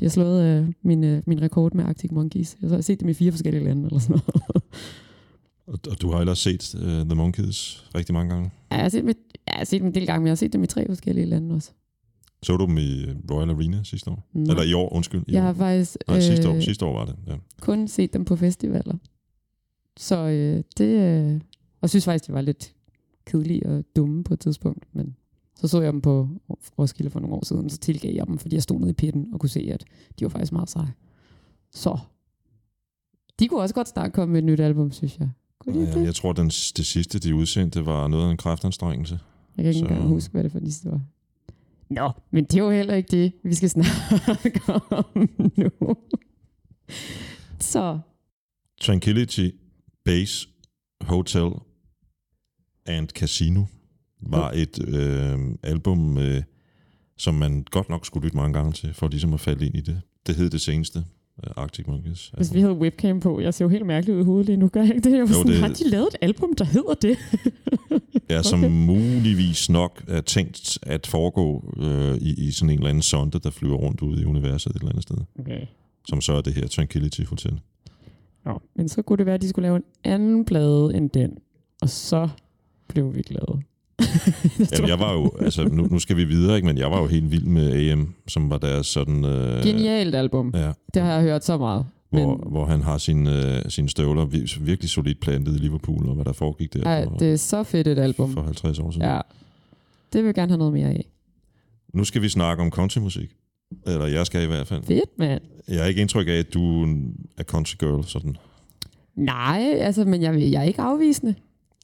De 0.00 0.04
har 0.04 0.08
slået 0.08 0.44
øh, 0.44 0.72
min, 0.82 1.04
øh, 1.04 1.22
min 1.26 1.42
rekord 1.42 1.74
med 1.74 1.84
Arctic 1.84 2.10
Monkeys. 2.10 2.56
Jeg 2.62 2.70
har 2.70 2.80
set 2.80 3.00
dem 3.00 3.08
i 3.08 3.14
fire 3.14 3.32
forskellige 3.32 3.64
lande, 3.64 3.86
eller 3.86 3.98
sådan 3.98 4.20
noget. 4.26 4.62
Og, 5.66 5.78
og 5.90 6.02
du 6.02 6.10
har 6.10 6.18
ellers 6.20 6.38
set 6.38 6.74
uh, 6.74 6.80
The 6.82 7.14
Monkees 7.14 7.84
rigtig 7.94 8.14
mange 8.14 8.34
gange. 8.34 8.50
Ja, 8.70 8.76
jeg 8.76 8.84
har, 8.84 8.88
set 8.88 9.00
dem, 9.02 9.08
ja, 9.08 9.14
jeg 9.46 9.58
har 9.58 9.64
set 9.64 9.80
dem 9.80 9.86
en 9.86 9.94
del 9.94 10.06
gange, 10.06 10.20
men 10.20 10.26
jeg 10.26 10.30
har 10.30 10.36
set 10.36 10.52
dem 10.52 10.62
i 10.62 10.66
tre 10.66 10.86
forskellige 10.86 11.26
lande 11.26 11.54
også. 11.54 11.72
Så 12.42 12.56
du 12.56 12.66
dem 12.66 12.78
i 12.78 13.04
Royal 13.30 13.50
Arena 13.50 13.82
sidste 13.82 14.10
år? 14.10 14.26
Nej. 14.32 14.50
Eller 14.50 14.62
i 14.62 14.72
år, 14.72 14.92
undskyld. 14.92 15.22
I 15.26 15.32
Jeg 15.32 15.42
år. 15.42 15.46
har 15.46 15.52
faktisk 15.52 15.96
Nej, 16.08 16.20
sidste 16.20 16.48
år, 16.48 16.54
øh, 16.54 16.62
sidste 16.62 16.84
år 16.86 16.98
var 16.98 17.04
det. 17.04 17.16
Ja. 17.26 17.36
kun 17.60 17.88
set 17.88 18.12
dem 18.12 18.24
på 18.24 18.36
festivaler. 18.36 18.94
Så 19.96 20.16
øh, 20.18 20.62
det... 20.78 20.84
Øh, 21.34 21.40
og 21.80 21.88
synes 21.90 22.04
faktisk, 22.04 22.26
det 22.26 22.34
var 22.34 22.40
lidt 22.40 22.74
kedelige 23.26 23.66
og 23.66 23.84
dumme 23.96 24.24
på 24.24 24.34
et 24.34 24.40
tidspunkt. 24.40 24.84
Men 24.92 25.16
så 25.56 25.68
så 25.68 25.80
jeg 25.80 25.92
dem 25.92 26.00
på 26.00 26.28
Roskilde 26.78 27.10
for 27.10 27.20
nogle 27.20 27.36
år 27.36 27.44
siden, 27.44 27.70
så 27.70 27.78
tilgav 27.78 28.14
jeg 28.14 28.26
dem, 28.26 28.38
fordi 28.38 28.54
jeg 28.54 28.62
stod 28.62 28.78
nede 28.80 28.90
i 28.90 28.94
pitten 28.94 29.28
og 29.32 29.40
kunne 29.40 29.50
se, 29.50 29.70
at 29.72 29.84
de 30.18 30.24
var 30.24 30.28
faktisk 30.28 30.52
meget 30.52 30.70
seje. 30.70 30.92
Så. 31.72 31.98
De 33.38 33.48
kunne 33.48 33.60
også 33.60 33.74
godt 33.74 33.88
snart 33.88 34.12
komme 34.12 34.32
med 34.32 34.38
et 34.38 34.44
nyt 34.44 34.60
album, 34.60 34.92
synes 34.92 35.18
jeg. 35.18 35.28
Kunne 35.58 35.80
de 35.86 35.98
Ja, 35.98 36.04
jeg 36.04 36.14
tror, 36.14 36.32
den, 36.32 36.46
det 36.48 36.86
sidste, 36.86 37.18
de 37.18 37.34
udsendte, 37.34 37.86
var 37.86 38.08
noget 38.08 38.26
af 38.26 38.30
en 38.30 38.36
kraftanstrengelse. 38.36 39.18
Jeg 39.56 39.62
kan 39.64 39.68
ikke 39.74 39.78
Så- 39.78 39.84
engang 39.86 40.08
huske, 40.08 40.32
hvad 40.32 40.42
det 40.44 40.52
for 40.52 40.58
det 40.58 40.80
var. 40.84 41.00
Nå, 41.90 42.10
men 42.30 42.44
det 42.44 42.54
er 42.54 42.62
jo 42.62 42.70
heller 42.70 42.94
ikke 42.94 43.10
det, 43.10 43.32
vi 43.44 43.54
skal 43.54 43.70
snakke 43.70 44.60
om 44.90 45.28
nu. 45.56 45.96
Så, 47.60 47.98
Tranquility 48.80 49.48
Base 50.04 50.48
Hotel 51.00 51.50
and 52.86 53.08
Casino 53.08 53.64
var 54.20 54.50
et 54.50 54.88
øh, 54.88 55.38
album, 55.62 56.18
øh, 56.18 56.42
som 57.16 57.34
man 57.34 57.64
godt 57.70 57.88
nok 57.88 58.06
skulle 58.06 58.24
lytte 58.24 58.36
mange 58.36 58.54
gange 58.54 58.72
til, 58.72 58.94
for 58.94 59.08
ligesom 59.08 59.34
at 59.34 59.40
falde 59.40 59.66
ind 59.66 59.74
i 59.74 59.80
det. 59.80 60.02
Det 60.26 60.36
hed 60.36 60.50
det 60.50 60.60
seneste, 60.60 61.04
Arctic 61.56 61.86
Monkeys. 61.86 62.32
hvis 62.36 62.54
vi 62.54 62.60
havde 62.60 62.72
webcam 62.74 63.20
på, 63.20 63.40
jeg 63.40 63.54
ser 63.54 63.64
jo 63.64 63.68
helt 63.68 63.86
mærkelig 63.86 64.16
ud 64.16 64.20
i 64.20 64.24
hovedet 64.24 64.46
lige 64.46 64.56
nu, 64.56 64.68
gør 64.68 64.80
jeg 64.82 64.94
ikke 64.94 65.10
det? 65.10 65.16
Jeg 65.16 65.20
var 65.20 65.26
Jo, 65.28 65.32
sådan, 65.34 65.52
det- 65.52 65.60
Har 65.60 65.68
de 65.68 65.88
lavet 65.88 66.06
et 66.06 66.16
album, 66.20 66.54
der 66.54 66.64
hedder 66.64 66.94
det? 66.94 67.18
Ja, 68.30 68.42
som 68.50 68.58
Okay. 68.64 68.72
muligvis 68.74 69.70
nok 69.70 70.04
er 70.08 70.20
tænkt 70.20 70.78
at 70.82 71.06
foregå 71.06 71.74
øh, 71.80 72.14
i, 72.16 72.46
i 72.48 72.50
sådan 72.50 72.70
en 72.70 72.76
eller 72.78 72.88
anden 72.88 73.02
sonde, 73.02 73.38
der 73.38 73.50
flyver 73.50 73.76
rundt 73.76 74.00
ude 74.02 74.22
i 74.22 74.24
universet 74.24 74.70
et 74.70 74.76
eller 74.76 74.88
andet 74.90 75.02
sted. 75.02 75.16
Okay. 75.40 75.60
Som 76.08 76.20
så 76.20 76.32
er 76.32 76.40
det 76.40 76.54
her 76.54 76.66
Tranquility 76.66 77.20
Hotel. 77.22 77.60
Nå, 78.44 78.62
men 78.76 78.88
så 78.88 79.02
kunne 79.02 79.16
det 79.16 79.26
være, 79.26 79.34
at 79.34 79.42
de 79.42 79.48
skulle 79.48 79.62
lave 79.66 79.76
en 79.76 79.82
anden 80.04 80.44
plade 80.44 80.94
end 80.94 81.10
den. 81.10 81.38
Og 81.82 81.88
så 81.88 82.28
blev 82.88 83.14
vi 83.14 83.22
glade. 83.22 83.60
Jamen, 84.72 84.88
jeg 84.88 84.98
var 84.98 85.12
jo, 85.12 85.32
altså 85.40 85.64
nu, 85.64 85.86
nu 85.90 85.98
skal 85.98 86.16
vi 86.16 86.24
videre, 86.24 86.56
ikke? 86.56 86.66
men 86.66 86.78
jeg 86.78 86.90
var 86.90 87.00
jo 87.00 87.06
helt 87.06 87.30
vild 87.30 87.44
med 87.44 87.72
AM, 87.92 88.14
som 88.28 88.50
var 88.50 88.58
deres 88.58 88.86
sådan... 88.86 89.24
Øh, 89.24 89.62
Genialt 89.64 90.14
album. 90.14 90.50
Ja, 90.54 90.72
Det 90.94 91.02
har 91.02 91.12
jeg 91.12 91.22
hørt 91.22 91.44
så 91.44 91.58
meget. 91.58 91.86
hvor, 92.10 92.36
Men- 92.36 92.50
hvor 92.52 92.64
han 92.64 92.82
har 92.82 92.98
sine, 92.98 93.56
øh, 93.56 93.70
sine 93.70 93.88
støvler 93.88 94.26
vir- 94.26 94.60
virkelig 94.64 94.90
solidt 94.90 95.20
plantet 95.20 95.54
i 95.54 95.58
Liverpool, 95.58 96.08
og 96.08 96.14
hvad 96.14 96.24
der 96.24 96.32
foregik 96.32 96.72
der 96.74 96.82
Ej, 96.84 97.06
det 97.18 97.32
er 97.32 97.36
så 97.36 97.62
fedt 97.62 97.86
et 97.86 97.98
album. 97.98 98.32
for 98.32 98.42
50 98.42 98.78
år 98.78 98.90
siden. 98.90 99.06
Ja. 99.06 99.20
Det 100.12 100.20
vil 100.20 100.26
jeg 100.28 100.34
gerne 100.34 100.50
have 100.52 100.58
noget 100.58 100.72
mere 100.72 100.88
af. 100.88 101.06
Nu 101.94 102.04
skal 102.04 102.22
vi 102.22 102.28
snakke 102.28 102.62
om 102.62 102.70
countrymusik. 102.70 103.30
Eller 103.86 104.06
jeg 104.06 104.26
skal 104.26 104.42
i 104.42 104.46
hvert 104.46 104.66
fald. 104.66 104.82
Fedt, 104.82 105.18
mand. 105.18 105.40
Jeg 105.68 105.78
har 105.80 105.84
ikke 105.86 106.00
indtryk 106.00 106.28
af, 106.28 106.32
at 106.32 106.54
du 106.54 106.82
er 107.38 107.42
country 107.42 107.74
girl, 107.78 108.04
sådan. 108.04 108.36
Nej, 109.16 109.74
altså, 109.80 110.04
men 110.04 110.22
jeg, 110.22 110.40
jeg 110.52 110.60
er 110.60 110.62
ikke 110.64 110.82
afvisende. 110.82 111.34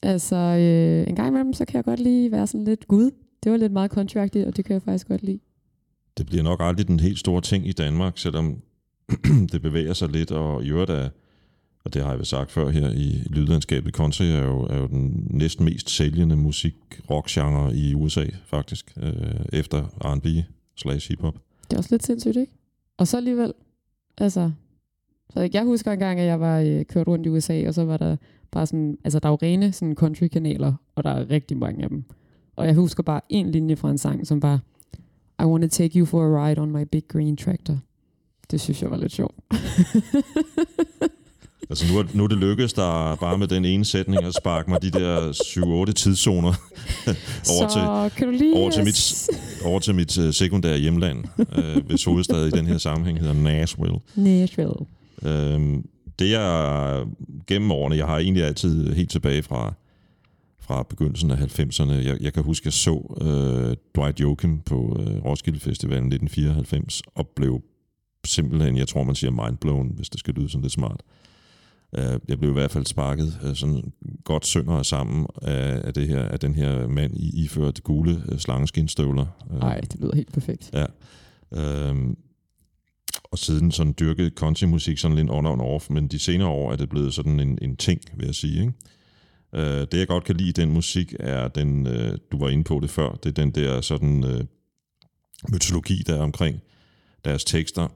Altså, 0.05 0.35
øh, 0.35 1.09
en 1.09 1.15
gang 1.15 1.27
imellem, 1.27 1.53
så 1.53 1.65
kan 1.65 1.75
jeg 1.75 1.83
godt 1.83 1.99
lige 1.99 2.31
være 2.31 2.47
sådan 2.47 2.65
lidt 2.65 2.87
gud. 2.87 3.11
Det 3.43 3.51
var 3.51 3.57
lidt 3.57 3.71
meget 3.71 3.91
contractigt, 3.91 4.47
og 4.47 4.57
det 4.57 4.65
kan 4.65 4.73
jeg 4.73 4.81
faktisk 4.81 5.07
godt 5.07 5.23
lide. 5.23 5.39
Det 6.17 6.25
bliver 6.25 6.43
nok 6.43 6.59
aldrig 6.63 6.87
den 6.87 6.99
helt 6.99 7.19
store 7.19 7.41
ting 7.41 7.67
i 7.67 7.71
Danmark, 7.71 8.17
selvom 8.17 8.61
det 9.51 9.61
bevæger 9.61 9.93
sig 9.93 10.09
lidt, 10.09 10.31
og 10.31 10.63
i 10.63 10.69
øvrigt 10.69 10.89
er, 10.89 11.09
og 11.85 11.93
det 11.93 12.01
har 12.01 12.09
jeg 12.09 12.17
vel 12.17 12.25
sagt 12.25 12.51
før 12.51 12.69
her 12.69 12.91
i 12.91 13.23
lydlandskabet, 13.29 13.93
country 13.93 14.23
er 14.23 14.45
jo, 14.45 14.61
er 14.61 14.77
jo 14.77 14.87
den 14.87 15.27
næsten 15.29 15.65
mest 15.65 15.89
sælgende 15.89 16.35
musik 16.35 16.75
rock 17.09 17.27
genre 17.29 17.75
i 17.75 17.93
USA, 17.93 18.25
faktisk, 18.45 18.93
øh, 18.97 19.45
efter 19.53 19.83
R&B 20.01 20.27
slash 20.75 21.09
hiphop. 21.09 21.35
Det 21.69 21.73
er 21.73 21.77
også 21.77 21.93
lidt 21.93 22.05
sindssygt, 22.05 22.37
ikke? 22.37 22.53
Og 22.97 23.07
så 23.07 23.17
alligevel, 23.17 23.53
altså... 24.17 24.51
Så 25.29 25.49
jeg 25.53 25.63
husker 25.63 25.91
engang, 25.91 26.19
at 26.19 26.25
jeg 26.25 26.39
var 26.39 26.59
øh, 26.59 26.85
kørt 26.85 27.07
rundt 27.07 27.25
i 27.25 27.29
USA, 27.29 27.67
og 27.67 27.73
så 27.73 27.85
var 27.85 27.97
der 27.97 28.15
bare 28.51 28.65
sådan... 28.65 28.97
Altså, 29.03 29.19
der 29.19 29.29
er 29.29 29.31
jo 29.31 29.37
rene 29.41 29.71
sådan 29.71 29.95
country-kanaler, 29.95 30.73
og 30.95 31.03
der 31.03 31.09
er 31.09 31.29
rigtig 31.29 31.57
mange 31.57 31.83
af 31.83 31.89
dem. 31.89 32.03
Og 32.55 32.65
jeg 32.65 32.75
husker 32.75 33.03
bare 33.03 33.21
en 33.29 33.51
linje 33.51 33.75
fra 33.75 33.91
en 33.91 33.97
sang, 33.97 34.27
som 34.27 34.39
bare... 34.39 34.59
I 35.41 35.43
want 35.43 35.63
to 35.63 35.69
take 35.69 35.99
you 35.99 36.05
for 36.05 36.23
a 36.23 36.47
ride 36.47 36.61
on 36.61 36.71
my 36.71 36.83
big 36.91 37.03
green 37.07 37.37
tractor. 37.37 37.77
Det 38.51 38.61
synes 38.61 38.81
jeg 38.81 38.91
var 38.91 38.97
lidt 38.97 39.11
sjovt. 39.11 39.35
Altså 41.69 41.93
nu 41.93 41.99
er, 41.99 42.03
nu 42.13 42.23
er 42.23 42.27
det 42.27 42.37
lykkedes 42.37 42.73
der 42.73 43.15
bare 43.15 43.37
med 43.37 43.47
den 43.47 43.65
ene 43.65 43.85
sætning 43.85 44.23
at 44.23 44.35
sparke 44.35 44.69
mig 44.69 44.81
de 44.81 44.91
der 44.91 45.31
7-8 45.89 45.93
tidszoner 45.93 46.47
over, 47.53 47.67
så 47.67 48.09
til, 48.17 48.27
lige... 48.27 48.55
over 48.55 48.71
til 48.71 48.83
mit, 48.83 49.27
over 49.69 49.79
til 49.79 49.95
mit 49.95 50.17
uh, 50.17 50.33
sekundære 50.33 50.77
hjemland, 50.77 51.23
uh, 51.37 51.85
hvis 51.85 52.03
hovedstad 52.03 52.47
i 52.47 52.49
den 52.49 52.67
her 52.67 52.77
sammenhæng 52.77 53.19
hedder 53.19 53.33
Nashville. 53.33 53.99
Nashville. 54.15 54.73
Uh, 55.25 55.83
det 56.19 56.35
er 56.35 57.05
gennem 57.47 57.71
årene, 57.71 57.95
jeg 57.95 58.05
har 58.05 58.17
egentlig 58.17 58.43
altid 58.43 58.93
helt 58.93 59.11
tilbage 59.11 59.43
fra, 59.43 59.73
fra 60.59 60.83
begyndelsen 60.83 61.31
af 61.31 61.59
90'erne. 61.59 61.91
Jeg, 61.91 62.17
jeg 62.21 62.33
kan 62.33 62.43
huske, 62.43 62.63
at 62.63 62.65
jeg 62.65 62.73
så 62.73 63.17
uh, 63.21 63.73
Dwight 63.95 64.19
Yoakam 64.19 64.61
på 64.65 64.75
uh, 64.75 65.25
Roskilde 65.25 65.59
Festivalen 65.59 66.13
1994 66.13 67.01
og 67.15 67.27
blev 67.35 67.61
simpelthen, 68.25 68.77
jeg 68.77 68.87
tror 68.87 69.03
man 69.03 69.15
siger 69.15 69.31
mindblown, 69.31 69.91
hvis 69.95 70.09
det 70.09 70.19
skal 70.19 70.33
lyde 70.33 70.49
sådan 70.49 70.61
lidt 70.61 70.73
smart. 70.73 71.03
Uh, 71.97 72.19
jeg 72.27 72.39
blev 72.39 72.49
i 72.49 72.53
hvert 72.53 72.71
fald 72.71 72.85
sparket 72.85 73.39
uh, 73.43 73.53
sådan 73.53 73.93
godt 74.23 74.45
sønder 74.45 74.83
sammen 74.83 75.27
af, 75.41 75.81
af, 75.83 75.93
det 75.93 76.07
her, 76.07 76.21
af 76.21 76.39
den 76.39 76.55
her 76.55 76.87
mand 76.87 77.17
i 77.17 77.43
iført 77.43 77.83
gule 77.83 78.23
uh, 78.31 78.37
slangeskinstøvler. 78.37 79.25
Nej, 79.59 79.79
det 79.79 79.99
lyder 79.99 80.15
helt 80.15 80.33
perfekt. 80.33 80.71
Ja. 80.73 80.85
Øhm, 81.53 82.17
og 83.31 83.37
siden 83.39 83.71
sådan 83.71 83.95
dyrket 83.99 84.33
countrymusik 84.35 84.97
sådan 84.97 85.17
lidt 85.17 85.29
on 85.29 85.45
and 85.45 85.61
off, 85.61 85.89
men 85.89 86.07
de 86.07 86.19
senere 86.19 86.47
år 86.47 86.71
er 86.71 86.75
det 86.75 86.89
blevet 86.89 87.13
sådan 87.13 87.39
en, 87.39 87.59
en 87.61 87.75
ting, 87.77 88.01
vil 88.13 88.25
jeg 88.25 88.35
sige. 88.35 88.61
Ikke? 88.61 88.73
Øh, 89.55 89.87
det 89.91 89.93
jeg 89.93 90.07
godt 90.07 90.23
kan 90.23 90.35
lide 90.35 90.49
i 90.49 90.51
den 90.51 90.71
musik 90.71 91.15
er 91.19 91.47
den, 91.47 91.87
øh, 91.87 92.17
du 92.31 92.39
var 92.39 92.49
inde 92.49 92.63
på 92.63 92.79
det 92.79 92.89
før, 92.89 93.11
det 93.11 93.29
er 93.29 93.43
den 93.43 93.51
der 93.51 93.81
sådan 93.81 94.23
øh, 94.23 94.43
mytologi, 95.51 96.03
der 96.07 96.15
er 96.15 96.21
omkring 96.21 96.61
deres 97.25 97.43
tekster, 97.43 97.87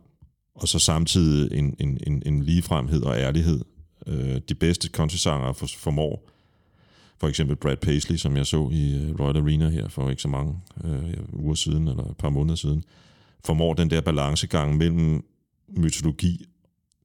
og 0.56 0.68
så 0.68 0.80
samtidig 0.80 1.58
en, 1.58 1.76
en, 1.80 1.98
en, 2.08 2.24
en 2.26 2.44
ligefremhed 2.44 3.02
og 3.02 3.18
ærlighed. 3.18 3.62
Øh, 4.08 4.42
de 4.50 4.56
bedste 4.56 4.88
countrysanger 4.88 5.54
for, 5.54 5.68
formår, 5.78 6.30
for 7.18 7.28
eksempel 7.28 7.56
Brad 7.56 7.78
Paisley, 7.78 8.18
som 8.18 8.38
jeg 8.38 8.46
så 8.46 8.70
i 8.72 8.96
øh, 8.96 9.20
Royal 9.20 9.38
Arena 9.38 9.70
her 9.70 9.88
for 9.88 10.10
ikke 10.10 10.22
så 10.22 10.28
mange 10.28 10.56
øh, 10.84 11.14
uger 11.34 11.56
siden, 11.56 11.88
eller 11.88 12.04
et 12.04 12.18
par 12.18 12.30
måneder 12.30 12.56
siden, 12.56 12.84
formår 13.46 13.74
den 13.74 13.90
der 13.90 14.02
balancegang 14.02 14.78
mellem 14.78 15.24
mytologi, 15.78 16.46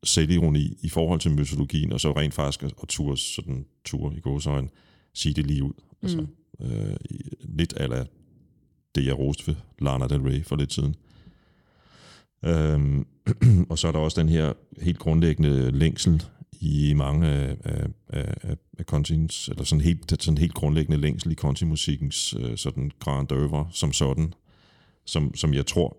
selvironi 0.04 0.78
i 0.82 0.88
forhold 0.88 1.20
til 1.20 1.30
mytologien, 1.30 1.92
og 1.92 2.00
så 2.00 2.12
rent 2.12 2.34
faktisk 2.34 2.62
at, 2.62 2.72
at 2.82 2.88
ture, 2.88 3.16
sådan, 3.16 3.66
ture 3.84 4.16
i 4.16 4.20
gåsøjne, 4.20 4.68
sige 5.14 5.34
det 5.34 5.46
lige 5.46 5.62
ud. 5.62 5.72
Altså, 6.02 6.26
øh, 6.60 6.96
i- 7.10 7.30
lidt 7.40 7.74
ala 7.76 8.04
det, 8.94 9.06
jeg 9.06 9.18
roste 9.18 9.46
ved 9.46 9.54
Lana 9.80 10.06
Del 10.06 10.20
Rey 10.20 10.44
for 10.44 10.56
lidt 10.56 10.72
siden. 10.72 10.94
Øhm, 12.44 13.06
og 13.70 13.78
så 13.78 13.88
er 13.88 13.92
der 13.92 13.98
også 13.98 14.20
den 14.20 14.28
her 14.28 14.52
helt 14.82 14.98
grundlæggende 14.98 15.70
længsel 15.70 16.22
i 16.60 16.94
mange 16.96 17.26
af, 17.28 17.56
af, 17.64 17.86
af, 18.08 18.34
af- 18.78 18.84
countryens, 18.84 19.48
eller 19.48 19.64
sådan 19.64 19.80
helt, 19.84 20.22
sådan 20.22 20.38
helt 20.38 20.54
grundlæggende 20.54 21.00
længsel 21.00 21.32
i 21.32 21.34
countrymusikkens 21.34 22.34
øh, 22.40 22.56
sådan 22.56 22.90
grand 23.00 23.32
oeuvre 23.32 23.68
som 23.72 23.92
sådan, 23.92 24.34
som, 25.06 25.34
som 25.34 25.54
jeg 25.54 25.66
tror 25.66 25.96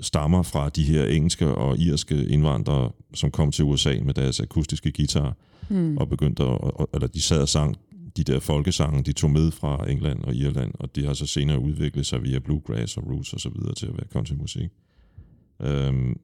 stammer 0.00 0.42
fra 0.42 0.68
de 0.68 0.84
her 0.84 1.04
engelske 1.04 1.48
og 1.48 1.78
irske 1.78 2.26
indvandrere, 2.26 2.90
som 3.14 3.30
kom 3.30 3.52
til 3.52 3.64
USA 3.64 3.94
med 4.04 4.14
deres 4.14 4.40
akustiske 4.40 4.92
guitar, 4.92 5.36
Hmm. 5.68 5.96
og 5.98 6.08
begyndte 6.08 6.42
at, 6.42 6.86
eller 6.94 7.06
de 7.06 7.22
sad 7.22 7.42
og 7.42 7.48
sang 7.48 7.76
de 8.16 8.24
der 8.24 8.40
folkesange, 8.40 9.02
de 9.02 9.12
tog 9.12 9.30
med 9.30 9.50
fra 9.50 9.90
England 9.90 10.24
og 10.24 10.34
Irland, 10.34 10.72
og 10.74 10.96
de 10.96 11.06
har 11.06 11.14
så 11.14 11.26
senere 11.26 11.58
udviklet 11.58 12.06
sig 12.06 12.22
via 12.22 12.38
bluegrass 12.38 12.96
og 12.96 13.06
roots 13.06 13.32
og 13.32 13.40
så 13.40 13.48
videre 13.48 13.74
til 13.74 13.86
at 13.86 13.92
være 13.92 14.06
countrymusik. 14.12 14.70
Øhm, 15.60 16.20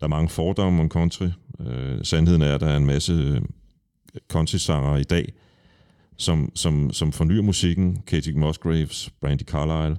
der 0.00 0.06
er 0.06 0.08
mange 0.08 0.28
fordomme 0.28 0.82
om 0.82 0.88
country. 0.88 1.26
Øh, 1.60 2.04
sandheden 2.04 2.42
er, 2.42 2.54
at 2.54 2.60
der 2.60 2.66
er 2.66 2.76
en 2.76 2.86
masse 2.86 3.12
øh, 3.12 3.40
country-sanger 4.28 4.96
i 4.96 5.04
dag, 5.04 5.32
som, 6.16 6.52
som, 6.54 6.92
som 6.92 7.12
fornyer 7.12 7.42
musikken. 7.42 8.02
Katie 8.06 8.34
Musgraves, 8.34 9.10
Brandy 9.20 9.42
Carlisle, 9.42 9.96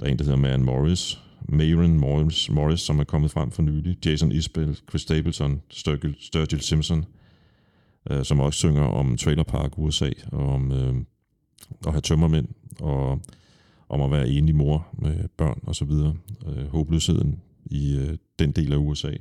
der 0.00 0.06
er 0.06 0.10
en, 0.10 0.18
der 0.18 0.24
hedder 0.24 0.38
Man 0.38 0.62
Morris, 0.62 1.18
Maren 1.48 1.98
Morris, 1.98 2.50
Morris, 2.50 2.80
som 2.80 2.98
er 2.98 3.04
kommet 3.04 3.30
frem 3.30 3.50
for 3.50 3.62
nylig, 3.62 4.06
Jason 4.06 4.32
Isbell, 4.32 4.78
Chris 4.88 5.02
Stapleton, 5.02 5.62
Sturgill, 5.70 6.16
Sturgill 6.20 6.62
Simpson, 6.62 7.04
øh, 8.10 8.24
som 8.24 8.40
også 8.40 8.58
synger 8.58 8.82
om 8.82 9.16
Trailer 9.16 9.42
Park 9.42 9.78
USA, 9.78 10.10
og 10.32 10.48
om 10.48 10.72
øh, 10.72 10.94
at 11.86 11.92
have 11.92 12.00
tømmermænd, 12.00 12.48
og 12.80 13.20
om 13.88 14.00
at 14.00 14.10
være 14.10 14.28
enlig 14.28 14.54
mor 14.54 14.88
med 14.92 15.28
børn 15.36 15.60
og 15.62 15.74
så 15.74 15.84
videre. 15.84 16.16
Øh, 16.46 16.66
håbløsheden 16.66 17.40
i 17.64 17.96
øh, 17.96 18.16
den 18.38 18.52
del 18.52 18.72
af 18.72 18.76
USA. 18.76 19.12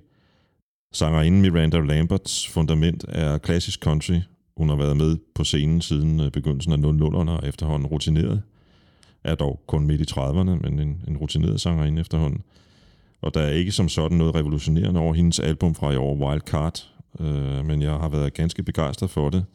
Sangerinden 0.94 1.42
Miranda 1.42 1.80
Lamberts 1.80 2.48
fundament 2.48 3.06
er 3.08 3.38
klassisk 3.38 3.80
country. 3.84 4.20
Hun 4.58 4.70
har 4.70 4.76
været 4.76 4.98
med 4.98 5.18
på 5.36 5.44
scenen 5.44 5.82
siden 5.82 6.20
øh, 6.20 6.32
begyndelsen 6.32 6.72
af 6.74 6.78
00'erne 6.78 7.30
og 7.30 7.48
efterhånden 7.48 7.88
rutineret. 7.88 8.42
Er 9.24 9.36
dog 9.36 9.64
kun 9.68 9.86
midt 9.86 10.02
i 10.02 10.14
30'erne, 10.14 10.70
men 10.70 10.80
en, 10.80 11.04
en 11.08 11.18
rutineret 11.18 11.62
sangerinde 11.62 12.02
efterhånden. 12.02 12.42
Og 13.22 13.34
der 13.34 13.42
er 13.42 13.50
ikke 13.50 13.72
som 13.72 13.90
sådan 13.90 14.18
noget 14.18 14.36
revolutionerende 14.36 15.00
over 15.00 15.14
hendes 15.14 15.40
album 15.40 15.76
fra 15.76 15.92
i 15.92 15.96
år, 15.96 16.16
Wild 16.16 16.42
Card, 16.42 16.94
øh, 17.20 17.66
men 17.66 17.82
jeg 17.82 17.92
har 17.92 18.10
været 18.10 18.34
ganske 18.34 18.64
begejstret 18.64 19.10
for 19.10 19.30
det. 19.30 19.46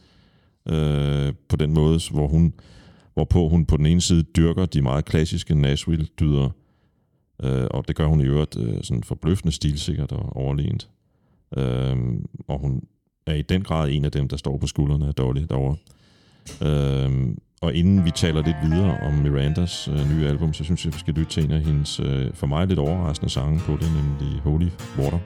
Øh, 0.69 1.35
på 1.49 1.57
den 1.57 1.73
måde, 1.73 2.01
hvor 2.11 2.29
hun, 2.29 2.55
hvorpå 3.15 3.49
hun 3.49 3.67
på 3.67 3.77
den 3.77 3.87
ene 3.87 4.01
side 4.01 4.23
dyrker 4.23 4.67
de 4.67 4.83
meget 4.83 5.05
klassiske 5.05 5.55
Nashville-dyder, 5.55 6.51
øh, 7.43 7.67
og 7.71 7.89
det 7.89 7.97
gør 7.97 8.07
hun 8.07 8.21
i 8.21 8.25
øvrigt 8.25 8.57
øh, 8.57 8.83
sådan 8.83 9.03
forbløffende 9.03 9.53
stilsikkert 9.53 10.13
og 10.13 10.37
overlegent. 10.37 10.89
Øh, 11.57 11.97
og 12.49 12.59
hun 12.59 12.83
er 13.27 13.35
i 13.35 13.43
den 13.43 13.63
grad 13.63 13.91
en 13.91 14.05
af 14.05 14.13
dem, 14.13 14.29
der 14.29 14.37
står 14.37 14.59
på 14.59 14.67
skuldrene 14.67 15.07
af 15.07 15.15
Dolly 15.15 15.43
derovre. 15.49 15.77
Øh, 16.63 17.35
og 17.63 17.75
inden 17.75 18.05
vi 18.05 18.11
taler 18.11 18.43
lidt 18.43 18.57
videre 18.63 18.99
om 19.01 19.13
Mirandas 19.13 19.89
øh, 19.89 20.11
nye 20.11 20.29
album, 20.29 20.53
så 20.53 20.65
synes 20.65 20.85
jeg, 20.85 20.95
vi 20.95 20.99
skal 20.99 21.15
lytte 21.15 21.33
til 21.33 21.45
en 21.45 21.51
af 21.51 21.61
hendes 21.61 22.01
øh, 22.01 22.35
for 22.35 22.47
mig 22.47 22.67
lidt 22.67 22.79
overraskende 22.79 23.33
sange 23.33 23.61
på 23.61 23.73
det, 23.73 23.89
nemlig 23.93 24.41
Holy 24.41 24.69
Water. 24.99 25.19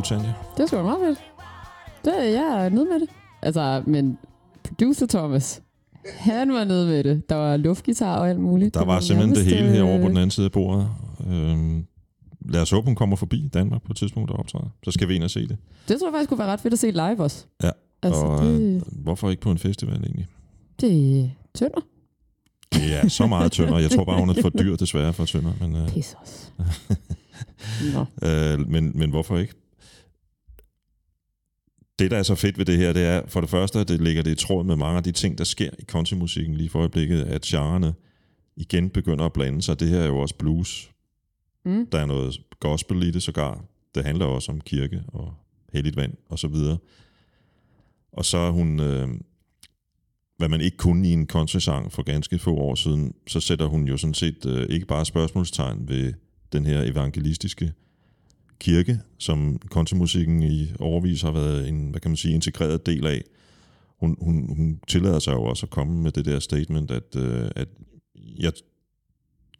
Du, 0.00 0.04
Tanja? 0.04 0.32
Det 0.56 0.68
sgu 0.68 0.76
da 0.76 0.82
meget 0.82 0.98
fedt. 1.00 1.18
Det, 2.04 2.32
jeg 2.32 2.64
er 2.64 2.68
nede 2.68 2.84
med 2.84 3.00
det. 3.00 3.08
Altså, 3.42 3.82
men 3.86 4.18
producer 4.64 5.06
Thomas, 5.06 5.62
han 6.18 6.52
var 6.52 6.64
nede 6.64 6.86
med 6.86 7.04
det. 7.04 7.28
Der 7.28 7.34
var 7.34 7.56
luftgitar 7.56 8.16
og 8.18 8.28
alt 8.30 8.40
muligt. 8.40 8.74
Der 8.74 8.80
Det 8.80 8.86
var 8.88 9.00
simpelthen 9.00 9.36
det 9.36 9.44
hele 9.44 9.68
herovre 9.68 9.98
på 9.98 10.02
øh, 10.04 10.08
den 10.08 10.16
anden 10.16 10.30
side 10.30 10.44
af 10.44 10.52
bordet. 10.52 10.88
Øhm, 11.30 11.84
lad 12.48 12.62
os 12.62 12.70
håbe, 12.70 12.84
hun 12.86 12.94
kommer 12.94 13.16
forbi 13.16 13.48
Danmark 13.54 13.82
på 13.82 13.92
et 13.92 13.96
tidspunkt 13.96 14.30
og 14.30 14.38
optræder. 14.38 14.68
Så 14.84 14.90
skal 14.90 15.08
vi 15.08 15.14
ind 15.14 15.24
og 15.24 15.30
se 15.30 15.48
det. 15.48 15.56
Det 15.88 15.98
tror 15.98 16.08
jeg 16.08 16.12
faktisk 16.12 16.28
kunne 16.28 16.38
være 16.38 16.48
ret 16.48 16.60
fedt 16.60 16.72
at 16.74 16.78
se 16.78 16.90
live 16.90 17.20
også. 17.22 17.46
Ja, 17.62 17.70
Altså, 18.02 18.20
og 18.20 18.44
det, 18.44 18.60
øh, 18.76 18.82
hvorfor 19.02 19.30
ikke 19.30 19.42
på 19.42 19.50
en 19.50 19.58
festival 19.58 19.96
egentlig? 19.96 20.26
det 20.80 21.20
er 21.20 21.28
tønder. 21.54 21.80
Det 22.72 22.96
er 23.04 23.08
så 23.08 23.26
meget 23.26 23.52
tynder. 23.52 23.78
Jeg 23.78 23.90
tror 23.90 24.04
bare, 24.04 24.20
hun 24.20 24.30
er 24.30 24.34
for 24.42 24.48
dyr 24.48 24.76
desværre 24.76 25.12
for 25.12 25.24
tynder. 25.24 25.52
Men, 25.60 25.76
øh, 25.76 25.88
Pis 25.88 26.16
også. 26.20 26.50
Nå. 27.94 28.28
øh, 28.28 28.68
men, 28.68 28.92
men 28.94 29.10
hvorfor 29.10 29.38
ikke? 29.38 29.54
Det, 32.00 32.10
der 32.10 32.16
er 32.16 32.22
så 32.22 32.34
fedt 32.34 32.58
ved 32.58 32.64
det 32.64 32.78
her, 32.78 32.92
det 32.92 33.04
er 33.04 33.22
for 33.28 33.40
det 33.40 33.50
første, 33.50 33.78
at 33.78 33.88
det 33.88 34.00
ligger 34.00 34.22
det 34.22 34.30
i 34.30 34.34
tråd 34.34 34.64
med 34.64 34.76
mange 34.76 34.96
af 34.96 35.02
de 35.02 35.12
ting, 35.12 35.38
der 35.38 35.44
sker 35.44 35.70
i 35.78 35.84
countrymusikken 35.84 36.54
lige 36.54 36.68
for 36.68 36.78
øjeblikket, 36.78 37.22
at 37.22 37.42
genrerne 37.42 37.94
igen 38.56 38.90
begynder 38.90 39.24
at 39.24 39.32
blande 39.32 39.62
sig. 39.62 39.80
Det 39.80 39.88
her 39.88 40.00
er 40.00 40.06
jo 40.06 40.18
også 40.18 40.34
blues. 40.34 40.90
Mm. 41.64 41.86
Der 41.86 41.98
er 41.98 42.06
noget 42.06 42.40
gospel 42.60 43.02
i 43.02 43.10
det 43.10 43.22
sågar. 43.22 43.64
Det 43.94 44.04
handler 44.04 44.26
også 44.26 44.52
om 44.52 44.60
kirke 44.60 45.02
og 45.08 45.34
helligt 45.72 45.96
vand 45.96 46.14
og 46.28 46.38
så 46.38 46.48
videre. 46.48 46.78
Og 48.12 48.24
så 48.24 48.38
er 48.38 48.50
hun, 48.50 48.80
øh, 48.80 49.08
hvad 50.36 50.48
man 50.48 50.60
ikke 50.60 50.76
kunne 50.76 51.08
i 51.08 51.12
en 51.12 51.26
country-sang 51.26 51.92
for 51.92 52.02
ganske 52.02 52.38
få 52.38 52.54
år 52.54 52.74
siden, 52.74 53.14
så 53.26 53.40
sætter 53.40 53.66
hun 53.66 53.88
jo 53.88 53.96
sådan 53.96 54.14
set 54.14 54.46
øh, 54.46 54.66
ikke 54.68 54.86
bare 54.86 55.04
spørgsmålstegn 55.04 55.88
ved 55.88 56.12
den 56.52 56.66
her 56.66 56.82
evangelistiske 56.82 57.72
kirke, 58.60 59.00
som 59.18 59.60
countrymusikken 59.70 60.42
i 60.42 60.72
overvis 60.78 61.22
har 61.22 61.30
været 61.30 61.68
en, 61.68 61.90
hvad 61.90 62.00
kan 62.00 62.10
man 62.10 62.16
sige, 62.16 62.34
integreret 62.34 62.86
del 62.86 63.06
af. 63.06 63.22
Hun, 64.00 64.16
hun, 64.20 64.56
hun 64.56 64.80
tillader 64.88 65.18
sig 65.18 65.32
jo 65.32 65.42
også 65.42 65.66
at 65.66 65.70
komme 65.70 66.02
med 66.02 66.12
det 66.12 66.24
der 66.24 66.38
statement, 66.38 66.90
at, 66.90 67.16
øh, 67.16 67.50
at 67.56 67.68
jeg 68.38 68.52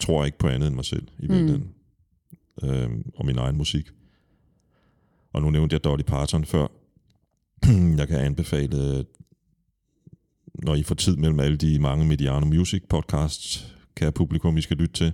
tror 0.01 0.25
ikke 0.25 0.39
på 0.39 0.49
andet 0.49 0.67
end 0.67 0.75
mig 0.77 0.85
selv 0.85 1.09
i 1.19 1.27
Mm. 1.27 1.35
virkeligheden, 1.35 1.69
øh, 2.63 2.91
og 3.15 3.27
min 3.27 3.39
egen 3.39 3.57
musik. 3.57 3.91
Og 5.33 5.43
nu 5.43 5.51
nævnte 5.51 5.75
jeg 5.75 5.85
Dolly 5.85 6.03
Parton 6.03 6.45
før. 6.45 6.67
jeg 7.99 8.09
kan 8.09 8.19
anbefale, 8.19 9.05
når 10.55 10.75
I 10.75 10.83
får 10.83 10.95
tid 10.95 11.17
mellem 11.17 11.41
alle 11.41 11.57
de 11.57 11.79
mange 11.79 12.07
Mediano 12.07 12.47
Music 12.47 12.83
podcasts, 12.89 13.75
kære 13.95 14.13
publikum, 14.13 14.57
I 14.57 14.61
skal 14.61 14.77
lytte 14.77 14.95
til, 14.95 15.13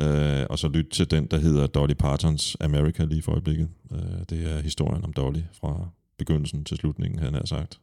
øh, 0.00 0.46
og 0.50 0.58
så 0.58 0.68
lytte 0.68 0.90
til 0.90 1.10
den, 1.10 1.26
der 1.26 1.38
hedder 1.38 1.66
Dolly 1.66 1.94
Partons 1.94 2.56
America 2.60 3.04
lige 3.04 3.22
for 3.22 3.32
øjeblikket. 3.32 3.68
Øh, 3.92 3.98
det 4.30 4.52
er 4.52 4.62
historien 4.62 5.04
om 5.04 5.12
Dolly 5.12 5.40
fra 5.60 5.88
begyndelsen 6.18 6.64
til 6.64 6.76
slutningen, 6.76 7.18
han 7.18 7.34
har 7.34 7.46
sagt. 7.46 7.80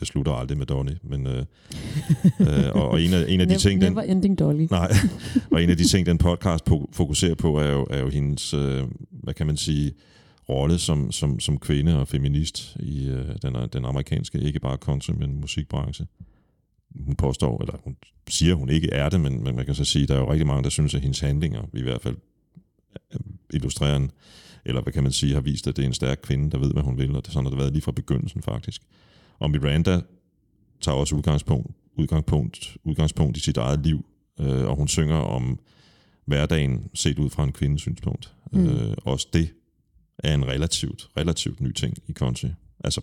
Det 0.00 0.08
slutter 0.08 0.32
aldrig 0.32 0.58
med 0.58 0.66
Dolly, 0.66 0.92
men 1.02 1.26
øh, 1.26 1.38
øh, 2.40 2.70
og, 2.74 2.88
og 2.88 3.02
en 3.02 3.14
af, 3.14 3.24
en 3.28 3.40
af 3.40 3.46
de 3.46 3.50
Never, 3.50 3.58
ting, 3.58 3.80
den, 3.80 3.92
never 3.92 4.02
ending 4.02 4.38
Dolly. 4.38 4.66
Nej, 4.70 4.92
og 5.52 5.62
en 5.62 5.70
af 5.70 5.76
de 5.76 5.84
ting, 5.84 6.06
den 6.06 6.18
podcast 6.18 6.70
po- 6.70 6.90
fokuserer 6.92 7.34
på, 7.34 7.58
er 7.58 7.72
jo, 7.72 7.86
er 7.90 8.00
jo 8.00 8.08
hendes, 8.08 8.54
øh, 8.54 8.82
hvad 9.10 9.34
kan 9.34 9.46
man 9.46 9.56
sige, 9.56 9.92
rolle 10.48 10.78
som, 10.78 11.12
som, 11.12 11.40
som 11.40 11.58
kvinde 11.58 12.00
og 12.00 12.08
feminist 12.08 12.76
i 12.80 13.08
øh, 13.08 13.28
den, 13.42 13.56
den 13.72 13.84
amerikanske, 13.84 14.38
ikke 14.38 14.60
bare 14.60 14.76
country, 14.76 15.12
men 15.12 15.40
musikbranche. 15.40 16.06
Hun 17.06 17.16
påstår, 17.16 17.60
eller 17.60 17.76
hun 17.84 17.96
siger, 18.28 18.54
hun 18.54 18.68
ikke 18.68 18.90
er 18.92 19.08
det, 19.08 19.20
men, 19.20 19.44
men 19.44 19.56
man 19.56 19.66
kan 19.66 19.74
så 19.74 19.84
sige, 19.84 20.06
der 20.06 20.14
er 20.14 20.18
jo 20.18 20.32
rigtig 20.32 20.46
mange, 20.46 20.62
der 20.62 20.70
synes, 20.70 20.94
at 20.94 21.00
hendes 21.00 21.20
handlinger 21.20 21.62
i 21.74 21.82
hvert 21.82 22.02
fald 22.02 22.16
øh, 23.14 23.20
illustrerer 23.52 23.96
en, 23.96 24.10
eller 24.64 24.82
hvad 24.82 24.92
kan 24.92 25.02
man 25.02 25.12
sige, 25.12 25.34
har 25.34 25.40
vist, 25.40 25.66
at 25.66 25.76
det 25.76 25.82
er 25.82 25.86
en 25.86 25.94
stærk 25.94 26.18
kvinde, 26.22 26.50
der 26.50 26.58
ved, 26.58 26.72
hvad 26.72 26.82
hun 26.82 26.98
vil, 26.98 27.16
og 27.16 27.24
det, 27.24 27.32
sådan 27.32 27.44
har 27.44 27.50
det 27.50 27.58
været 27.58 27.72
lige 27.72 27.82
fra 27.82 27.92
begyndelsen 27.92 28.42
faktisk. 28.42 28.82
Og 29.38 29.50
Miranda 29.50 30.00
tager 30.80 30.96
også 30.96 31.16
udgangspunkt, 31.16 31.70
udgangspunkt, 31.96 32.76
udgangspunkt 32.84 33.36
i 33.36 33.40
sit 33.40 33.56
eget 33.56 33.80
liv, 33.86 34.04
øh, 34.40 34.64
og 34.64 34.76
hun 34.76 34.88
synger 34.88 35.16
om 35.16 35.58
hverdagen 36.24 36.90
set 36.94 37.18
ud 37.18 37.30
fra 37.30 37.44
en 37.44 37.52
kvindes 37.52 37.80
synspunkt. 37.80 38.32
Mm. 38.52 38.66
Øh, 38.66 38.96
også 39.04 39.28
det 39.32 39.48
er 40.18 40.34
en 40.34 40.46
relativt, 40.46 41.08
relativt 41.16 41.60
ny 41.60 41.72
ting 41.72 41.96
i 42.06 42.12
country. 42.12 42.48
Altså, 42.84 43.00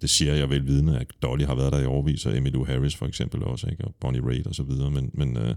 det 0.00 0.10
siger 0.10 0.34
jeg 0.34 0.50
vel 0.50 0.66
vidne, 0.66 1.00
at 1.00 1.06
Dolly 1.22 1.44
har 1.44 1.54
været 1.54 1.72
der 1.72 1.80
i 1.80 1.86
overvis, 1.86 2.26
og 2.26 2.36
Emmylou 2.36 2.64
Harris 2.64 2.96
for 2.96 3.06
eksempel 3.06 3.42
også, 3.42 3.66
ikke? 3.70 3.84
og 3.84 3.94
Bonnie 4.00 4.26
Raitt 4.26 4.46
og 4.46 4.54
så 4.54 4.62
videre, 4.62 4.90
men, 4.90 5.10
men 5.14 5.36
øh, 5.36 5.54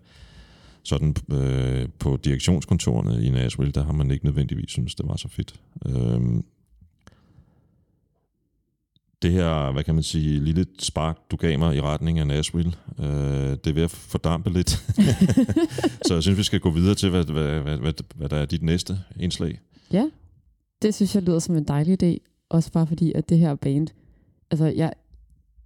sådan 0.84 1.16
øh, 1.32 1.88
på 2.00 2.20
direktionskontorene 2.24 3.26
i 3.26 3.30
Nashville, 3.30 3.72
der 3.72 3.84
har 3.84 3.94
man 3.94 4.12
ikke 4.12 4.26
nødvendigvis 4.26 4.72
synes 4.72 4.96
det 4.96 5.08
var 5.08 5.16
så 5.16 5.28
fedt. 5.28 5.56
Øh, 5.86 6.44
det 9.22 9.32
her, 9.32 9.72
hvad 9.72 9.84
kan 9.84 9.94
man 9.94 10.04
sige, 10.04 10.40
lille 10.40 10.66
spark, 10.80 11.18
du 11.32 11.36
gav 11.36 11.60
mig 11.60 11.76
i 11.76 11.82
retning 11.82 12.20
af 12.20 12.28
Nashville, 12.28 12.74
øh, 13.00 13.06
det 13.06 13.68
er 13.68 13.74
ved 13.74 13.84
at 13.84 13.92
fordampe 13.92 14.50
lidt. 14.50 14.70
så 16.08 16.14
jeg 16.14 16.24
synes, 16.24 16.38
vi 16.38 16.44
skal 16.44 16.60
gå 16.60 16.70
videre 16.70 16.96
til, 16.96 17.10
hvad, 17.10 17.24
hvad, 17.24 17.60
hvad, 17.60 17.78
hvad, 17.78 17.94
hvad 18.16 18.30
der 18.30 18.38
er 18.38 18.46
dit 18.46 18.64
næste 18.64 19.00
indslag. 19.20 19.60
Ja, 19.92 20.10
det 20.82 20.96
synes 20.96 21.16
jeg 21.16 21.24
lyder 21.24 21.40
som 21.40 21.56
en 21.56 21.64
dejlig 21.64 22.04
idé. 22.04 22.18
Også 22.50 22.72
bare 22.72 22.88
fordi, 22.88 23.12
at 23.16 23.30
det 23.30 23.40
her 23.40 23.56
band, 23.56 23.88
altså 24.54 24.66
jeg 24.66 24.94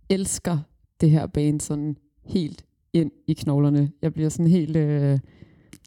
elsker 0.10 0.58
det 1.02 1.12
her 1.12 1.28
band 1.28 1.62
sådan 1.62 1.98
helt 2.26 2.66
ind 2.94 3.12
i 3.28 3.34
knoglerne. 3.34 3.92
Jeg 4.02 4.14
bliver 4.14 4.30
sådan 4.30 4.52
helt, 4.52 4.76
øh, 4.76 5.20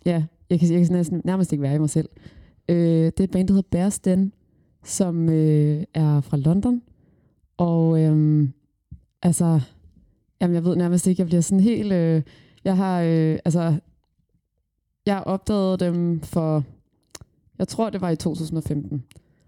ja, 0.05 0.25
jeg 0.51 0.61
kan, 0.61 0.73
jeg 0.73 0.87
kan 0.87 0.97
næsten, 0.97 1.21
nærmest 1.25 1.53
ikke 1.53 1.63
være 1.63 1.75
i 1.75 1.79
mig 1.79 1.91
selv. 1.91 2.09
Øh, 2.69 2.77
det 2.77 3.21
er 3.21 3.25
et 3.25 3.31
band, 3.31 3.49
der 3.49 3.55
hedder 3.55 3.69
Bears 3.71 3.99
Den, 3.99 4.33
som 4.85 5.29
øh, 5.29 5.85
er 5.95 6.21
fra 6.21 6.37
London. 6.37 6.83
Og 7.57 8.01
øh, 8.01 8.49
altså, 9.23 9.61
jamen 10.41 10.55
jeg 10.55 10.65
ved 10.65 10.77
nærmest 10.77 11.07
ikke, 11.07 11.21
jeg 11.21 11.27
bliver 11.27 11.43
sådan 11.43 11.65
helt, 11.65 11.93
øh, 11.93 12.23
jeg 12.65 12.77
har, 12.77 13.01
øh, 13.01 13.39
altså, 13.45 13.75
jeg 15.07 15.15
har 15.15 15.23
opdaget 15.23 15.81
dem 15.81 16.21
for 16.21 16.65
jeg 17.59 17.69
tror, 17.69 17.91
det 17.91 18.01
var 18.01 18.11
i 18.11 18.17
2015, 18.17 19.05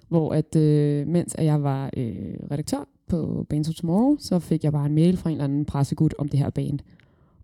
hvor 0.08 0.34
at 0.34 0.56
øh, 0.56 1.06
mens 1.06 1.34
at 1.34 1.44
jeg 1.44 1.62
var 1.62 1.90
øh, 1.96 2.34
redaktør 2.50 2.88
på 3.12 3.46
Bands 3.48 3.68
of 3.68 3.74
Tomorrow, 3.74 4.16
så 4.18 4.38
fik 4.38 4.64
jeg 4.64 4.72
bare 4.72 4.86
en 4.86 4.94
mail 4.94 5.16
fra 5.16 5.30
en 5.30 5.34
eller 5.34 5.44
anden 5.44 5.64
pressegud 5.64 6.10
om 6.18 6.28
det 6.28 6.38
her 6.38 6.50
band. 6.50 6.78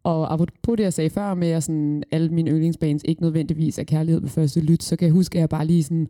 Og 0.03 0.33
apropos 0.33 0.77
det, 0.77 0.81
jeg 0.81 0.93
sagde 0.93 1.11
før 1.11 1.35
med, 1.35 1.49
at 1.49 1.63
sådan, 1.63 2.03
alle 2.11 2.29
mine 2.29 2.51
yndlingsbands 2.51 3.03
ikke 3.05 3.23
nødvendigvis 3.23 3.79
er 3.79 3.85
kærlighed 3.85 4.21
ved 4.21 4.29
første 4.29 4.61
lyt, 4.61 4.83
så 4.83 4.97
kan 4.97 5.07
jeg 5.07 5.13
huske, 5.13 5.39
at 5.39 5.41
jeg 5.41 5.49
bare 5.49 5.67
lige 5.67 5.83
sådan, 5.83 6.09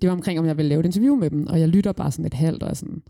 det 0.00 0.08
var 0.08 0.14
omkring, 0.14 0.38
om 0.38 0.46
jeg 0.46 0.56
ville 0.56 0.68
lave 0.68 0.80
et 0.80 0.86
interview 0.86 1.16
med 1.16 1.30
dem, 1.30 1.46
og 1.46 1.60
jeg 1.60 1.68
lytter 1.68 1.92
bare 1.92 2.10
sådan 2.10 2.24
et 2.24 2.34
halvt, 2.34 2.62
og 2.62 2.76
sådan, 2.76 3.02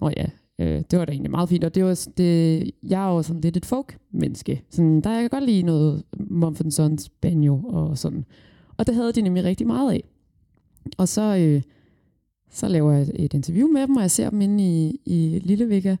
åh 0.00 0.12
ja, 0.16 0.26
øh, 0.58 0.82
det 0.90 0.98
var 0.98 1.04
da 1.04 1.12
egentlig 1.12 1.30
meget 1.30 1.48
fint, 1.48 1.64
og 1.64 1.74
det 1.74 1.84
var, 1.84 2.08
det, 2.16 2.70
jeg 2.82 3.08
er 3.08 3.14
jo 3.14 3.22
sådan 3.22 3.40
lidt 3.40 3.56
et 3.56 3.66
folk-menneske. 3.66 4.62
Sådan, 4.70 5.00
der 5.00 5.10
jeg 5.10 5.20
kan 5.20 5.30
godt 5.30 5.44
lide 5.44 5.62
noget 5.62 6.02
Mumford 6.18 6.70
Sons 6.70 7.08
banjo 7.08 7.60
og 7.64 7.98
sådan. 7.98 8.24
Og 8.76 8.86
det 8.86 8.94
havde 8.94 9.12
de 9.12 9.22
nemlig 9.22 9.44
rigtig 9.44 9.66
meget 9.66 9.92
af. 9.92 10.04
Og 10.98 11.08
så, 11.08 11.36
øh, 11.36 11.62
så 12.50 12.68
laver 12.68 12.92
jeg 12.92 13.06
et 13.14 13.34
interview 13.34 13.68
med 13.68 13.82
dem, 13.82 13.96
og 13.96 14.02
jeg 14.02 14.10
ser 14.10 14.30
dem 14.30 14.40
inde 14.40 14.64
i, 14.64 15.00
i 15.04 15.40
Lillevika. 15.44 15.96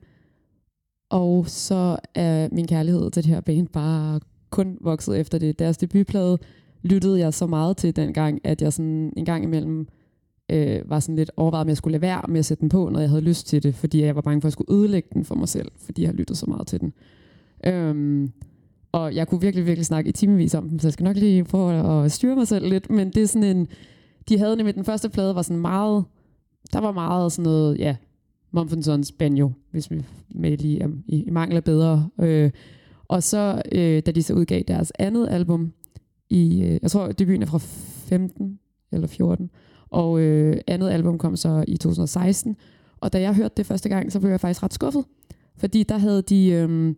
Og 1.10 1.48
så 1.48 1.96
er 2.14 2.48
min 2.52 2.66
kærlighed 2.66 3.10
til 3.10 3.24
det 3.24 3.32
her 3.32 3.40
band 3.40 3.68
bare 3.68 4.20
kun 4.50 4.78
vokset 4.80 5.20
efter 5.20 5.38
det. 5.38 5.58
Deres 5.58 5.76
debutplade 5.76 6.38
lyttede 6.82 7.18
jeg 7.18 7.34
så 7.34 7.46
meget 7.46 7.76
til 7.76 7.96
dengang, 7.96 8.40
at 8.44 8.62
jeg 8.62 8.72
sådan 8.72 9.12
en 9.16 9.24
gang 9.24 9.44
imellem 9.44 9.88
øh, 10.50 10.90
var 10.90 11.00
sådan 11.00 11.16
lidt 11.16 11.30
overvejet, 11.36 11.64
om 11.64 11.68
jeg 11.68 11.76
skulle 11.76 11.92
lade 11.92 12.02
være 12.02 12.22
med 12.28 12.38
at 12.38 12.44
sætte 12.44 12.60
den 12.60 12.68
på, 12.68 12.88
når 12.88 13.00
jeg 13.00 13.08
havde 13.08 13.22
lyst 13.22 13.46
til 13.46 13.62
det, 13.62 13.74
fordi 13.74 14.02
jeg 14.02 14.14
var 14.14 14.20
bange 14.20 14.40
for, 14.40 14.46
at 14.46 14.48
jeg 14.48 14.52
skulle 14.52 14.74
ødelægge 14.74 15.08
den 15.12 15.24
for 15.24 15.34
mig 15.34 15.48
selv, 15.48 15.72
fordi 15.76 16.02
jeg 16.02 16.08
har 16.08 16.14
lyttet 16.14 16.36
så 16.36 16.46
meget 16.46 16.66
til 16.66 16.80
den. 16.80 16.92
Øhm, 17.66 18.32
og 18.92 19.14
jeg 19.14 19.28
kunne 19.28 19.40
virkelig, 19.40 19.66
virkelig 19.66 19.86
snakke 19.86 20.08
i 20.08 20.12
timevis 20.12 20.54
om 20.54 20.68
dem, 20.68 20.78
så 20.78 20.88
jeg 20.88 20.92
skal 20.92 21.04
nok 21.04 21.16
lige 21.16 21.44
prøve 21.44 22.04
at 22.04 22.12
styre 22.12 22.36
mig 22.36 22.48
selv 22.48 22.68
lidt, 22.68 22.90
men 22.90 23.10
det 23.10 23.22
er 23.22 23.26
sådan 23.26 23.56
en, 23.56 23.68
de 24.28 24.38
havde 24.38 24.56
nemlig 24.56 24.74
den 24.74 24.84
første 24.84 25.08
plade, 25.08 25.34
var 25.34 25.42
sådan 25.42 25.60
meget, 25.60 26.04
der 26.72 26.80
var 26.80 26.92
meget 26.92 27.32
sådan 27.32 27.42
noget, 27.42 27.78
ja, 27.78 27.96
Mumford 28.50 28.82
Sons 28.82 29.12
banjo, 29.12 29.52
hvis 29.70 29.90
vi 29.90 30.04
med 30.34 30.58
lige 30.58 30.84
um, 30.84 31.02
i, 31.06 31.22
i 31.22 31.30
mangel 31.30 31.56
af 31.56 31.64
bedre. 31.64 32.08
Øh, 32.20 32.50
og 33.08 33.22
så, 33.22 33.62
øh, 33.72 34.02
da 34.06 34.10
de 34.10 34.22
så 34.22 34.34
udgav 34.34 34.62
deres 34.68 34.92
andet 34.98 35.28
album, 35.30 35.72
i, 36.30 36.62
øh, 36.62 36.78
jeg 36.82 36.90
tror, 36.90 37.12
debuten 37.12 37.42
er 37.42 37.46
fra 37.46 37.58
15 37.58 38.58
eller 38.92 39.06
14, 39.06 39.50
og 39.90 40.20
øh, 40.20 40.56
andet 40.66 40.90
album 40.90 41.18
kom 41.18 41.36
så 41.36 41.64
i 41.68 41.76
2016, 41.76 42.56
og 43.00 43.12
da 43.12 43.20
jeg 43.20 43.34
hørte 43.34 43.54
det 43.56 43.66
første 43.66 43.88
gang, 43.88 44.12
så 44.12 44.20
blev 44.20 44.30
jeg 44.30 44.40
faktisk 44.40 44.62
ret 44.62 44.74
skuffet, 44.74 45.04
fordi 45.56 45.82
der 45.82 45.98
havde 45.98 46.22
de, 46.22 46.50
øh, 46.50 46.94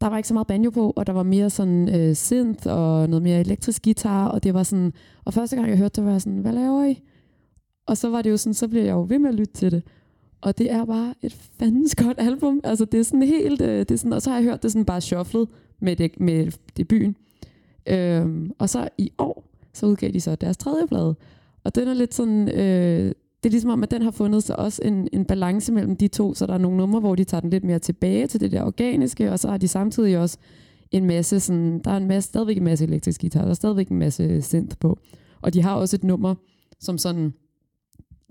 der 0.00 0.06
var 0.06 0.16
ikke 0.16 0.28
så 0.28 0.34
meget 0.34 0.46
banjo 0.46 0.70
på, 0.70 0.92
og 0.96 1.06
der 1.06 1.12
var 1.12 1.22
mere 1.22 1.50
sådan 1.50 1.94
øh, 1.94 2.14
synth 2.14 2.66
og 2.66 3.08
noget 3.08 3.22
mere 3.22 3.40
elektrisk 3.40 3.82
guitar, 3.82 4.28
og 4.28 4.42
det 4.42 4.54
var 4.54 4.62
sådan, 4.62 4.92
og 5.24 5.34
første 5.34 5.56
gang 5.56 5.68
jeg 5.68 5.78
hørte 5.78 5.96
det, 6.00 6.04
var 6.04 6.10
jeg 6.10 6.20
sådan, 6.20 6.38
hvad 6.38 6.52
laver 6.52 6.84
I? 6.84 7.02
Og 7.86 7.96
så 7.96 8.08
var 8.08 8.22
det 8.22 8.30
jo 8.30 8.36
sådan, 8.36 8.54
så 8.54 8.68
bliver 8.68 8.84
jeg 8.84 8.92
jo 8.92 9.06
ved 9.08 9.18
med 9.18 9.28
at 9.28 9.34
lytte 9.34 9.52
til 9.52 9.72
det. 9.72 9.82
Og 10.40 10.58
det 10.58 10.72
er 10.72 10.84
bare 10.84 11.14
et 11.22 11.32
fandens 11.32 11.94
godt 12.04 12.20
album. 12.20 12.60
Altså 12.64 12.84
det 12.84 13.00
er 13.00 13.04
sådan 13.04 13.22
helt, 13.22 13.60
øh, 13.60 13.78
det 13.78 13.90
er 13.90 13.96
sådan, 13.96 14.12
og 14.12 14.22
så 14.22 14.30
har 14.30 14.36
jeg 14.36 14.44
hørt 14.44 14.62
det 14.62 14.72
sådan 14.72 14.84
bare 14.84 15.00
shufflet 15.00 15.48
med, 15.80 15.96
det, 15.96 16.20
med 16.20 16.52
debuten. 16.76 17.16
Øhm, 17.86 18.50
og 18.58 18.68
så 18.68 18.88
i 18.98 19.12
år, 19.18 19.44
så 19.72 19.86
udgav 19.86 20.10
de 20.10 20.20
så 20.20 20.34
deres 20.34 20.56
tredje 20.56 20.86
plade. 20.86 21.14
Og 21.64 21.74
den 21.74 21.88
er 21.88 21.94
lidt 21.94 22.14
sådan, 22.14 22.48
øh, 22.48 23.12
det 23.42 23.48
er 23.48 23.50
ligesom 23.50 23.70
om, 23.70 23.82
at 23.82 23.90
den 23.90 24.02
har 24.02 24.10
fundet 24.10 24.42
sig 24.42 24.58
også 24.58 24.82
en, 24.84 25.08
en 25.12 25.24
balance 25.24 25.72
mellem 25.72 25.96
de 25.96 26.08
to, 26.08 26.34
så 26.34 26.46
der 26.46 26.54
er 26.54 26.58
nogle 26.58 26.76
numre, 26.76 27.00
hvor 27.00 27.14
de 27.14 27.24
tager 27.24 27.40
den 27.40 27.50
lidt 27.50 27.64
mere 27.64 27.78
tilbage 27.78 28.26
til 28.26 28.40
det 28.40 28.52
der 28.52 28.64
organiske, 28.64 29.32
og 29.32 29.38
så 29.38 29.48
har 29.48 29.56
de 29.56 29.68
samtidig 29.68 30.18
også 30.18 30.38
en 30.90 31.04
masse 31.04 31.40
sådan, 31.40 31.78
der 31.78 31.90
er 31.90 31.96
en 31.96 32.06
masse, 32.06 32.28
stadigvæk 32.28 32.56
en 32.56 32.64
masse 32.64 32.84
elektrisk 32.84 33.20
guitar, 33.20 33.42
der 33.42 33.50
er 33.50 33.54
stadigvæk 33.54 33.88
en 33.88 33.98
masse 33.98 34.42
synth 34.42 34.76
på. 34.80 34.98
Og 35.42 35.54
de 35.54 35.62
har 35.62 35.74
også 35.74 35.96
et 35.96 36.04
nummer, 36.04 36.34
som 36.80 36.98
sådan, 36.98 37.32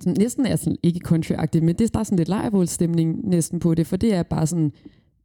sådan 0.03 0.15
næsten 0.19 0.45
er 0.45 0.55
sådan, 0.55 0.77
ikke 0.83 0.99
country 1.03 1.33
men 1.53 1.75
det 1.75 1.81
er 1.81 1.87
der 1.87 1.99
er 1.99 2.03
sådan 2.03 2.17
lidt 2.17 2.29
lejrebålstemning 2.29 3.29
næsten 3.29 3.59
på 3.59 3.75
det, 3.75 3.87
for 3.87 3.97
det 3.97 4.13
er 4.13 4.23
bare 4.23 4.47
sådan 4.47 4.71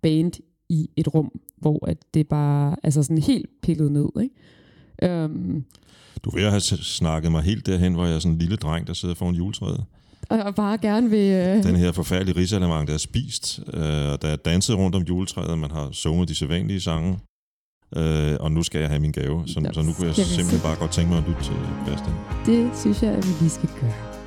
band 0.03 0.33
i 0.69 0.91
et 0.97 1.15
rum, 1.15 1.31
hvor 1.61 1.87
at 1.89 1.97
det 2.15 2.29
bare 2.29 2.77
altså 2.83 3.03
sådan 3.03 3.19
helt 3.19 3.47
pillet 3.63 3.93
ned. 3.93 4.09
Ikke? 4.23 5.25
Um, 5.25 5.65
Du 6.25 6.31
vil 6.31 6.43
have 6.51 6.61
snakket 6.61 7.33
mig 7.33 7.43
helt 7.43 7.67
derhen, 7.67 7.95
hvor 7.95 8.05
jeg 8.05 8.15
er 8.15 8.19
sådan 8.19 8.33
en 8.33 8.39
lille 8.39 8.57
dreng, 8.57 8.87
der 8.87 8.93
sidder 8.93 9.15
foran 9.15 9.35
juletræet. 9.35 9.85
og 10.31 10.55
bare 10.55 10.79
gerne 10.79 11.11
vil... 11.11 11.31
Øh, 11.33 11.63
Den 11.63 11.77
her 11.77 11.93
forfærdelige 11.93 12.37
risalemang, 12.37 12.89
der 12.89 12.95
er 12.95 12.99
spist, 12.99 13.61
øh, 13.75 13.83
og 14.13 14.23
der 14.23 14.29
er 14.29 14.37
danset 14.37 14.77
rundt 14.77 14.97
om 14.97 15.03
juletræet, 15.03 15.59
man 15.59 15.71
har 15.71 15.89
sunget 15.93 16.29
de 16.29 16.35
sædvanlige 16.35 16.81
sange. 16.81 17.19
Øh, 17.97 18.37
og 18.41 18.53
nu 18.53 18.63
skal 18.63 18.81
jeg 18.81 18.89
have 18.89 19.01
min 19.01 19.13
gave, 19.13 19.43
så, 19.47 19.61
Nå, 19.61 19.69
så 19.73 19.83
nu 19.83 19.93
kunne 19.93 20.07
jeg 20.07 20.15
simpelthen 20.15 20.61
bare 20.61 20.77
godt 20.77 20.91
tænke 20.93 21.09
mig 21.11 21.19
at 21.19 21.29
lytte 21.29 21.43
til 21.45 21.57
Bastian. 21.87 22.17
det 22.47 22.71
synes 22.79 23.03
jeg, 23.03 23.13
at 23.13 23.27
vi 23.27 23.33
lige 23.41 23.51
skal 23.51 23.69
gøre. 23.81 24.18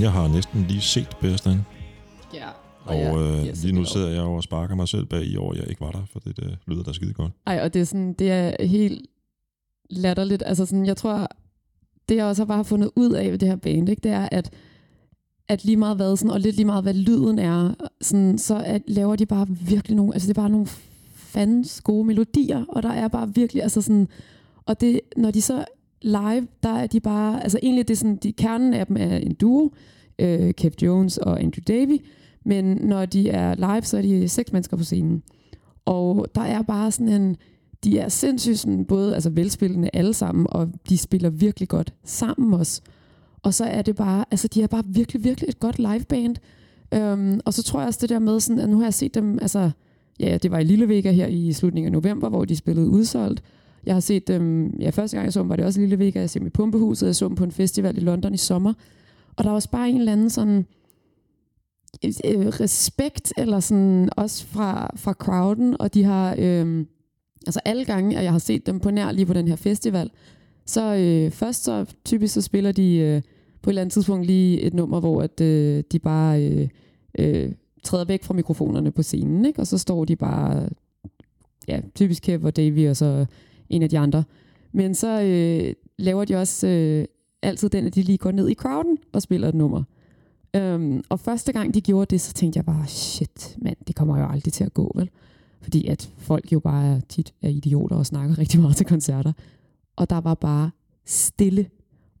Tanja 0.00 0.20
har 0.20 0.28
næsten 0.28 0.66
lige 0.68 0.80
set 0.80 1.08
Bastian, 1.20 1.60
Ja. 2.34 2.48
og 2.84 3.22
øh, 3.22 3.54
lige 3.62 3.72
nu 3.72 3.84
sidder 3.84 4.08
jeg 4.08 4.22
og 4.22 4.42
sparker 4.42 4.74
mig 4.74 4.88
selv 4.88 5.06
bag 5.06 5.24
i 5.24 5.36
år, 5.36 5.54
jeg 5.54 5.68
ikke 5.68 5.80
var 5.80 5.90
der, 5.90 6.02
for 6.12 6.20
det, 6.20 6.36
det 6.36 6.58
lyder 6.66 6.82
da 6.82 6.92
skide 6.92 7.12
godt. 7.12 7.32
Ej, 7.46 7.60
og 7.62 7.74
det 7.74 7.80
er, 7.80 7.84
sådan, 7.84 8.12
det 8.12 8.30
er 8.30 8.66
helt 8.66 9.06
latterligt. 9.90 10.42
Altså 10.46 10.66
sådan, 10.66 10.86
jeg 10.86 10.96
tror, 10.96 11.28
det 12.08 12.16
jeg 12.16 12.24
også 12.24 12.42
har 12.42 12.46
bare 12.46 12.64
fundet 12.64 12.90
ud 12.96 13.12
af 13.12 13.30
ved 13.30 13.38
det 13.38 13.48
her 13.48 13.56
band, 13.56 13.88
ikke, 13.88 14.00
det 14.00 14.10
er, 14.10 14.28
at, 14.32 14.50
at 15.48 15.64
lige 15.64 15.76
meget 15.76 15.96
hvad, 15.96 16.16
sådan, 16.16 16.30
og 16.30 16.40
lidt 16.40 16.56
lige 16.56 16.66
meget 16.66 16.82
hvad 16.82 16.94
lyden 16.94 17.38
er, 17.38 17.74
sådan, 18.00 18.38
så 18.38 18.62
at, 18.66 18.82
laver 18.86 19.16
de 19.16 19.26
bare 19.26 19.46
virkelig 19.48 19.96
nogle, 19.96 20.14
altså 20.14 20.26
det 20.26 20.38
er 20.38 20.42
bare 20.42 20.50
nogle 20.50 20.66
fandens 21.14 21.80
gode 21.80 22.04
melodier, 22.06 22.64
og 22.68 22.82
der 22.82 22.92
er 22.92 23.08
bare 23.08 23.34
virkelig, 23.34 23.62
altså 23.62 23.82
sådan, 23.82 24.08
og 24.66 24.80
det, 24.80 25.00
når 25.16 25.30
de 25.30 25.42
så 25.42 25.64
live, 26.02 26.46
der 26.62 26.68
er 26.68 26.86
de 26.86 27.00
bare, 27.00 27.42
altså 27.42 27.58
egentlig 27.62 27.88
det 27.88 27.94
er 27.94 27.98
sådan, 27.98 28.16
de, 28.16 28.32
kernen 28.32 28.74
af 28.74 28.86
dem 28.86 28.96
er 28.96 29.16
en 29.16 29.34
duo, 29.34 29.70
øh, 30.18 30.54
Kev 30.54 30.72
Jones 30.82 31.18
og 31.18 31.40
Andrew 31.40 31.62
Davy, 31.68 32.04
men 32.44 32.64
når 32.64 33.06
de 33.06 33.28
er 33.28 33.54
live, 33.54 33.82
så 33.82 33.98
er 33.98 34.02
de 34.02 34.28
seks 34.28 34.52
mennesker 34.52 34.76
på 34.76 34.84
scenen. 34.84 35.22
Og 35.84 36.26
der 36.34 36.40
er 36.40 36.62
bare 36.62 36.92
sådan 36.92 37.08
en, 37.08 37.36
de 37.84 37.98
er 37.98 38.08
sindssygt 38.08 38.58
sådan, 38.58 38.84
både 38.84 39.14
altså 39.14 39.30
velspillende 39.30 39.90
alle 39.92 40.14
sammen, 40.14 40.46
og 40.50 40.68
de 40.88 40.98
spiller 40.98 41.30
virkelig 41.30 41.68
godt 41.68 41.94
sammen 42.04 42.54
også. 42.54 42.82
Og 43.42 43.54
så 43.54 43.64
er 43.64 43.82
det 43.82 43.96
bare, 43.96 44.24
altså 44.30 44.48
de 44.48 44.62
er 44.62 44.66
bare 44.66 44.82
virkelig, 44.86 45.24
virkelig 45.24 45.48
et 45.48 45.60
godt 45.60 45.78
liveband. 45.78 46.36
Øhm, 46.94 47.40
og 47.44 47.54
så 47.54 47.62
tror 47.62 47.80
jeg 47.80 47.88
også 47.88 47.98
det 48.00 48.08
der 48.08 48.18
med, 48.18 48.40
sådan, 48.40 48.60
at 48.60 48.68
nu 48.68 48.76
har 48.76 48.84
jeg 48.84 48.94
set 48.94 49.14
dem, 49.14 49.38
altså, 49.42 49.70
ja, 50.20 50.38
det 50.42 50.50
var 50.50 50.58
i 50.58 50.64
Lille 50.64 50.88
Vega 50.88 51.10
her 51.10 51.26
i 51.26 51.52
slutningen 51.52 51.94
af 51.94 52.02
november, 52.02 52.28
hvor 52.28 52.44
de 52.44 52.56
spillede 52.56 52.88
udsolgt. 52.88 53.42
Jeg 53.86 53.94
har 53.94 54.00
set 54.00 54.28
dem, 54.28 54.74
ja, 54.80 54.90
første 54.90 55.16
gang 55.16 55.24
jeg 55.24 55.32
så 55.32 55.40
dem, 55.40 55.48
var 55.48 55.56
det 55.56 55.64
også 55.64 55.80
Lille 55.80 55.98
Vega, 55.98 56.20
jeg 56.20 56.30
så 56.30 56.38
dem 56.38 56.46
i 56.46 56.50
Pumpehuset, 56.50 57.06
jeg 57.06 57.16
så 57.16 57.28
dem 57.28 57.36
på 57.36 57.44
en 57.44 57.52
festival 57.52 57.96
i 57.96 58.00
London 58.00 58.34
i 58.34 58.36
sommer. 58.36 58.72
Og 59.36 59.44
der 59.44 59.50
var 59.50 59.54
også 59.54 59.70
bare 59.70 59.90
en 59.90 59.96
eller 59.96 60.12
anden 60.12 60.30
sådan, 60.30 60.66
øh, 62.04 62.46
respekt, 62.46 63.32
eller 63.36 63.60
sådan 63.60 64.10
også 64.16 64.46
fra, 64.46 64.90
fra 64.96 65.12
crowden, 65.12 65.80
og 65.80 65.94
de 65.94 66.04
har, 66.04 66.34
øh, 66.38 66.86
altså 67.46 67.60
alle 67.64 67.84
gange, 67.84 68.18
at 68.18 68.24
jeg 68.24 68.32
har 68.32 68.38
set 68.38 68.66
dem 68.66 68.80
på 68.80 68.90
nær 68.90 69.12
lige 69.12 69.26
på 69.26 69.34
den 69.34 69.48
her 69.48 69.56
festival, 69.56 70.10
så 70.66 70.94
øh, 70.94 71.30
først 71.30 71.64
så 71.64 71.86
typisk 72.04 72.34
så 72.34 72.40
spiller 72.40 72.72
de 72.72 72.96
øh, 72.96 73.22
på 73.62 73.70
et 73.70 73.72
eller 73.72 73.82
andet 73.82 73.92
tidspunkt 73.92 74.26
lige 74.26 74.60
et 74.60 74.74
nummer, 74.74 75.00
hvor 75.00 75.22
at, 75.22 75.40
øh, 75.40 75.84
de 75.92 75.98
bare 75.98 76.44
øh, 76.44 76.68
øh, 77.18 77.52
træder 77.82 78.04
væk 78.04 78.24
fra 78.24 78.34
mikrofonerne 78.34 78.90
på 78.90 79.02
scenen, 79.02 79.44
ikke? 79.44 79.60
og 79.60 79.66
så 79.66 79.78
står 79.78 80.04
de 80.04 80.16
bare, 80.16 80.68
ja, 81.68 81.80
typisk 81.94 82.22
Kev 82.22 82.44
og 82.44 82.56
Davy 82.56 82.88
og 82.88 82.96
så 82.96 83.26
en 83.70 83.82
af 83.82 83.88
de 83.88 83.98
andre. 83.98 84.24
Men 84.72 84.94
så 84.94 85.22
øh, 85.22 85.74
laver 85.98 86.24
de 86.24 86.36
også 86.36 86.66
øh, 86.66 87.04
altid 87.42 87.68
den, 87.68 87.86
at 87.86 87.94
de 87.94 88.02
lige 88.02 88.18
går 88.18 88.30
ned 88.30 88.48
i 88.48 88.54
crowden 88.54 88.98
og 89.12 89.22
spiller 89.22 89.48
et 89.48 89.54
nummer. 89.54 89.82
Øhm, 90.56 91.02
og 91.08 91.20
første 91.20 91.52
gang 91.52 91.74
de 91.74 91.80
gjorde 91.80 92.06
det, 92.06 92.20
så 92.20 92.32
tænkte 92.32 92.56
jeg 92.56 92.64
bare, 92.64 92.86
shit, 92.86 93.56
mand, 93.62 93.76
det 93.86 93.96
kommer 93.96 94.18
jo 94.18 94.26
aldrig 94.26 94.52
til 94.52 94.64
at 94.64 94.74
gå, 94.74 94.92
vel? 94.94 95.10
Fordi 95.62 95.86
at 95.86 96.10
folk 96.18 96.52
jo 96.52 96.60
bare 96.60 96.96
er 96.96 97.00
tit 97.08 97.34
er 97.42 97.48
idioter 97.48 97.96
og 97.96 98.06
snakker 98.06 98.38
rigtig 98.38 98.60
meget 98.60 98.76
til 98.76 98.86
koncerter. 98.86 99.32
Og 99.96 100.10
der 100.10 100.20
var 100.20 100.34
bare 100.34 100.70
stille. 101.06 101.66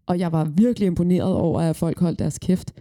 Og 0.06 0.18
jeg 0.18 0.32
var 0.32 0.44
virkelig 0.44 0.86
imponeret 0.86 1.34
over, 1.34 1.60
at 1.60 1.76
folk 1.76 2.00
holdt 2.00 2.18
deres 2.18 2.38
kæft. 2.38 2.72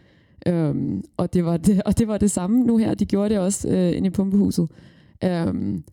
Øhm, 0.48 1.04
og, 1.18 1.34
det 1.34 1.46
var 1.46 1.58
det, 1.58 1.84
og 1.84 1.98
det 1.98 2.08
var 2.08 2.18
det 2.18 2.32
samme 2.32 2.64
nu 2.64 2.78
her. 2.78 2.94
De 2.94 3.06
gjorde 3.06 3.30
det 3.30 3.40
også 3.40 3.70
øh, 3.70 3.98
inde 3.98 4.08
i 4.08 4.10
pumpehuset. 4.10 4.70
Øhm, 5.24 5.84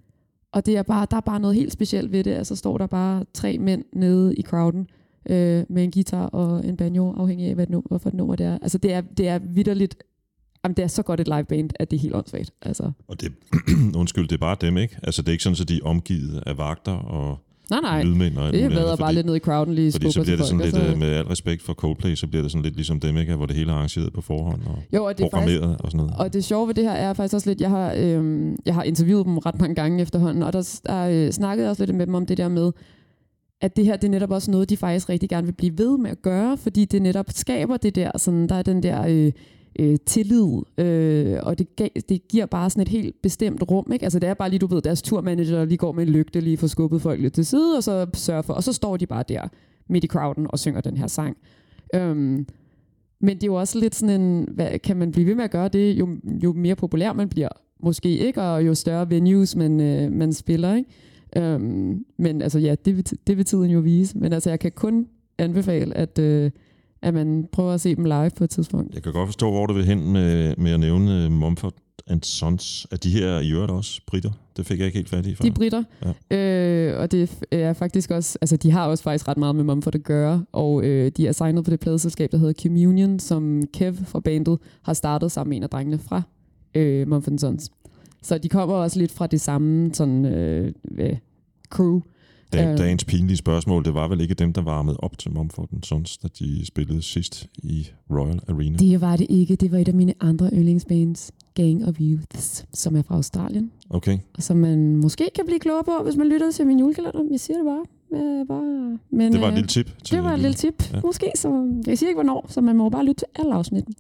og 0.57 0.67
det 0.67 0.77
er 0.77 0.83
bare, 0.83 1.07
der 1.11 1.17
er 1.17 1.21
bare 1.21 1.41
noget 1.41 1.57
helt 1.57 1.73
specielt 1.73 2.13
ved 2.13 2.25
det. 2.25 2.31
Altså 2.31 2.57
står 2.57 2.79
der 2.79 2.87
bare 2.87 3.25
tre 3.35 3.59
mænd 3.59 3.85
nede 3.93 4.35
i 4.37 4.43
crowden 4.43 4.89
øh, 5.31 5.65
med 5.69 5.85
en 5.85 5.91
guitar 5.91 6.27
og 6.27 6.67
en 6.67 6.77
banjo, 6.77 7.13
afhængig 7.13 7.49
af, 7.49 7.55
hvad 7.55 7.67
nummer, 7.69 7.89
hvorfor 7.89 8.11
det 8.11 8.17
nummer 8.17 8.37
det 8.37 8.47
er. 8.47 8.59
Altså 8.63 8.79
det 8.79 8.93
er, 8.93 9.01
det 9.01 9.29
er 9.29 9.39
vidderligt, 9.39 10.05
jamen 10.65 10.77
det 10.77 10.83
er 10.83 10.87
så 10.89 11.03
godt 11.03 11.21
et 11.21 11.29
live 11.29 11.45
band, 11.45 11.71
at 11.75 11.91
det 11.91 11.97
er 11.97 12.01
helt 12.01 12.15
åndssvagt. 12.15 12.51
Altså, 12.63 12.91
Og 13.09 13.21
det, 13.21 13.33
undskyld, 14.01 14.29
det 14.29 14.35
er 14.35 14.41
bare 14.41 14.57
dem, 14.61 14.77
ikke? 14.77 14.99
Altså, 15.03 15.23
det 15.23 15.29
er 15.29 15.33
ikke 15.33 15.45
sådan, 15.45 15.57
at 15.61 15.69
de 15.69 15.77
er 15.77 15.85
omgivet 15.85 16.43
af 16.47 16.59
vagter 16.59 16.93
og 16.93 17.39
nej, 17.71 17.81
nej. 17.81 18.03
lydmænd 18.03 18.37
og 18.37 18.53
Det 18.53 18.61
andet, 18.63 18.99
bare 18.99 19.15
lidt 19.15 19.27
ned 19.27 19.37
i 19.37 19.39
crowden 19.39 19.75
lige 19.75 19.93
Fordi 19.93 20.11
så 20.13 20.23
bliver 20.23 20.37
det 20.37 20.47
sådan 20.47 20.61
folk, 20.61 20.73
lidt, 20.75 20.85
så- 20.85 20.93
øh, 20.93 20.99
med 20.99 21.09
al 21.09 21.25
respekt 21.25 21.63
for 21.63 21.73
Coldplay, 21.75 22.15
så 22.15 22.27
bliver 22.27 22.43
det 22.43 22.51
sådan 22.53 22.63
lidt 22.63 22.75
ligesom 22.75 23.01
dem, 23.01 23.17
ikke? 23.17 23.35
Hvor 23.35 23.47
det 23.47 23.57
hele 23.57 23.71
er 23.71 23.75
arrangeret 23.75 24.13
på 24.13 24.21
forhånd 24.21 24.61
og 24.67 24.79
Jo, 24.95 25.05
og 25.05 25.19
det 25.19 25.25
er 25.25 25.31
faktisk, 25.31 25.59
programmeret 25.59 25.81
og 25.81 25.91
sådan 25.91 26.07
noget. 26.07 26.15
Og 26.19 26.33
det 26.33 26.45
sjove 26.45 26.67
ved 26.67 26.75
det 26.75 26.85
her 26.85 26.93
er 26.93 27.13
faktisk 27.13 27.35
også 27.35 27.51
lidt, 27.51 27.61
jeg 27.61 27.71
har, 27.71 27.95
øhm, 27.97 28.57
jeg 28.67 28.75
har 28.75 28.83
interviewet 28.83 29.27
dem 29.27 29.39
ret 29.39 29.61
mange 29.61 29.75
gange 29.75 30.03
efterhånden, 30.03 30.43
og 30.43 30.53
der, 30.53 30.81
der 30.87 31.09
øh, 31.27 31.31
snakkede 31.33 31.65
jeg 31.65 31.71
også 31.71 31.85
lidt 31.85 31.97
med 31.97 32.07
dem 32.07 32.15
om 32.15 32.27
det 32.27 32.39
der 32.39 32.49
med, 32.49 32.73
at 33.61 33.77
det 33.77 33.85
her 33.85 33.97
det 33.97 34.05
er 34.05 34.11
netop 34.11 34.31
også 34.31 34.51
noget, 34.51 34.71
de 34.71 34.77
faktisk 34.77 35.09
rigtig 35.09 35.29
gerne 35.29 35.47
vil 35.47 35.53
blive 35.55 35.79
ved 35.79 35.99
med 35.99 36.11
at 36.11 36.23
gøre, 36.23 36.57
fordi 36.57 36.85
det 36.85 37.03
netop 37.03 37.27
skaber 37.29 37.77
det 37.77 37.95
der, 37.95 38.11
sådan, 38.19 38.49
der 38.49 38.55
er 38.55 38.63
den 38.63 38.83
der 38.83 39.07
øh, 39.09 39.33
øh, 39.79 39.97
tillid, 40.07 40.63
øh, 40.79 41.39
og 41.43 41.59
det, 41.59 41.77
gav, 41.77 41.89
det 42.09 42.29
giver 42.29 42.47
bare 42.47 42.71
sådan 42.71 42.83
et 42.83 42.89
helt 42.89 43.23
bestemt 43.23 43.63
rum. 43.71 43.93
Ikke? 43.93 44.05
Altså 44.05 44.19
det 44.19 44.29
er 44.29 44.35
bare 44.35 44.51
lige, 44.51 44.59
du 44.59 44.67
ved, 44.67 44.83
deres 44.83 45.03
turmanager 45.03 45.65
lige 45.65 45.79
går 45.79 45.93
med 45.93 46.07
en 46.07 46.13
lygte, 46.13 46.41
lige 46.41 46.57
får 46.57 46.67
skubbet 46.67 47.03
folk 47.03 47.21
lidt 47.21 47.35
til 47.35 47.47
side, 47.47 47.77
og 47.77 47.83
så 47.83 48.07
sørger 48.15 48.43
for, 48.43 48.55
og 48.55 48.65
så 48.65 48.73
står 48.73 48.97
de 48.97 49.07
bare 49.07 49.25
der 49.29 49.49
midt 49.89 50.05
i 50.05 50.07
crowden 50.07 50.47
og 50.51 50.59
synger 50.59 50.81
den 50.81 50.97
her 50.97 51.07
sang. 51.07 51.37
Øhm, 51.95 52.47
men 53.21 53.37
det 53.37 53.43
er 53.43 53.47
jo 53.47 53.55
også 53.55 53.79
lidt 53.79 53.95
sådan 53.95 54.21
en, 54.21 54.49
hvad, 54.55 54.79
kan 54.79 54.97
man 54.97 55.13
blive 55.13 55.27
ved 55.27 55.35
med 55.35 55.45
at 55.45 55.51
gøre 55.51 55.69
det, 55.69 55.93
jo, 55.93 56.09
jo 56.43 56.53
mere 56.53 56.75
populær 56.75 57.13
man 57.13 57.29
bliver, 57.29 57.49
måske 57.81 58.09
ikke, 58.19 58.43
og 58.43 58.67
jo 58.67 58.75
større 58.75 59.11
venues 59.11 59.57
man, 59.57 59.81
øh, 59.81 60.13
man 60.13 60.33
spiller, 60.33 60.75
ikke? 60.75 60.91
Øhm, 61.37 62.05
men 62.19 62.43
altså 62.43 62.59
ja, 62.59 62.75
det 62.85 62.97
vil, 62.97 63.07
det 63.27 63.37
vil 63.37 63.45
tiden 63.45 63.71
jo 63.71 63.81
vise. 63.81 64.19
Men 64.19 64.33
altså 64.33 64.51
jeg 64.51 64.61
kan 64.61 64.73
kun 64.73 65.07
anbefale, 65.39 65.97
at, 65.97 66.19
øh, 66.19 66.51
at 67.07 67.15
man 67.15 67.49
prøver 67.53 67.73
at 67.73 67.81
se 67.81 67.97
dem 67.97 68.05
live 68.05 68.31
på 68.37 68.45
et 68.45 68.51
tidspunkt. 68.51 68.95
Jeg 68.95 69.03
kan 69.03 69.13
godt 69.13 69.29
forstå, 69.29 69.51
hvor 69.51 69.67
du 69.67 69.75
vil 69.75 69.85
hen 69.85 70.13
med, 70.13 70.57
med 70.57 70.73
at 70.73 70.81
nævne 70.81 71.25
øh, 71.25 71.33
Mumford 71.33 71.75
and 72.07 72.23
Sons. 72.23 72.87
Er 72.91 72.97
de 72.97 73.11
her 73.11 73.41
i 73.41 73.51
øvrigt 73.51 73.73
også 73.73 74.01
britter? 74.07 74.31
Det 74.57 74.67
fik 74.67 74.79
jeg 74.79 74.87
ikke 74.87 74.99
helt 74.99 75.09
fat 75.09 75.27
i 75.27 75.35
før. 75.35 75.43
De 75.43 75.49
er 75.49 75.53
britter, 75.53 75.85
ja. 76.31 76.37
øh, 76.37 77.01
og 77.01 77.13
det 77.13 77.43
er 77.51 77.73
faktisk 77.73 78.11
også, 78.11 78.39
altså 78.41 78.57
de 78.57 78.71
har 78.71 78.87
også 78.87 79.05
faktisk 79.05 79.29
ret 79.29 79.37
meget 79.37 79.55
med 79.55 79.65
Mumford 79.65 79.95
at 79.95 80.03
gøre, 80.03 80.45
og 80.53 80.85
øh, 80.85 81.13
de 81.17 81.27
er 81.27 81.33
signet 81.33 81.65
på 81.65 81.71
det 81.71 81.81
pladeselskab, 81.81 82.33
der 82.33 82.39
hedder 82.39 82.63
Communion, 82.63 83.19
som 83.19 83.63
Kev 83.73 83.95
fra 83.95 84.21
bandet 84.21 84.59
har 84.83 84.93
startet 84.93 85.33
sammen 85.33 85.51
med 85.51 85.57
en 85.57 85.63
af 85.63 85.71
drengene 85.71 85.99
fra 85.99 86.23
øh, 86.75 87.09
Mumford 87.09 87.39
Sons. 87.39 87.71
Så 88.23 88.39
de 88.39 88.49
kommer 88.49 88.75
også 88.75 88.99
lidt 88.99 89.13
fra 89.13 89.27
det 89.27 89.41
samme 89.41 89.95
sådan, 89.95 90.25
øh, 90.25 90.73
øh, 90.99 91.17
crew. 91.71 92.01
Da, 92.53 92.71
Øh. 92.73 92.79
dagens 92.79 93.05
pinlige 93.05 93.37
spørgsmål, 93.37 93.85
det 93.85 93.95
var 93.95 94.09
vel 94.09 94.21
ikke 94.21 94.35
dem, 94.35 94.53
der 94.53 94.63
varmede 94.63 94.97
op 94.97 95.19
til 95.19 95.31
Mumford 95.33 95.69
Sons, 95.83 96.17
da 96.19 96.29
de 96.39 96.67
spillede 96.67 97.03
sidst 97.03 97.47
i 97.59 97.87
Royal 98.11 98.41
Arena? 98.49 98.77
Det 98.79 99.01
var 99.01 99.17
det 99.17 99.27
ikke. 99.31 99.57
Det 99.57 99.73
var 99.73 99.79
et 99.79 99.89
af 99.89 99.95
mine 99.95 100.15
andre 100.21 100.51
yndlingsbands, 100.53 101.33
Gang 101.55 101.89
of 101.89 101.95
Youths, 102.01 102.65
som 102.75 102.97
er 102.97 103.03
fra 103.03 103.15
Australien. 103.15 103.71
Okay. 103.91 104.19
Og 104.37 104.43
som 104.43 104.57
man 104.57 104.97
måske 104.97 105.29
kan 105.35 105.45
blive 105.47 105.59
klogere 105.61 105.85
på, 105.85 106.05
hvis 106.05 106.17
man 106.17 106.29
lytter 106.29 106.51
til 106.53 106.67
min 106.67 106.79
julekalender. 106.79 107.23
Jeg 107.31 107.41
siger 107.41 107.57
det 107.57 107.65
bare. 107.65 107.85
Øh, 108.15 108.47
bare. 108.47 108.99
Men, 109.11 109.33
Det 109.33 109.41
var 109.41 109.47
et 109.47 109.51
øh, 109.51 109.55
lille 109.55 109.69
tip. 109.69 109.91
Det 110.11 110.23
var 110.25 110.33
et 110.33 110.39
lille 110.41 110.55
tip, 110.55 110.93
Ja. 110.93 111.01
måske. 111.05 111.33
Så 111.35 111.73
jeg 111.87 111.99
siger 111.99 112.09
ikke, 112.09 112.17
hvornår, 112.17 112.47
så 112.49 112.61
man 112.61 112.77
må 112.77 112.89
bare 112.89 113.05
lytte 113.05 113.19
til 113.19 113.27
alle 113.39 113.55
afsnitten. 113.55 113.95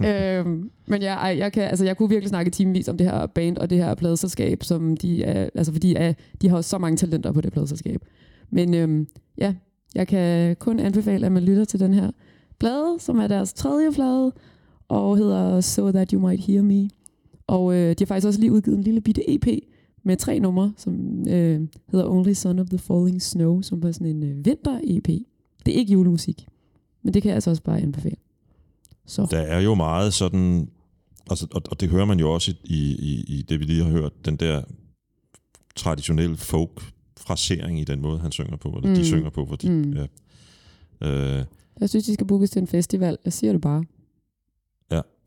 Ja. 0.00 0.38
øhm, 0.40 0.70
men 0.86 1.02
jeg, 1.02 1.14
ej, 1.14 1.34
jeg, 1.38 1.52
kan, 1.52 1.62
altså, 1.62 1.84
jeg 1.84 1.96
kunne 1.96 2.08
virkelig 2.08 2.28
snakke 2.28 2.50
timevis 2.50 2.88
om 2.88 2.96
det 2.96 3.06
her 3.10 3.26
band 3.26 3.56
og 3.56 3.70
det 3.70 3.78
her 3.78 3.94
pladeselskab, 3.94 4.62
som 4.62 4.96
de 4.96 5.22
er, 5.24 5.48
altså 5.54 5.72
fordi 5.72 5.94
er, 5.94 6.12
de 6.42 6.48
har 6.48 6.60
så 6.60 6.78
mange 6.78 6.96
talenter 6.96 7.32
på 7.32 7.40
det 7.40 7.52
pladeselskab. 7.52 8.00
Men 8.50 8.74
øhm, 8.74 9.06
ja, 9.38 9.54
jeg 9.94 10.08
kan 10.08 10.56
kun 10.56 10.80
anbefale, 10.80 11.26
at 11.26 11.32
man 11.32 11.42
lytter 11.42 11.64
til 11.64 11.80
den 11.80 11.94
her 11.94 12.10
plade, 12.58 12.96
som 12.98 13.18
er 13.18 13.26
deres 13.26 13.52
tredje 13.52 13.92
plade, 13.92 14.32
og 14.88 15.16
hedder 15.16 15.60
So 15.60 15.90
That 15.90 16.10
You 16.10 16.28
Might 16.28 16.44
Hear 16.46 16.62
Me. 16.62 16.90
Og 17.46 17.74
øh, 17.74 17.88
de 17.90 17.94
har 17.98 18.06
faktisk 18.06 18.26
også 18.26 18.40
lige 18.40 18.52
udgivet 18.52 18.76
en 18.76 18.82
lille 18.84 19.00
bitte 19.00 19.30
EP 19.34 19.46
med 20.02 20.16
tre 20.16 20.38
numre, 20.40 20.72
som 20.76 20.94
øh, 21.28 21.60
hedder 21.90 22.08
Only 22.08 22.32
Son 22.32 22.58
of 22.58 22.66
the 22.68 22.78
Falling 22.78 23.22
Snow, 23.22 23.60
som 23.60 23.82
var 23.82 23.92
sådan 23.92 24.06
en 24.06 24.22
øh, 24.22 24.44
vinter-EP. 24.46 25.06
Det 25.66 25.74
er 25.74 25.78
ikke 25.78 25.92
julemusik, 25.92 26.46
men 27.02 27.14
det 27.14 27.22
kan 27.22 27.28
jeg 27.28 27.34
altså 27.34 27.50
også 27.50 27.62
bare 27.62 27.80
anbefale. 27.80 28.16
Så 29.06 29.26
Der 29.30 29.38
er 29.40 29.60
jo 29.60 29.74
meget 29.74 30.14
sådan, 30.14 30.68
altså, 31.30 31.46
og, 31.54 31.62
og 31.70 31.80
det 31.80 31.88
hører 31.88 32.04
man 32.04 32.18
jo 32.20 32.32
også 32.32 32.54
i, 32.64 32.78
i, 32.98 33.24
i 33.38 33.42
det, 33.42 33.60
vi 33.60 33.64
lige 33.64 33.84
har 33.84 33.90
hørt, 33.90 34.24
den 34.24 34.36
der 34.36 34.62
traditionelle 35.76 36.36
folk 36.36 36.92
frasering 37.20 37.80
i 37.80 37.84
den 37.84 38.00
måde, 38.00 38.18
han 38.18 38.32
synger 38.32 38.56
på, 38.56 38.68
eller 38.68 38.88
mm. 38.88 38.94
de 38.94 39.04
synger 39.06 39.30
på, 39.30 39.46
fordi 39.46 39.68
Mm. 39.68 39.92
ja, 39.92 40.06
øh, 41.02 41.44
jeg 41.80 41.88
synes, 41.88 42.04
de 42.04 42.14
skal 42.14 42.26
bookes 42.26 42.50
til 42.50 42.60
en 42.60 42.66
festival. 42.66 43.18
Jeg 43.24 43.32
siger 43.32 43.52
det 43.52 43.60
bare. 43.60 43.84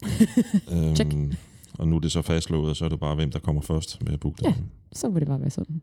Check. 0.95 1.13
øhm, 1.13 1.33
og 1.79 1.87
nu 1.87 1.95
er 1.95 1.99
det 1.99 2.11
så 2.11 2.21
fastslået, 2.21 2.69
og 2.69 2.75
så 2.75 2.85
er 2.85 2.89
det 2.89 2.99
bare, 2.99 3.15
hvem 3.15 3.31
der 3.31 3.39
kommer 3.39 3.61
først 3.61 4.03
med 4.03 4.13
at 4.13 4.19
booke 4.19 4.39
Ja. 4.45 4.53
Så 4.91 5.09
må 5.09 5.19
det 5.19 5.27
bare 5.27 5.41
være 5.41 5.49
sådan. 5.49 5.81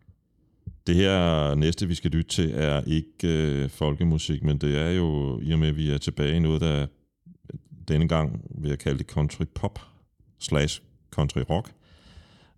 Det 0.86 0.94
her 0.94 1.54
næste, 1.54 1.88
vi 1.88 1.94
skal 1.94 2.10
lytte 2.10 2.30
til, 2.30 2.50
er 2.54 2.80
ikke 2.86 3.12
øh, 3.24 3.68
folkemusik, 3.68 4.44
men 4.44 4.58
det 4.58 4.78
er 4.78 4.90
jo, 4.90 5.40
i 5.42 5.52
og 5.52 5.58
med 5.58 5.68
at 5.68 5.76
vi 5.76 5.90
er 5.90 5.98
tilbage 5.98 6.36
i 6.36 6.38
noget, 6.38 6.60
der 6.60 6.86
denne 7.88 8.08
gang 8.08 8.44
vil 8.50 8.68
jeg 8.68 8.78
kalde 8.78 8.98
det 8.98 9.06
country 9.06 9.44
pop 9.54 9.80
slash 10.38 10.82
country 11.10 11.40
rock. 11.50 11.72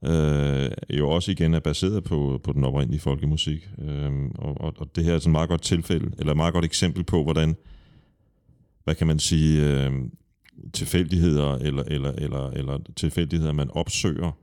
Øh, 0.05 0.71
jo 0.99 1.11
også 1.11 1.31
igen 1.31 1.55
er 1.55 1.61
baseret 1.61 2.05
på, 2.05 2.41
på 2.45 2.53
den 2.53 2.65
oprindelige 2.65 3.01
folkemusik. 3.01 3.69
Øh, 3.79 4.13
og, 4.35 4.61
og, 4.61 4.75
og 4.79 4.97
det 4.97 5.05
her 5.05 5.15
er 5.15 5.19
sådan 5.19 5.31
et 5.31 5.33
meget 5.33 5.49
godt 5.49 5.63
tilfælde, 5.63 6.11
eller 6.19 6.33
et 6.33 6.37
meget 6.37 6.55
godt 6.55 6.65
eksempel 6.65 7.05
på, 7.05 7.23
hvordan, 7.23 7.57
hvad 8.85 8.95
kan 8.95 9.07
man 9.07 9.19
sige, 9.19 9.67
øh, 9.67 9.93
tilfældigheder, 10.73 11.55
eller, 11.55 11.83
eller, 11.83 12.13
eller, 12.13 12.51
eller 12.51 12.79
tilfældigheder, 12.97 13.53
man 13.53 13.71
opsøger, 13.71 14.39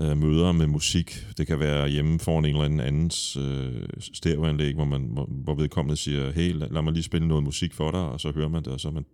øh, 0.00 0.18
møder 0.18 0.52
med 0.52 0.66
musik. 0.66 1.26
Det 1.38 1.46
kan 1.46 1.60
være 1.60 1.88
hjemme 1.88 2.18
foran 2.18 2.44
en 2.44 2.50
eller 2.50 2.64
anden 2.64 2.80
andens 2.80 3.36
øh, 3.36 3.82
stereoanlæg, 4.00 4.74
hvor, 4.74 4.84
man, 4.84 5.02
hvor, 5.12 5.24
hvor 5.30 5.54
vedkommende 5.54 5.96
siger, 5.96 6.32
hey, 6.32 6.52
lad, 6.52 6.68
lad 6.70 6.82
mig 6.82 6.92
lige 6.92 7.02
spille 7.02 7.28
noget 7.28 7.44
musik 7.44 7.74
for 7.74 7.90
dig, 7.90 8.00
og 8.00 8.20
så 8.20 8.32
hører 8.32 8.48
man 8.48 8.62
det, 8.64 8.72
og 8.72 8.80
så 8.80 8.88
er 8.88 8.92
man, 8.92 9.06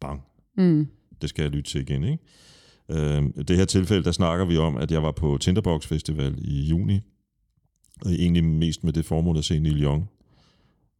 bang, 0.00 0.20
Mm. 0.56 0.86
det 1.20 1.28
skal 1.28 1.42
jeg 1.42 1.50
lytte 1.50 1.70
til 1.70 1.80
igen. 1.80 2.04
Ikke? 2.04 2.18
Øh, 2.90 3.44
det 3.48 3.56
her 3.56 3.64
tilfælde, 3.64 4.04
der 4.04 4.12
snakker 4.12 4.44
vi 4.44 4.56
om, 4.56 4.76
at 4.76 4.90
jeg 4.90 5.02
var 5.02 5.12
på 5.12 5.38
Tinderbox 5.40 5.86
Festival 5.86 6.34
i 6.38 6.62
juni, 6.62 7.00
og 8.04 8.12
egentlig 8.12 8.44
mest 8.44 8.84
med 8.84 8.92
det 8.92 9.04
formål 9.04 9.38
at 9.38 9.44
se 9.44 9.60
Neil 9.60 9.82
Young. 9.82 10.10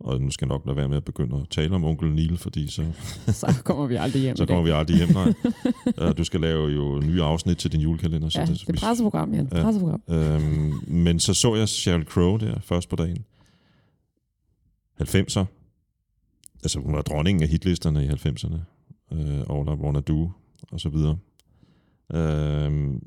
Og 0.00 0.20
nu 0.20 0.30
skal 0.30 0.46
jeg 0.46 0.48
nok 0.48 0.66
lade 0.66 0.76
være 0.76 0.88
med 0.88 0.96
at 0.96 1.04
begynde 1.04 1.36
at 1.36 1.48
tale 1.50 1.74
om 1.74 1.84
onkel 1.84 2.10
Neil, 2.14 2.38
fordi 2.38 2.70
så, 2.70 2.92
Så 3.26 3.62
kommer 3.64 3.86
vi 3.86 3.94
aldrig 3.94 4.22
hjem 4.22 4.36
så 4.42 4.46
kommer 4.46 4.62
vi 4.64 4.70
aldrig 4.70 4.96
hjem. 4.96 5.08
Nej. 5.08 5.32
Øh, 6.08 6.18
du 6.18 6.24
skal 6.24 6.40
lave 6.40 6.68
jo 6.68 7.00
nye 7.04 7.22
afsnit 7.22 7.58
til 7.58 7.72
din 7.72 7.80
julekalender. 7.80 8.28
Så 8.28 8.40
Ja, 8.40 8.46
det, 8.46 8.60
det 8.66 8.68
er 8.68 8.80
presseprogram. 8.80 9.34
Ja. 9.34 9.44
Presseprogram. 9.44 10.02
Øhm, 10.08 10.72
men 10.86 11.20
så 11.20 11.34
så 11.34 11.54
jeg 11.54 11.68
Sheryl 11.68 12.04
Crow 12.04 12.36
der 12.36 12.60
først 12.60 12.88
på 12.88 12.96
dagen. 12.96 13.24
90'er. 15.00 15.44
Altså 16.62 16.80
hun 16.80 16.94
var 16.94 17.02
dronningen 17.02 17.42
af 17.42 17.48
hitlisterne 17.48 18.04
i 18.04 18.08
90'erne. 18.08 18.56
Øh, 19.12 19.40
All 19.50 19.68
I 19.68 19.82
Wanna 19.82 20.00
Do 20.00 20.30
og 20.72 20.80
så 20.80 20.88
videre. 20.88 21.18
Øhm, 22.14 23.02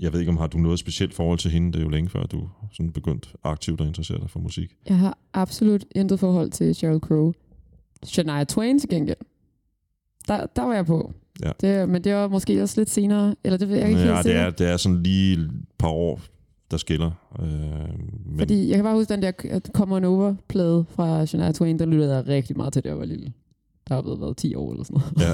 jeg 0.00 0.12
ved 0.12 0.20
ikke, 0.20 0.30
om 0.30 0.36
har 0.36 0.46
du 0.46 0.58
noget 0.58 0.78
specielt 0.78 1.14
forhold 1.14 1.38
til 1.38 1.50
hende? 1.50 1.72
Det 1.72 1.78
er 1.78 1.82
jo 1.82 1.88
længe 1.88 2.10
før, 2.10 2.22
du 2.22 2.48
sådan 2.72 2.92
begyndt 2.92 3.34
aktivt 3.44 3.80
at 3.80 3.86
interessere 3.86 4.18
dig 4.18 4.30
for 4.30 4.38
musik. 4.40 4.76
Jeg 4.88 4.98
har 4.98 5.18
absolut 5.34 5.84
intet 5.94 6.20
forhold 6.20 6.50
til 6.50 6.74
Sheryl 6.74 7.00
Crow. 7.00 7.32
Shania 8.04 8.44
Twain 8.44 8.78
til 8.78 8.88
gengæld. 8.88 9.16
Der, 10.28 10.46
der 10.56 10.62
var 10.62 10.74
jeg 10.74 10.86
på. 10.86 11.12
Ja. 11.42 11.50
Det, 11.60 11.88
men 11.88 12.04
det 12.04 12.14
var 12.14 12.28
måske 12.28 12.62
også 12.62 12.80
lidt 12.80 12.90
senere. 12.90 13.34
Eller 13.44 13.56
det 13.58 13.68
ved 13.68 13.76
jeg 13.76 13.88
ikke 13.88 13.98
helt 13.98 14.10
ja, 14.10 14.16
det 14.16 14.24
sikkert. 14.24 14.46
er, 14.46 14.50
det 14.50 14.68
er 14.68 14.76
sådan 14.76 15.02
lige 15.02 15.38
et 15.38 15.50
par 15.78 15.88
år, 15.88 16.20
der 16.70 16.76
skiller. 16.76 17.10
Øh, 17.40 17.46
men, 18.26 18.38
Fordi 18.38 18.68
jeg 18.68 18.74
kan 18.74 18.84
bare 18.84 18.94
huske 18.94 19.12
den 19.14 19.22
der 19.22 19.60
Come 19.74 19.96
On 19.96 20.04
Over-plade 20.04 20.84
fra 20.90 21.26
Shania 21.26 21.52
Twain, 21.52 21.78
der 21.78 21.86
lyttede 21.86 22.16
jeg 22.16 22.28
rigtig 22.28 22.56
meget 22.56 22.72
til, 22.72 22.84
da 22.84 22.88
jeg 22.88 22.98
var 22.98 23.04
lille. 23.04 23.32
Der 23.88 23.94
har 23.94 24.02
været, 24.02 24.20
været 24.20 24.36
10 24.36 24.54
år 24.54 24.72
eller 24.72 24.84
sådan 24.84 25.00
noget. 25.00 25.28
Ja. 25.28 25.32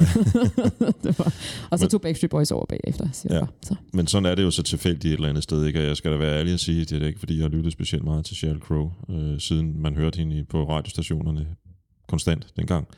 det 1.08 1.18
var. 1.18 1.34
Og 1.70 1.78
så 1.78 1.84
Men- 1.84 1.90
tog 1.90 2.00
Backstreet 2.00 2.30
Boys 2.30 2.50
over 2.50 2.66
bagefter, 2.66 3.08
siger 3.12 3.34
Ja. 3.34 3.40
bare. 3.40 3.48
Så. 3.62 3.74
Men 3.92 4.06
sådan 4.06 4.26
er 4.26 4.34
det 4.34 4.42
jo 4.42 4.50
så 4.50 4.62
tilfældigt 4.62 5.04
et 5.04 5.12
eller 5.12 5.28
andet 5.28 5.42
sted, 5.42 5.64
ikke? 5.66 5.80
Og 5.80 5.86
jeg 5.86 5.96
skal 5.96 6.12
da 6.12 6.16
være 6.16 6.38
ærlig 6.38 6.54
at 6.54 6.60
sige, 6.60 6.84
det 6.84 7.02
er 7.02 7.06
ikke, 7.06 7.18
fordi 7.18 7.36
jeg 7.36 7.44
har 7.44 7.48
lyttet 7.48 7.72
specielt 7.72 8.04
meget 8.04 8.24
til 8.24 8.36
Sheryl 8.36 8.60
Crow, 8.60 8.90
øh, 9.10 9.40
siden 9.40 9.82
man 9.82 9.96
hørte 9.96 10.16
hende 10.18 10.44
på 10.44 10.68
radiostationerne 10.68 11.46
konstant 12.08 12.46
dengang. 12.56 12.88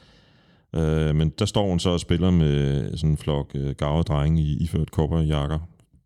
Øh, 0.76 1.14
men 1.16 1.28
der 1.38 1.44
står 1.46 1.68
hun 1.68 1.78
så 1.78 1.90
og 1.90 2.00
spiller 2.00 2.30
med 2.30 2.96
sådan 2.96 3.10
en 3.10 3.16
flok 3.16 3.50
øh, 3.54 3.74
gavede 3.74 4.02
drenge 4.04 4.42
i 4.42 4.56
iført 4.62 4.88
jakker, 5.28 5.58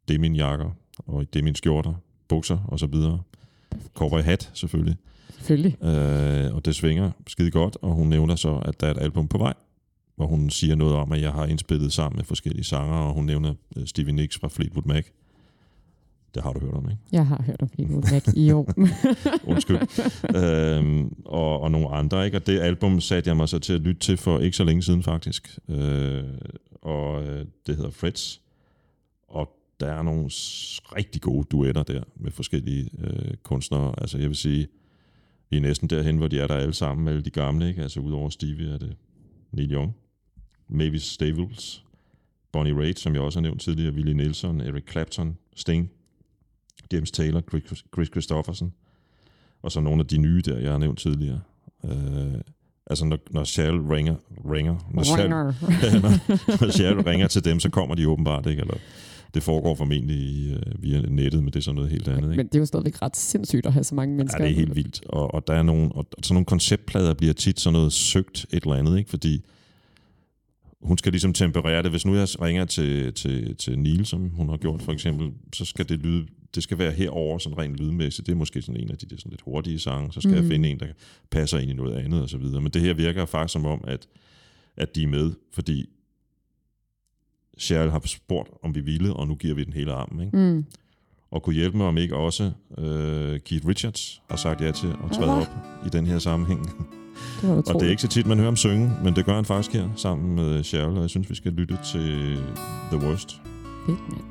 demin 0.09 0.35
jakker 0.37 0.71
og 0.99 1.25
demin 1.35 1.55
skjorter, 1.55 1.95
bukser 2.29 2.59
og 2.69 2.79
så 2.79 2.87
videre. 2.87 3.21
Cowboy 3.95 4.21
hat 4.21 4.51
selvfølgelig. 4.55 4.97
Selvfølgelig. 5.31 5.85
Øh, 5.85 6.55
og 6.55 6.65
det 6.65 6.77
svinger 6.77 7.11
skide 7.27 7.51
godt, 7.51 7.77
og 7.83 7.93
hun 7.93 8.09
nævner 8.09 8.37
så, 8.37 8.55
at 8.55 8.81
der 8.81 8.87
er 8.87 8.91
et 8.91 9.01
album 9.01 9.29
på 9.29 9.39
vej, 9.39 9.55
hvor 10.17 10.27
hun 10.27 10.51
siger 10.51 10.75
noget 10.75 10.95
om, 10.95 11.13
at 11.13 11.21
jeg 11.21 11.33
har 11.33 11.47
indspillet 11.47 11.93
sammen 11.93 12.17
med 12.17 12.25
forskellige 12.25 12.65
sanger, 12.65 12.97
og 12.97 13.15
hun 13.15 13.25
nævner 13.25 13.55
øh, 13.77 13.87
Stevie 13.87 14.13
Nicks 14.13 14.39
fra 14.39 14.49
Fleetwood 14.49 14.85
Mac. 14.87 15.05
Det 16.35 16.43
har 16.43 16.53
du 16.53 16.61
hørt 16.61 16.75
om, 16.75 16.91
ikke? 16.91 17.03
Jeg 17.13 17.27
har 17.27 17.43
hørt 17.47 17.63
om 17.63 17.69
Fleetwood 17.69 18.13
Mac 18.13 18.35
i 18.37 18.51
år. 18.51 18.73
Undskyld. 19.53 19.79
øhm, 20.37 21.15
og, 21.25 21.61
og 21.61 21.71
nogle 21.71 21.89
andre, 21.89 22.25
ikke? 22.25 22.37
Og 22.37 22.47
det 22.47 22.61
album 22.61 23.01
satte 23.01 23.29
jeg 23.29 23.37
mig 23.37 23.49
så 23.49 23.59
til 23.59 23.73
at 23.73 23.81
lytte 23.81 24.01
til 24.01 24.17
for 24.17 24.39
ikke 24.39 24.57
så 24.57 24.65
længe 24.65 24.83
siden, 24.83 25.03
faktisk. 25.03 25.59
Øh, 25.69 26.25
og 26.83 27.23
øh, 27.23 27.47
det 27.67 27.77
hedder 27.77 27.91
Freds. 27.91 28.41
Og 29.29 29.49
der 29.81 29.87
er 29.87 30.03
nogle 30.03 30.25
rigtig 30.97 31.23
gode 31.23 31.47
duetter 31.51 31.83
der 31.83 32.03
med 32.17 32.31
forskellige 32.31 32.91
øh, 32.99 33.35
kunstnere. 33.43 33.95
Altså 33.99 34.19
jeg 34.19 34.29
vil 34.29 34.37
sige, 34.37 34.69
vi 35.51 35.57
er 35.57 35.61
næsten 35.61 35.91
derhen, 35.91 36.17
hvor 36.17 36.29
de 36.29 36.41
er 36.41 36.47
der 36.47 36.55
alle 36.55 36.75
sammen, 36.75 37.09
alle 37.09 37.23
de 37.23 37.31
gamle, 37.31 37.69
ikke? 37.69 37.83
Altså 37.83 38.01
udover 38.01 38.29
Stevie 38.29 38.75
er 38.75 38.79
det 38.79 38.97
Neil 39.53 39.73
Young, 39.73 39.97
Mavis 40.69 41.03
Staples, 41.03 41.85
Bonnie 42.53 42.77
Raitt, 42.77 42.99
som 42.99 43.15
jeg 43.15 43.23
også 43.23 43.39
har 43.39 43.43
nævnt 43.43 43.61
tidligere, 43.61 43.95
Willie 43.95 44.15
Nelson, 44.15 44.61
Eric 44.61 44.91
Clapton, 44.91 45.39
Sting, 45.57 45.91
James 46.93 47.11
Taylor, 47.11 47.41
Chris 47.41 47.85
Chris 47.95 48.09
Christopherson, 48.09 48.73
og 49.63 49.73
så 49.73 49.81
nogle 49.81 50.01
af 50.01 50.07
de 50.07 50.19
nye 50.19 50.43
der, 50.45 50.59
jeg 50.59 50.71
har 50.71 50.79
nævnt 50.79 50.99
tidligere. 50.99 51.41
Øh, 51.85 52.41
altså 52.87 53.05
når, 53.05 53.19
når 53.31 53.45
Cheryl 53.45 53.81
ringer, 53.81 54.17
ringer 54.51 54.91
når, 54.91 55.03
Cheryl, 55.03 55.31
når, 56.03 56.65
når 56.65 56.71
Cheryl 56.71 57.01
ringer 57.01 57.27
til 57.27 57.45
dem, 57.45 57.61
så 57.61 57.71
kommer 57.71 57.95
de 57.95 58.09
åbenbart, 58.09 58.47
ikke? 58.47 58.61
Eller 58.61 58.75
det 59.35 59.43
foregår 59.43 59.75
formentlig 59.75 60.17
i, 60.17 60.53
øh, 60.53 60.83
via 60.83 61.01
nettet, 61.01 61.43
men 61.43 61.47
det 61.53 61.57
er 61.57 61.61
sådan 61.61 61.75
noget 61.75 61.91
helt 61.91 62.09
andet. 62.09 62.23
Ikke? 62.23 62.37
Men 62.37 62.47
det 62.47 62.55
er 62.55 62.59
jo 62.59 62.67
stadigvæk 62.67 63.03
ret 63.03 63.17
sindssygt 63.17 63.67
at 63.67 63.73
have 63.73 63.85
så 63.85 63.95
mange 63.95 64.13
Ja, 64.13 64.17
mennesker. 64.17 64.39
det 64.45 64.51
er 64.51 64.55
helt 64.55 64.77
vildt. 64.77 65.01
Og, 65.09 65.35
og 65.35 65.47
der 65.47 65.55
er 65.55 65.63
nogle, 65.63 65.93
og 65.93 66.07
sådan 66.23 66.35
nogle 66.35 66.45
konceptplader 66.47 67.15
bliver 67.15 67.33
tit 67.33 67.61
sådan 67.61 67.73
noget 67.73 67.93
søgt 67.93 68.47
et 68.53 68.63
eller 68.63 68.75
andet, 68.75 68.99
ikke? 68.99 69.11
Fordi 69.11 69.45
hun 70.83 70.99
skal 70.99 71.13
ligesom 71.13 71.33
temperere 71.33 71.83
det. 71.83 71.91
Hvis 71.91 72.07
nu 72.07 72.15
jeg 72.15 72.29
ringer 72.43 72.65
til, 72.65 73.13
til, 73.15 73.57
til 73.57 73.79
Neil, 73.79 74.07
som 74.07 74.29
hun 74.29 74.49
har 74.49 74.57
gjort 74.57 74.83
for 74.83 74.93
eksempel, 74.93 75.31
så 75.55 75.65
skal 75.65 75.89
det 75.89 75.99
lyde 75.99 76.27
det 76.55 76.63
skal 76.63 76.79
være 76.79 76.93
herover 76.93 77.39
sådan 77.39 77.59
rent 77.59 77.77
lydmæssigt. 77.77 78.27
Det 78.27 78.33
er 78.33 78.37
måske 78.37 78.63
sådan 78.63 78.81
en 78.81 78.91
af 78.91 78.99
de 78.99 79.07
der 79.07 79.17
sådan 79.17 79.31
lidt 79.31 79.41
hurtige 79.45 79.79
sange. 79.79 80.13
Så 80.13 80.21
skal 80.21 80.29
mm. 80.31 80.35
jeg 80.37 80.43
Mhm. 80.43 80.51
finde 80.51 80.69
en, 80.69 80.81
der 80.81 80.87
passer 81.31 81.59
ind 81.59 81.71
i 81.71 81.75
noget 81.75 81.95
andet 81.97 82.23
og 82.23 82.29
så 82.29 82.39
videre. 82.39 82.61
Men 82.61 82.73
det 82.73 82.83
her 82.83 82.95
virker 82.95 83.27
faktisk 83.27 83.53
som 83.53 83.67
om, 83.67 83.85
at, 83.87 84.07
at 84.77 84.95
de 84.95 85.03
er 85.03 85.07
med, 85.07 85.33
fordi 85.53 85.87
Cheryl 87.61 87.91
har 87.91 88.03
spurgt, 88.05 88.49
om 88.65 88.75
vi 88.75 88.81
ville, 88.81 89.13
og 89.13 89.29
nu 89.29 89.35
giver 89.35 89.55
vi 89.55 89.65
den 89.65 89.73
hele 89.73 89.93
armen. 89.93 90.21
Ikke? 90.27 90.37
Mm. 90.37 90.65
Og 91.31 91.43
kunne 91.43 91.55
hjælpe 91.55 91.77
mig, 91.77 91.87
om 91.87 91.99
ikke 91.99 92.17
også 92.17 92.51
øh, 92.79 93.41
Keith 93.41 93.67
Richards 93.69 94.23
har 94.31 94.37
sagt 94.37 94.61
ja 94.61 94.71
til 94.71 94.87
at 94.89 95.13
træde 95.13 95.31
Ja. 95.31 95.37
op 95.41 95.47
i 95.87 95.89
den 95.89 96.07
her 96.07 96.19
sammenhæng. 96.19 96.65
Det 97.41 97.49
var 97.49 97.55
Og 97.57 97.75
det 97.81 97.87
er 97.87 97.91
ikke 97.91 98.03
så 98.03 98.09
tit, 98.09 98.27
man 98.27 98.37
hører 98.39 98.49
ham 98.49 98.57
synge, 98.57 98.93
men 99.05 99.17
det 99.17 99.25
gør 99.25 99.35
han 99.35 99.45
faktisk 99.45 99.73
her 99.77 99.89
sammen 99.97 100.35
med 100.35 100.65
Cheryl, 100.65 100.97
og 100.97 101.01
jeg 101.03 101.11
synes, 101.11 101.31
vi 101.31 101.35
skal 101.35 101.53
lytte 101.53 101.79
til 101.93 102.39
The 102.93 103.07
Worst. 103.07 103.41
fedt, 103.87 103.99
mand. 104.09 104.25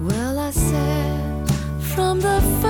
Well, 0.00 0.38
I 0.48 0.50
said 0.52 1.48
from 1.80 2.20
the 2.20 2.40
first, 2.60 2.69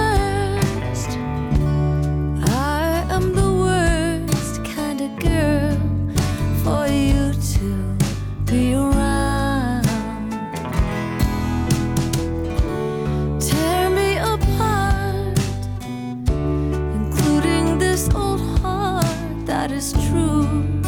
that 19.71 19.77
is 19.77 19.93
true. 19.93 20.80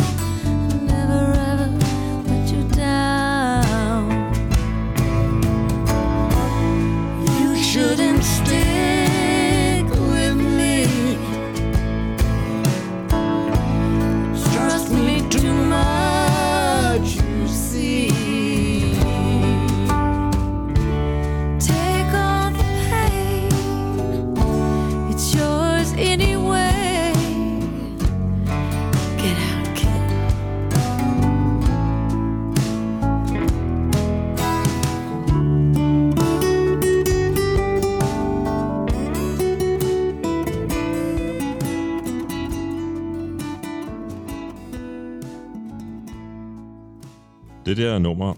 Det 47.67 47.77
der 47.77 47.99
nummer, 47.99 48.35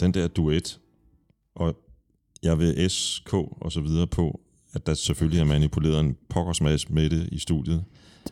den 0.00 0.14
der 0.14 0.28
duet, 0.28 0.80
og 1.54 1.76
jeg 2.42 2.58
vil 2.58 2.90
SK 2.90 3.32
og 3.34 3.72
så 3.72 3.80
videre 3.80 4.06
på, 4.06 4.40
at 4.72 4.86
der 4.86 4.94
selvfølgelig 4.94 5.40
er 5.40 5.44
manipuleret 5.44 6.00
en 6.00 6.16
pokkersmads 6.28 6.90
med 6.90 7.10
det 7.10 7.28
i 7.32 7.38
studiet, 7.38 7.84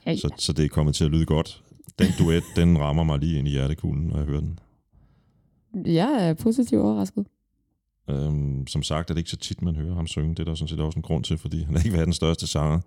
Ja, 0.06 0.10
ja. 0.10 0.16
så, 0.16 0.28
så 0.38 0.52
det 0.52 0.64
er 0.64 0.68
kommet 0.68 0.94
til 0.94 1.04
at 1.04 1.10
lyde 1.10 1.26
godt. 1.26 1.62
Den 1.98 2.06
duet, 2.18 2.42
den 2.56 2.78
rammer 2.78 3.02
mig 3.02 3.18
lige 3.18 3.38
ind 3.38 3.48
i 3.48 3.50
hjertekuglen, 3.50 4.06
når 4.06 4.16
jeg 4.16 4.26
hører 4.26 4.40
den. 4.40 4.58
Jeg 5.86 6.28
er 6.28 6.34
positivt 6.34 6.82
overrasket. 6.82 7.26
Øhm, 8.10 8.66
som 8.66 8.82
sagt 8.82 9.10
er 9.10 9.14
det 9.14 9.18
ikke 9.20 9.30
så 9.30 9.36
tit, 9.36 9.62
man 9.62 9.76
hører 9.76 9.94
ham 9.94 10.06
synge. 10.06 10.30
Det 10.30 10.38
er 10.38 10.44
der 10.44 10.54
sådan 10.54 10.68
set 10.68 10.80
også 10.80 10.98
en 10.98 11.02
grund 11.02 11.24
til, 11.24 11.38
fordi 11.38 11.62
han 11.62 11.74
er 11.74 11.78
ikke 11.84 11.96
verdens 11.96 12.16
største 12.16 12.46
sanger. 12.46 12.80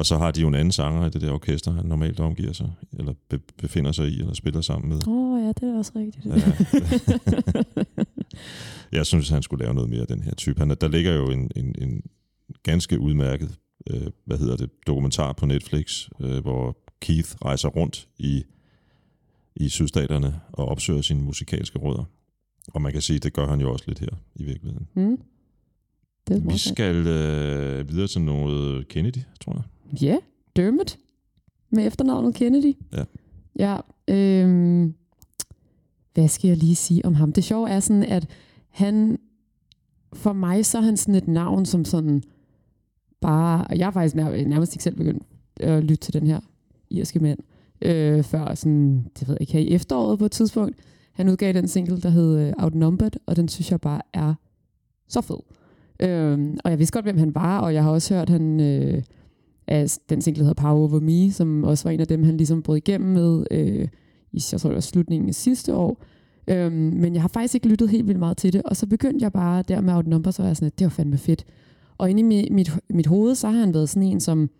Og 0.00 0.06
så 0.06 0.18
har 0.18 0.30
de 0.30 0.40
jo 0.40 0.48
en 0.48 0.54
anden 0.54 0.72
sanger 0.72 1.06
i 1.06 1.10
det 1.10 1.20
der 1.20 1.32
orkester, 1.32 1.72
han 1.72 1.86
normalt 1.86 2.20
omgiver 2.20 2.52
sig, 2.52 2.72
eller 2.98 3.12
be- 3.28 3.38
befinder 3.58 3.92
sig 3.92 4.08
i, 4.08 4.18
eller 4.20 4.34
spiller 4.34 4.60
sammen 4.60 4.88
med. 4.88 5.08
Åh 5.08 5.32
oh, 5.34 5.42
ja, 5.42 5.48
det 5.48 5.62
er 5.62 5.78
også 5.78 5.92
rigtigt. 5.96 6.26
Ja. 6.26 6.32
jeg 8.98 9.06
synes, 9.06 9.28
han 9.28 9.42
skulle 9.42 9.64
lave 9.64 9.74
noget 9.74 9.90
mere 9.90 10.00
af 10.00 10.06
den 10.06 10.22
her 10.22 10.34
type. 10.34 10.58
Han, 10.58 10.70
er- 10.70 10.74
der 10.74 10.88
ligger 10.88 11.12
jo 11.14 11.30
en, 11.30 11.50
en, 11.56 11.74
en 11.78 12.02
ganske 12.62 13.00
udmærket 13.00 13.56
øh, 13.90 14.06
hvad 14.24 14.38
hedder 14.38 14.56
det, 14.56 14.70
dokumentar 14.86 15.32
på 15.32 15.46
Netflix, 15.46 16.08
øh, 16.20 16.38
hvor 16.42 16.76
Keith 17.00 17.30
rejser 17.44 17.68
rundt 17.68 18.08
i, 18.18 18.42
i 19.56 19.68
sydstaterne 19.68 20.40
og 20.52 20.68
opsøger 20.68 21.02
sine 21.02 21.22
musikalske 21.22 21.78
rødder. 21.78 22.04
Og 22.74 22.82
man 22.82 22.92
kan 22.92 23.00
sige, 23.02 23.18
det 23.18 23.32
gør 23.32 23.46
han 23.46 23.60
jo 23.60 23.72
også 23.72 23.84
lidt 23.88 23.98
her 23.98 24.20
i 24.34 24.44
virkeligheden. 24.44 24.88
mm. 24.94 25.18
Det 26.28 26.52
Vi 26.52 26.58
skal 26.58 27.06
øh, 27.06 27.88
videre 27.88 28.06
til 28.08 28.20
noget 28.20 28.88
Kennedy, 28.88 29.18
tror 29.40 29.52
jeg. 29.52 29.62
Ja, 29.92 30.06
yeah, 30.06 30.18
Dermot 30.56 30.98
med 31.70 31.86
efternavnet 31.86 32.34
Kennedy. 32.34 32.76
Ja. 32.92 33.04
Ja, 33.58 33.78
øhm, 34.08 34.94
hvad 36.14 36.28
skal 36.28 36.48
jeg 36.48 36.56
lige 36.56 36.76
sige 36.76 37.04
om 37.04 37.14
ham? 37.14 37.32
Det 37.32 37.44
sjove 37.44 37.70
er 37.70 37.80
sådan, 37.80 38.02
at 38.02 38.26
han, 38.68 39.18
for 40.12 40.32
mig 40.32 40.66
så 40.66 40.78
er 40.78 40.82
han 40.82 40.96
sådan 40.96 41.14
et 41.14 41.28
navn, 41.28 41.66
som 41.66 41.84
sådan 41.84 42.22
bare, 43.20 43.66
og 43.66 43.78
jeg 43.78 43.86
har 43.86 43.90
faktisk 43.90 44.14
nær, 44.14 44.44
nærmest 44.46 44.74
ikke 44.74 44.84
selv 44.84 44.96
begyndt 44.96 45.22
at 45.56 45.84
lytte 45.84 45.96
til 45.96 46.12
den 46.12 46.26
her 46.26 46.40
irske 46.90 47.20
mand, 47.20 47.38
øh, 47.82 48.24
før 48.24 48.54
sådan, 48.54 49.06
det 49.18 49.28
ved 49.28 49.34
jeg 49.34 49.40
ikke, 49.40 49.52
her 49.52 49.60
i 49.60 49.70
efteråret 49.70 50.18
på 50.18 50.24
et 50.24 50.32
tidspunkt. 50.32 50.76
Han 51.12 51.28
udgav 51.28 51.52
den 51.52 51.68
single, 51.68 52.00
der 52.00 52.08
hed 52.08 52.38
øh, 52.38 52.52
Outnumbered, 52.58 53.12
og 53.26 53.36
den 53.36 53.48
synes 53.48 53.70
jeg 53.70 53.80
bare 53.80 54.02
er 54.12 54.34
så 55.08 55.20
fed. 55.20 55.38
Øhm, 56.00 56.58
og 56.64 56.70
jeg 56.70 56.78
vidste 56.78 56.92
godt, 56.92 57.04
hvem 57.04 57.18
han 57.18 57.34
var, 57.34 57.60
og 57.60 57.74
jeg 57.74 57.82
har 57.82 57.90
også 57.90 58.14
hørt, 58.14 58.28
han 58.28 58.60
øh, 58.60 59.02
af 59.70 59.86
den 60.08 60.22
single, 60.22 60.40
der 60.40 60.48
hedder 60.48 60.62
Power 60.62 60.90
Over 60.90 61.00
Me, 61.00 61.32
som 61.32 61.64
også 61.64 61.84
var 61.84 61.90
en 61.90 62.00
af 62.00 62.06
dem, 62.06 62.22
han 62.22 62.36
ligesom 62.36 62.62
brød 62.62 62.76
igennem 62.76 63.10
med 63.10 63.44
øh, 63.50 63.88
i 64.32 64.42
jeg 64.52 64.60
tror, 64.60 64.70
det 64.70 64.74
var 64.74 64.80
slutningen 64.80 65.28
af 65.28 65.34
sidste 65.34 65.74
år. 65.74 66.04
Øhm, 66.48 66.72
men 66.74 67.14
jeg 67.14 67.22
har 67.22 67.28
faktisk 67.28 67.54
ikke 67.54 67.68
lyttet 67.68 67.88
helt 67.88 68.06
vildt 68.06 68.18
meget 68.18 68.36
til 68.36 68.52
det, 68.52 68.62
og 68.62 68.76
så 68.76 68.86
begyndte 68.86 69.22
jeg 69.22 69.32
bare 69.32 69.62
der 69.62 69.80
med 69.80 69.94
Outnumber, 69.94 70.30
så 70.30 70.42
var 70.42 70.48
jeg 70.48 70.56
sådan, 70.56 70.66
at 70.66 70.78
det 70.78 70.84
var 70.84 70.90
fandme 70.90 71.18
fedt. 71.18 71.44
Og 71.98 72.10
inde 72.10 72.20
i 72.20 72.22
mit, 72.22 72.52
mit, 72.52 72.70
mit 72.90 73.06
hoved, 73.06 73.34
så 73.34 73.48
har 73.48 73.60
han 73.60 73.74
været 73.74 73.88
sådan 73.88 74.08
en, 74.08 74.20
som 74.20 74.50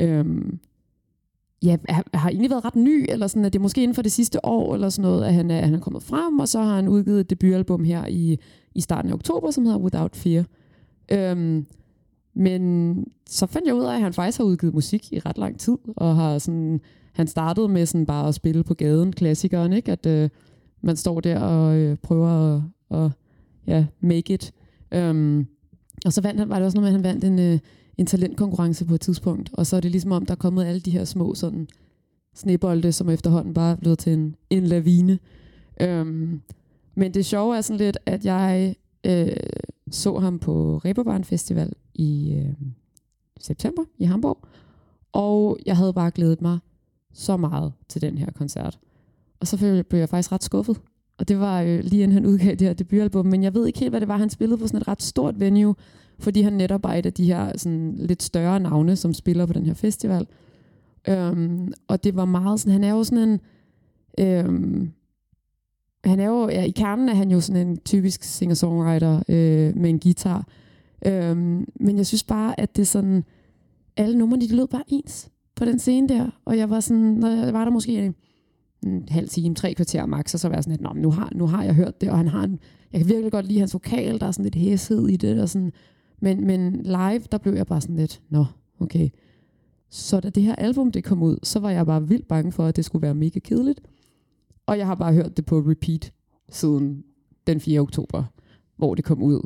øhm, 0.00 0.58
ja, 1.62 1.76
har, 1.88 2.04
har 2.14 2.28
egentlig 2.30 2.50
været 2.50 2.64
ret 2.64 2.76
ny, 2.76 3.06
eller 3.08 3.26
sådan, 3.26 3.44
at 3.44 3.52
det 3.52 3.58
er 3.58 3.62
måske 3.62 3.82
inden 3.82 3.94
for 3.94 4.02
det 4.02 4.12
sidste 4.12 4.44
år, 4.44 4.74
eller 4.74 4.88
sådan 4.88 5.10
noget, 5.10 5.24
at 5.24 5.34
han 5.34 5.50
er, 5.50 5.60
han 5.60 5.74
er 5.74 5.80
kommet 5.80 6.02
frem, 6.02 6.38
og 6.38 6.48
så 6.48 6.62
har 6.62 6.76
han 6.76 6.88
udgivet 6.88 7.20
et 7.20 7.30
debutalbum 7.30 7.84
her 7.84 8.06
i, 8.06 8.38
i 8.74 8.80
starten 8.80 9.10
af 9.10 9.14
oktober, 9.14 9.50
som 9.50 9.64
hedder 9.64 9.78
Without 9.78 10.16
Fear. 10.16 10.44
Øhm, 11.12 11.66
men 12.34 13.04
så 13.26 13.46
fandt 13.46 13.66
jeg 13.66 13.74
ud 13.74 13.84
af, 13.84 13.94
at 13.94 14.00
han 14.00 14.12
faktisk 14.12 14.38
har 14.38 14.44
udgivet 14.44 14.74
musik 14.74 15.12
i 15.12 15.18
ret 15.18 15.38
lang 15.38 15.58
tid, 15.58 15.76
og 15.96 16.16
har 16.16 16.38
sådan, 16.38 16.80
han 17.12 17.26
startede 17.26 17.68
med 17.68 17.86
sådan 17.86 18.06
bare 18.06 18.28
at 18.28 18.34
spille 18.34 18.64
på 18.64 18.74
gaden, 18.74 19.12
klassikeren, 19.12 19.72
ikke? 19.72 19.92
At 19.92 20.06
øh, 20.06 20.28
man 20.80 20.96
står 20.96 21.20
der 21.20 21.40
og 21.40 21.76
øh, 21.76 21.96
prøver 21.96 22.56
at, 22.56 22.62
at 22.90 23.10
ja, 23.66 23.86
make 24.00 24.34
it. 24.34 24.52
Um, 24.96 25.46
og 26.04 26.12
så 26.12 26.20
vandt 26.20 26.40
han, 26.40 26.48
var 26.48 26.56
det 26.56 26.66
også 26.66 26.78
noget 26.78 26.92
med, 26.92 27.00
at 27.00 27.12
han 27.12 27.22
vandt 27.22 27.24
en, 27.24 27.52
øh, 27.54 27.58
en 27.98 28.06
talentkonkurrence 28.06 28.84
på 28.84 28.94
et 28.94 29.00
tidspunkt, 29.00 29.50
og 29.52 29.66
så 29.66 29.76
er 29.76 29.80
det 29.80 29.90
ligesom 29.90 30.12
om, 30.12 30.26
der 30.26 30.32
er 30.32 30.36
kommet 30.36 30.64
alle 30.64 30.80
de 30.80 30.90
her 30.90 31.04
små 31.04 31.34
sådan 31.34 31.68
snebolde, 32.34 32.92
som 32.92 33.08
efterhånden 33.08 33.54
bare 33.54 33.72
er 33.72 33.76
blevet 33.76 33.98
til 33.98 34.12
en, 34.12 34.36
en 34.50 34.64
lavine. 34.64 35.18
Um, 35.84 36.42
men 36.94 37.14
det 37.14 37.26
sjove 37.26 37.56
er 37.56 37.60
sådan 37.60 37.78
lidt, 37.78 37.98
at 38.06 38.24
jeg 38.24 38.74
øh, 39.06 39.28
så 39.90 40.18
ham 40.18 40.38
på 40.38 40.80
Reeperbahn 40.84 41.24
Festival 41.24 41.72
i 41.94 42.34
øh, 42.34 42.54
september 43.40 43.82
i 43.98 44.04
Hamburg, 44.04 44.38
og 45.12 45.58
jeg 45.66 45.76
havde 45.76 45.92
bare 45.92 46.10
glædet 46.10 46.42
mig 46.42 46.58
så 47.12 47.36
meget 47.36 47.72
til 47.88 48.02
den 48.02 48.18
her 48.18 48.30
koncert. 48.30 48.78
Og 49.40 49.46
så 49.46 49.84
blev 49.88 50.00
jeg 50.00 50.08
faktisk 50.08 50.32
ret 50.32 50.44
skuffet. 50.44 50.80
Og 51.18 51.28
det 51.28 51.40
var 51.40 51.60
øh, 51.60 51.80
lige 51.84 52.02
inden 52.02 52.14
han 52.14 52.26
udgav 52.26 52.50
det 52.50 52.66
her 52.66 52.72
debutalbum, 52.72 53.26
men 53.26 53.42
jeg 53.42 53.54
ved 53.54 53.66
ikke 53.66 53.78
helt, 53.78 53.90
hvad 53.92 54.00
det 54.00 54.08
var, 54.08 54.16
han 54.16 54.30
spillede 54.30 54.58
på 54.58 54.66
sådan 54.66 54.80
et 54.80 54.88
ret 54.88 55.02
stort 55.02 55.40
venue, 55.40 55.74
fordi 56.18 56.40
han 56.40 56.52
netop 56.52 56.84
er 56.84 56.88
et 56.88 57.06
af 57.06 57.12
de 57.12 57.24
her 57.24 57.58
sådan, 57.58 57.94
lidt 57.96 58.22
større 58.22 58.60
navne, 58.60 58.96
som 58.96 59.14
spiller 59.14 59.46
på 59.46 59.52
den 59.52 59.66
her 59.66 59.74
festival. 59.74 60.26
Øhm, 61.08 61.72
og 61.88 62.04
det 62.04 62.16
var 62.16 62.24
meget 62.24 62.60
sådan, 62.60 62.72
han 62.72 62.84
er 62.84 62.90
jo 62.90 63.04
sådan 63.04 63.28
en, 63.28 63.40
øhm, 64.18 64.92
han 66.04 66.20
er 66.20 66.26
jo, 66.26 66.48
ja, 66.48 66.62
i 66.62 66.70
kernen 66.70 67.08
er 67.08 67.14
han 67.14 67.30
jo 67.30 67.40
sådan 67.40 67.68
en 67.68 67.78
typisk 67.78 68.22
singer-songwriter 68.22 69.22
øh, 69.28 69.76
med 69.76 69.90
en 69.90 70.00
guitar. 70.00 70.48
Øhm, 71.06 71.68
men 71.80 71.96
jeg 71.96 72.06
synes 72.06 72.24
bare, 72.24 72.60
at 72.60 72.76
det 72.76 72.86
sådan, 72.86 73.24
alle 73.96 74.18
numrene, 74.18 74.48
de 74.48 74.56
lød 74.56 74.66
bare 74.66 74.84
ens 74.88 75.30
på 75.54 75.64
den 75.64 75.78
scene 75.78 76.08
der. 76.08 76.30
Og 76.44 76.58
jeg 76.58 76.70
var 76.70 76.80
sådan, 76.80 77.02
når 77.02 77.28
jeg 77.28 77.52
var 77.52 77.64
der 77.64 77.72
måske 77.72 77.92
en, 77.92 78.14
en 78.86 79.08
halv 79.08 79.28
time, 79.28 79.54
tre 79.54 79.74
kvarter 79.74 80.06
max, 80.06 80.34
og 80.34 80.40
så 80.40 80.48
var 80.48 80.56
jeg 80.56 80.64
sådan 80.64 80.72
lidt, 80.72 80.82
Nå, 80.82 80.92
men 80.92 81.02
nu 81.02 81.10
har, 81.10 81.32
nu 81.34 81.46
har 81.46 81.64
jeg 81.64 81.74
hørt 81.74 82.00
det, 82.00 82.10
og 82.10 82.16
han 82.16 82.28
har 82.28 82.44
en, 82.44 82.58
jeg 82.92 83.00
kan 83.00 83.08
virkelig 83.08 83.32
godt 83.32 83.46
lide 83.46 83.58
hans 83.58 83.74
vokal, 83.74 84.20
der 84.20 84.26
er 84.26 84.32
sådan 84.32 84.44
lidt 84.44 84.54
hæshed 84.54 85.08
i 85.08 85.16
det, 85.16 85.42
og 85.42 85.48
sådan, 85.48 85.72
men, 86.20 86.46
men 86.46 86.72
live, 86.82 87.22
der 87.32 87.38
blev 87.38 87.54
jeg 87.54 87.66
bare 87.66 87.80
sådan 87.80 87.96
lidt, 87.96 88.22
nå, 88.28 88.44
okay. 88.80 89.08
Så 89.90 90.20
da 90.20 90.30
det 90.30 90.42
her 90.42 90.54
album 90.54 90.92
det 90.92 91.04
kom 91.04 91.22
ud, 91.22 91.38
så 91.42 91.60
var 91.60 91.70
jeg 91.70 91.86
bare 91.86 92.08
vildt 92.08 92.28
bange 92.28 92.52
for, 92.52 92.66
at 92.66 92.76
det 92.76 92.84
skulle 92.84 93.02
være 93.02 93.14
mega 93.14 93.38
kedeligt. 93.38 93.80
Og 94.66 94.78
jeg 94.78 94.86
har 94.86 94.94
bare 94.94 95.12
hørt 95.12 95.36
det 95.36 95.46
på 95.46 95.58
repeat 95.58 96.12
siden 96.48 97.04
den 97.46 97.60
4. 97.60 97.80
oktober, 97.80 98.24
hvor 98.76 98.94
det 98.94 99.04
kom 99.04 99.22
ud. 99.22 99.40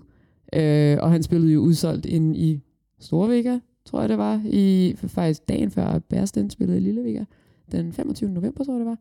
Øh, 0.54 0.98
og 1.00 1.10
han 1.10 1.22
spillede 1.22 1.52
jo 1.52 1.60
udsolgt 1.60 2.06
ind 2.06 2.36
i 2.36 2.60
Storvega, 3.00 3.58
tror 3.84 4.00
jeg 4.00 4.08
det 4.08 4.18
var, 4.18 4.42
i 4.44 4.94
faktisk 4.96 5.48
dagen 5.48 5.70
før 5.70 5.98
Bærsten 5.98 6.50
spillede 6.50 6.78
i 6.78 6.80
Lillevega, 6.80 7.24
den 7.72 7.92
25. 7.92 8.30
november, 8.30 8.64
tror 8.64 8.72
jeg 8.72 8.80
det 8.80 8.86
var. 8.86 8.98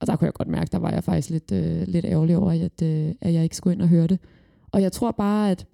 Og 0.00 0.06
der 0.06 0.16
kunne 0.16 0.26
jeg 0.26 0.34
godt 0.34 0.48
mærke, 0.48 0.68
der 0.72 0.78
var 0.78 0.90
jeg 0.90 1.04
faktisk 1.04 1.30
lidt, 1.30 1.52
øh, 1.52 1.82
lidt 1.88 2.04
ærgerlig 2.04 2.36
over, 2.36 2.50
at, 2.50 2.82
øh, 2.82 3.14
at 3.20 3.34
jeg 3.34 3.42
ikke 3.42 3.56
skulle 3.56 3.74
ind 3.74 3.82
og 3.82 3.88
høre 3.88 4.06
det. 4.06 4.18
Og 4.72 4.82
jeg 4.82 4.92
tror 4.92 5.10
bare, 5.10 5.50
at, 5.50 5.66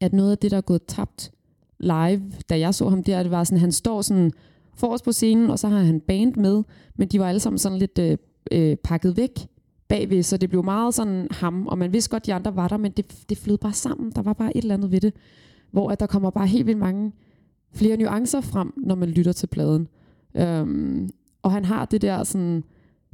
at 0.00 0.12
noget 0.12 0.30
af 0.30 0.38
det, 0.38 0.50
der 0.50 0.56
er 0.56 0.60
gået 0.60 0.82
tabt 0.88 1.32
live, 1.80 2.22
da 2.48 2.58
jeg 2.58 2.74
så 2.74 2.88
ham 2.88 3.02
der, 3.02 3.22
det 3.22 3.30
var 3.32 3.44
sådan, 3.44 3.58
han 3.58 3.72
står 3.72 4.02
sådan 4.02 4.32
forrest 4.74 5.04
på 5.04 5.12
scenen, 5.12 5.50
og 5.50 5.58
så 5.58 5.68
har 5.68 5.78
han 5.78 6.00
band 6.00 6.34
med, 6.34 6.62
men 6.96 7.08
de 7.08 7.20
var 7.20 7.28
alle 7.28 7.40
sammen 7.40 7.58
sådan 7.58 7.78
lidt 7.78 7.98
øh, 7.98 8.18
øh, 8.52 8.76
pakket 8.76 9.16
væk 9.16 9.48
bagved, 9.88 10.22
så 10.22 10.36
det 10.36 10.50
blev 10.50 10.64
meget 10.64 10.94
sådan 10.94 11.28
ham, 11.30 11.66
og 11.66 11.78
man 11.78 11.92
vidste 11.92 12.10
godt, 12.10 12.26
de 12.26 12.34
andre 12.34 12.56
var 12.56 12.68
der, 12.68 12.76
men 12.76 12.92
det, 12.92 13.24
det 13.28 13.38
flød 13.38 13.58
bare 13.58 13.72
sammen. 13.72 14.12
Der 14.14 14.22
var 14.22 14.32
bare 14.32 14.56
et 14.56 14.62
eller 14.62 14.74
andet 14.74 14.92
ved 14.92 15.00
det, 15.00 15.14
hvor 15.70 15.90
at 15.90 16.00
der 16.00 16.06
kommer 16.06 16.30
bare 16.30 16.46
helt 16.46 16.66
vildt 16.66 16.78
mange 16.78 17.12
flere 17.72 17.96
nuancer 17.96 18.40
frem, 18.40 18.72
når 18.76 18.94
man 18.94 19.08
lytter 19.08 19.32
til 19.32 19.46
pladen. 19.46 19.88
Øhm, 20.36 21.10
og 21.42 21.52
han 21.52 21.64
har 21.64 21.84
det 21.84 22.02
der 22.02 22.24
sådan, 22.24 22.64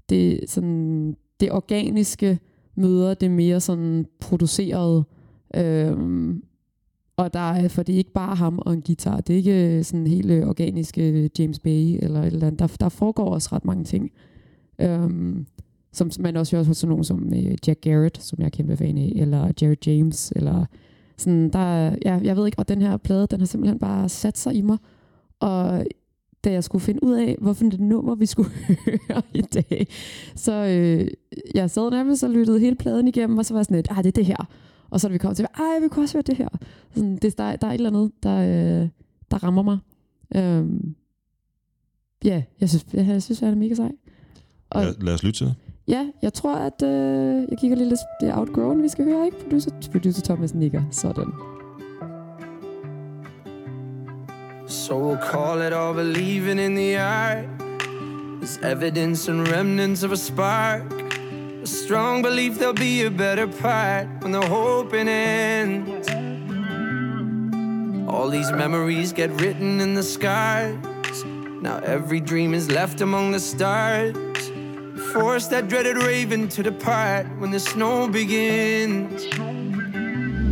det, 0.08 0.40
sådan, 0.46 1.16
det 1.40 1.52
organiske 1.52 2.38
møder 2.74 3.14
det 3.14 3.30
mere 3.30 3.60
sådan 3.60 4.06
produceret. 4.20 5.04
Øhm, 5.56 6.42
og 7.16 7.32
der 7.32 7.52
er, 7.52 7.68
for 7.68 7.82
det 7.82 7.92
er 7.92 7.98
ikke 7.98 8.12
bare 8.12 8.36
ham 8.36 8.58
og 8.58 8.72
en 8.72 8.82
guitar. 8.82 9.20
Det 9.20 9.32
er 9.32 9.36
ikke 9.36 9.78
øh, 9.78 9.84
sådan 9.84 10.06
helt 10.06 10.30
øh, 10.30 10.48
organiske 10.48 11.30
James 11.38 11.58
Bay 11.58 11.98
eller 12.02 12.20
et 12.20 12.26
eller 12.26 12.46
andet. 12.46 12.58
Der, 12.58 12.76
der 12.80 12.88
foregår 12.88 13.34
også 13.34 13.48
ret 13.52 13.64
mange 13.64 13.84
ting. 13.84 14.10
Øhm, 14.78 15.46
som 15.92 16.10
man 16.20 16.36
også 16.36 16.56
hører 16.56 16.64
hos 16.64 16.76
sådan 16.76 16.88
nogen 16.88 17.04
som 17.04 17.32
øh, 17.34 17.56
Jack 17.66 17.80
Garrett, 17.80 18.22
som 18.22 18.38
jeg 18.38 18.46
er 18.46 18.50
kæmpe 18.50 18.76
fan 18.76 18.98
af, 18.98 19.12
eller 19.16 19.52
Jared 19.62 19.86
James, 19.86 20.32
eller 20.36 20.64
sådan, 21.16 21.50
der, 21.50 21.96
ja, 22.04 22.20
jeg 22.22 22.36
ved 22.36 22.46
ikke, 22.46 22.58
og 22.58 22.68
den 22.68 22.82
her 22.82 22.96
plade, 22.96 23.26
den 23.26 23.40
har 23.40 23.46
simpelthen 23.46 23.78
bare 23.78 24.08
sat 24.08 24.38
sig 24.38 24.54
i 24.54 24.60
mig, 24.60 24.78
og 25.40 25.86
da 26.44 26.52
jeg 26.52 26.64
skulle 26.64 26.84
finde 26.84 27.04
ud 27.04 27.12
af, 27.12 27.36
hvorfor 27.40 27.64
det 27.64 27.80
nummer, 27.80 28.14
vi 28.14 28.26
skulle 28.26 28.50
høre 28.86 29.22
i 29.34 29.40
dag, 29.40 29.86
så 30.34 30.52
øh, 30.52 31.08
jeg 31.54 31.70
sad 31.70 31.90
nærmest 31.90 32.24
og 32.24 32.30
lyttede 32.30 32.60
hele 32.60 32.76
pladen 32.76 33.08
igennem, 33.08 33.38
og 33.38 33.44
så 33.44 33.54
var 33.54 33.58
jeg 33.58 33.64
sådan 33.64 33.76
lidt, 33.76 33.88
ah, 33.90 33.96
det 33.96 34.06
er 34.06 34.12
det 34.12 34.26
her. 34.26 34.48
Og 34.90 35.00
så 35.00 35.08
da 35.08 35.12
vi 35.12 35.18
kom 35.18 35.34
til, 35.34 35.46
ej, 35.58 35.80
vi 35.82 35.88
kunne 35.88 36.04
også 36.04 36.14
høre 36.14 36.22
det 36.26 36.36
her. 36.36 36.48
Sådan, 36.94 37.16
det, 37.16 37.38
der, 37.38 37.56
der 37.56 37.66
er 37.66 37.70
et 37.70 37.74
eller 37.74 37.90
andet, 37.90 38.12
der, 38.22 38.36
øh, 38.36 38.88
der 39.30 39.44
rammer 39.44 39.62
mig. 39.62 39.78
Øhm, 40.36 40.94
ja, 42.24 42.42
jeg 42.60 42.68
synes, 42.68 42.86
jeg, 42.92 43.06
jeg 43.06 43.22
synes, 43.22 43.42
jeg 43.42 43.50
er 43.50 43.54
mega 43.54 43.74
sej. 43.74 43.92
Og, 44.70 44.84
Lad, 44.84 44.94
lad 45.00 45.14
os 45.14 45.22
lytte 45.22 45.38
til 45.38 45.46
det. 45.46 45.54
Ja, 45.92 46.06
jeg 46.22 46.32
tror, 46.32 46.54
at 46.54 46.82
øh, 46.82 47.46
jeg 47.50 47.58
kigger 47.58 47.76
lidt. 47.76 48.00
Det 48.20 48.28
er 48.28 48.38
Outgrown, 48.38 48.82
vi 48.82 48.88
skal 48.88 49.04
høre, 49.04 49.26
ikke? 49.26 49.38
Producer, 49.42 49.70
producer 49.92 50.22
Thomas 50.22 50.54
nikker. 50.54 50.82
Sådan. 50.90 51.32
So 54.68 54.94
we'll 54.94 55.32
call 55.32 55.58
it 55.66 55.72
all 55.72 55.94
believing 55.94 56.60
in 56.60 56.74
the 56.74 57.00
art. 57.00 57.44
There's 58.40 58.58
evidence 58.62 59.30
and 59.32 59.48
remnants 59.48 60.02
of 60.04 60.12
a 60.12 60.16
spark. 60.16 60.82
A 61.62 61.66
strong 61.66 62.24
belief 62.24 62.52
there'll 62.58 62.82
be 62.88 63.06
a 63.06 63.10
better 63.10 63.46
part 63.46 64.06
when 64.22 64.32
the 64.32 64.46
hoping 64.48 65.08
ends. 65.08 66.08
All 68.08 68.30
these 68.30 68.50
memories 68.52 69.12
get 69.12 69.30
written 69.40 69.80
in 69.80 69.94
the 69.94 70.02
scars. 70.02 71.24
Now 71.62 71.76
every 71.84 72.20
dream 72.20 72.54
is 72.54 72.68
left 72.70 73.00
among 73.00 73.32
the 73.32 73.40
stars. 73.40 74.16
Force 74.96 75.46
that 75.48 75.68
dreaded 75.68 75.96
raven 75.96 76.48
to 76.48 76.62
depart 76.62 77.26
when 77.38 77.50
the 77.50 77.58
snow 77.60 78.08
begins. 78.08 79.26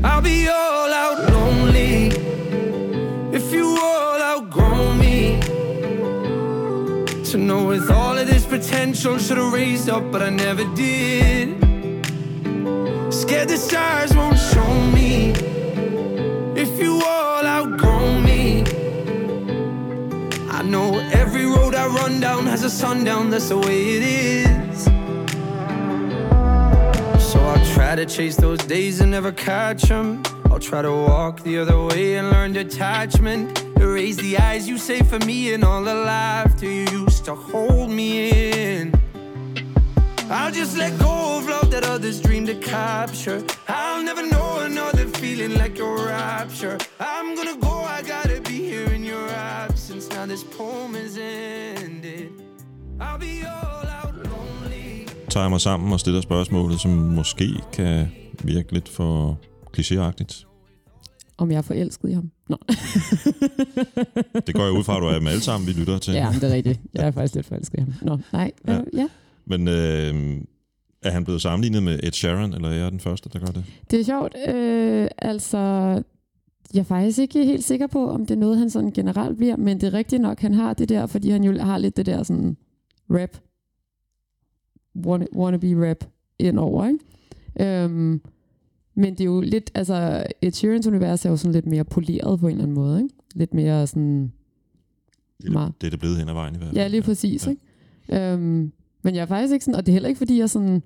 I'll 0.02 0.22
be 0.22 0.48
all 0.48 0.92
out 0.92 1.30
lonely 1.30 2.06
if 3.36 3.52
you 3.52 3.78
all 3.78 4.20
outgrow 4.22 4.94
me. 4.94 5.40
To 7.30 7.36
know 7.36 7.66
with 7.66 7.90
all 7.90 8.16
of 8.16 8.26
this 8.26 8.46
potential, 8.46 9.18
should've 9.18 9.52
raised 9.52 9.90
up, 9.90 10.10
but 10.10 10.22
I 10.22 10.30
never 10.30 10.64
did. 10.74 11.60
Scared 13.12 13.48
the 13.48 13.58
stars 13.58 14.16
won't 14.16 14.38
show 14.38 14.74
me 14.90 15.32
if 16.56 16.80
you 16.80 17.02
all 17.04 17.44
outgrow 17.44 18.20
me. 18.20 18.64
I 20.50 20.62
know 20.62 20.98
every 21.12 21.44
road 21.44 21.59
I 21.80 21.86
run 21.86 22.20
down 22.20 22.44
has 22.44 22.62
a 22.62 22.68
sundown, 22.68 23.30
that's 23.30 23.48
the 23.48 23.56
way 23.56 23.96
it 23.96 24.02
is. 24.02 24.84
So 27.24 27.40
I'll 27.40 27.66
try 27.74 27.96
to 27.96 28.04
chase 28.04 28.36
those 28.36 28.58
days 28.58 29.00
and 29.00 29.10
never 29.12 29.32
catch 29.32 29.84
them. 29.84 30.22
I'll 30.50 30.58
try 30.58 30.82
to 30.82 30.92
walk 30.92 31.42
the 31.42 31.56
other 31.56 31.82
way 31.82 32.18
and 32.18 32.28
learn 32.28 32.52
detachment. 32.52 33.64
Erase 33.78 34.16
the 34.16 34.36
eyes 34.36 34.68
you 34.68 34.76
say 34.76 35.00
for 35.00 35.18
me 35.20 35.54
and 35.54 35.64
all 35.64 35.82
the 35.82 35.94
laughter 35.94 36.66
you 36.66 36.84
used 37.04 37.24
to 37.24 37.34
hold 37.34 37.88
me 37.88 38.10
in. 38.50 38.92
I'll 40.28 40.52
just 40.52 40.76
let 40.76 40.98
go 40.98 41.38
of 41.38 41.48
love 41.48 41.70
that 41.70 41.84
others 41.84 42.20
dream 42.20 42.44
to 42.44 42.56
capture. 42.56 43.42
I'll 43.68 44.02
never 44.02 44.26
know 44.26 44.60
another 44.60 45.06
feeling 45.06 45.54
like 45.54 45.78
your 45.78 45.96
rapture. 46.08 46.76
I'm 47.00 47.34
gonna 47.34 47.56
go, 47.56 47.70
I 47.70 48.02
gotta 48.02 48.29
Now 50.20 50.26
this 50.26 50.44
poem 50.44 50.94
is 50.94 51.16
ended. 51.16 52.28
I'll 53.00 53.18
be 53.18 53.46
all 53.46 53.86
out 54.02 54.14
lonely. 54.14 55.06
Tager 55.28 55.44
jeg 55.44 55.50
mig 55.50 55.60
sammen 55.60 55.92
og 55.92 56.00
stiller 56.00 56.20
spørgsmålet, 56.20 56.80
som 56.80 56.90
måske 56.90 57.44
kan 57.72 58.06
virke 58.44 58.72
lidt 58.72 58.88
for 58.88 59.38
klichéagtigt. 59.76 60.46
Om 61.38 61.50
jeg 61.50 61.58
er 61.58 61.62
forelsket 61.62 62.08
i 62.08 62.12
ham. 62.12 62.30
Nå. 62.48 62.56
Det 64.46 64.54
går 64.54 64.64
jeg 64.64 64.72
ud 64.72 64.84
fra, 64.84 64.96
at 64.96 65.02
du 65.02 65.06
er 65.06 65.20
med 65.20 65.30
alle 65.30 65.42
sammen, 65.42 65.68
vi 65.68 65.72
lytter 65.72 65.98
til. 65.98 66.14
ja, 66.14 66.28
det 66.34 66.44
er 66.44 66.54
rigtigt. 66.54 66.80
Jeg 66.94 67.06
er 67.06 67.10
faktisk 67.10 67.34
lidt 67.34 67.46
forelsket 67.46 67.78
i 67.78 67.80
ham. 67.80 67.94
Nå, 68.02 68.18
nej. 68.32 68.52
Ja. 68.66 68.72
Ja. 68.72 68.80
ja. 68.92 69.08
Men 69.46 69.68
øh, 69.68 70.40
er 71.02 71.10
han 71.10 71.24
blevet 71.24 71.42
sammenlignet 71.42 71.82
med 71.82 72.00
Ed 72.02 72.12
Sheeran, 72.12 72.54
eller 72.54 72.68
er 72.68 72.74
jeg 72.74 72.90
den 72.92 73.00
første, 73.00 73.28
der 73.32 73.38
gør 73.38 73.46
det? 73.46 73.64
Det 73.90 74.00
er 74.00 74.04
sjovt. 74.04 74.34
Øh, 74.48 75.08
altså, 75.18 76.02
jeg 76.74 76.80
er 76.80 76.84
faktisk 76.84 77.18
ikke 77.18 77.44
helt 77.44 77.64
sikker 77.64 77.86
på, 77.86 78.10
om 78.10 78.26
det 78.26 78.34
er 78.34 78.38
noget, 78.38 78.58
han 78.58 78.70
sådan 78.70 78.90
generelt 78.90 79.36
bliver, 79.36 79.56
men 79.56 79.80
det 79.80 79.86
er 79.86 79.94
rigtigt 79.94 80.22
nok, 80.22 80.40
han 80.40 80.54
har 80.54 80.74
det 80.74 80.88
der, 80.88 81.06
fordi 81.06 81.30
han 81.30 81.44
jo 81.44 81.58
har 81.58 81.78
lidt 81.78 81.96
det 81.96 82.06
der 82.06 82.22
sådan 82.22 82.56
rap, 83.10 83.36
wanna, 85.06 85.26
wannabe 85.36 85.88
rap 85.90 86.04
indover, 86.38 86.86
ikke? 86.86 87.84
Øhm, 87.84 88.20
men 88.94 89.12
det 89.12 89.20
er 89.20 89.24
jo 89.24 89.40
lidt, 89.40 89.70
altså 89.74 90.26
Ed 90.42 90.52
Sheerans 90.52 90.86
univers 90.86 91.24
er 91.24 91.30
jo 91.30 91.36
sådan 91.36 91.52
lidt 91.52 91.66
mere 91.66 91.84
poleret 91.84 92.40
på 92.40 92.46
en 92.46 92.50
eller 92.52 92.62
anden 92.62 92.74
måde, 92.74 93.02
ikke? 93.02 93.14
Lidt 93.34 93.54
mere 93.54 93.86
sådan, 93.86 94.32
Det 95.42 95.48
er, 95.48 95.52
Meget. 95.52 95.72
det, 95.80 95.86
er 95.86 95.90
det 95.90 96.00
blevet 96.00 96.16
hen 96.18 96.28
ad 96.28 96.32
vejen 96.34 96.54
i 96.54 96.58
hvert 96.58 96.68
fald. 96.68 96.76
ja 96.76 96.88
lige 96.88 97.02
præcis, 97.02 97.46
Ja. 97.46 97.50
ikke? 97.50 98.32
Øhm, 98.32 98.72
men 99.02 99.14
jeg 99.14 99.22
er 99.22 99.26
faktisk 99.26 99.52
ikke 99.52 99.64
sådan, 99.64 99.78
og 99.78 99.86
det 99.86 99.92
er 99.92 99.94
heller 99.94 100.08
ikke 100.08 100.18
fordi, 100.18 100.38
jeg 100.38 100.50
sådan, 100.50 100.82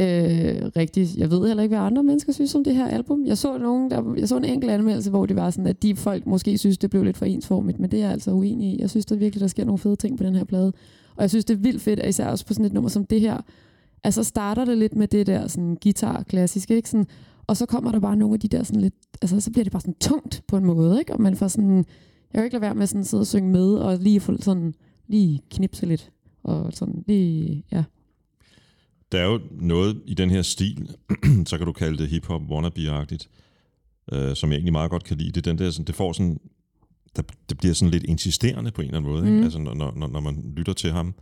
øh, 0.00 0.70
rigtig, 0.76 1.08
jeg 1.16 1.30
ved 1.30 1.46
heller 1.46 1.62
ikke, 1.62 1.76
hvad 1.76 1.86
andre 1.86 2.02
mennesker 2.02 2.32
synes 2.32 2.54
om 2.54 2.64
det 2.64 2.74
her 2.74 2.88
album. 2.88 3.26
Jeg 3.26 3.38
så, 3.38 3.58
nogen, 3.58 3.90
der, 3.90 4.14
jeg 4.18 4.28
så 4.28 4.36
en 4.36 4.44
enkelt 4.44 4.72
anmeldelse, 4.72 5.10
hvor 5.10 5.26
det 5.26 5.36
var 5.36 5.50
sådan, 5.50 5.66
at 5.66 5.82
de 5.82 5.96
folk 5.96 6.26
måske 6.26 6.58
synes, 6.58 6.78
det 6.78 6.90
blev 6.90 7.04
lidt 7.04 7.16
for 7.16 7.24
ensformigt, 7.24 7.80
men 7.80 7.90
det 7.90 7.96
er 7.96 8.02
jeg 8.02 8.12
altså 8.12 8.30
uenig 8.30 8.74
i. 8.74 8.80
Jeg 8.80 8.90
synes 8.90 9.06
der 9.06 9.16
virkelig, 9.16 9.40
der 9.40 9.46
sker 9.46 9.64
nogle 9.64 9.78
fede 9.78 9.96
ting 9.96 10.18
på 10.18 10.24
den 10.24 10.34
her 10.34 10.44
plade. 10.44 10.72
Og 11.16 11.22
jeg 11.22 11.30
synes, 11.30 11.44
det 11.44 11.54
er 11.54 11.58
vildt 11.58 11.82
fedt, 11.82 12.00
at 12.00 12.08
især 12.08 12.26
også 12.26 12.46
på 12.46 12.54
sådan 12.54 12.66
et 12.66 12.72
nummer 12.72 12.88
som 12.88 13.04
det 13.04 13.20
her, 13.20 13.40
altså 14.04 14.24
starter 14.24 14.64
det 14.64 14.78
lidt 14.78 14.96
med 14.96 15.08
det 15.08 15.26
der 15.26 15.46
sådan 15.46 15.76
guitar 15.82 16.22
klassisk, 16.22 16.70
ikke? 16.70 16.90
Sådan, 16.90 17.06
og 17.46 17.56
så 17.56 17.66
kommer 17.66 17.92
der 17.92 18.00
bare 18.00 18.16
nogle 18.16 18.34
af 18.34 18.40
de 18.40 18.48
der 18.48 18.62
sådan 18.62 18.80
lidt, 18.80 18.94
altså 19.22 19.40
så 19.40 19.50
bliver 19.50 19.64
det 19.64 19.72
bare 19.72 19.80
sådan 19.80 19.94
tungt 20.00 20.42
på 20.48 20.56
en 20.56 20.64
måde, 20.64 20.98
ikke? 20.98 21.12
Og 21.12 21.20
man 21.20 21.36
får 21.36 21.48
sådan, 21.48 21.76
jeg 21.76 21.84
kan 22.34 22.44
ikke 22.44 22.54
lade 22.54 22.62
være 22.62 22.74
med 22.74 22.86
sådan 22.86 23.00
at 23.00 23.06
sidde 23.06 23.20
og 23.20 23.26
synge 23.26 23.50
med, 23.50 23.74
og 23.74 23.98
lige 23.98 24.20
få 24.20 24.36
sådan, 24.40 24.74
lige 25.08 25.42
knipse 25.50 25.86
lidt, 25.86 26.10
og 26.42 26.72
sådan 26.72 27.04
lige, 27.06 27.64
ja. 27.72 27.84
Der 29.12 29.18
er 29.20 29.24
jo 29.26 29.40
noget 29.50 30.02
i 30.06 30.14
den 30.14 30.30
her 30.30 30.42
stil, 30.42 30.88
så 31.46 31.58
kan 31.58 31.66
du 31.66 31.72
kalde 31.72 31.98
det 31.98 32.08
hip-hop 32.08 32.42
wannabe-agtigt, 32.50 33.28
øh, 34.12 34.36
som 34.36 34.50
jeg 34.50 34.56
egentlig 34.56 34.72
meget 34.72 34.90
godt 34.90 35.04
kan 35.04 35.16
lide. 35.16 35.28
Det, 35.30 35.36
er 35.46 35.50
den 35.52 35.58
der, 35.58 35.70
sådan, 35.70 35.84
det 35.86 35.94
får 35.94 36.12
sådan, 36.12 36.40
der, 37.16 37.22
det 37.48 37.58
bliver 37.58 37.74
sådan 37.74 37.90
lidt 37.90 38.04
insisterende 38.04 38.70
på 38.70 38.80
en 38.82 38.86
eller 38.88 38.98
anden 38.98 39.12
måde, 39.12 39.22
Mm. 39.22 39.28
ikke? 39.34 39.44
Altså, 39.44 39.58
når, 39.58 39.74
når, 39.74 40.06
når- 40.08 40.20
man 40.20 40.52
lytter 40.56 40.72
til 40.72 40.90
ham, 40.92 41.14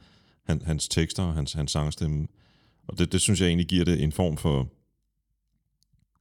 han, 0.45 0.63
hans 0.65 0.89
tekster 0.89 1.23
og 1.23 1.35
hans, 1.35 1.53
hans 1.53 1.71
sangstemme. 1.73 2.27
Og 2.89 2.99
det, 2.99 3.13
det 3.13 3.21
synes 3.21 3.41
jeg 3.41 3.47
egentlig 3.49 3.67
giver 3.67 3.85
det 3.85 4.03
en 4.03 4.13
form 4.13 4.37
for, 4.37 4.69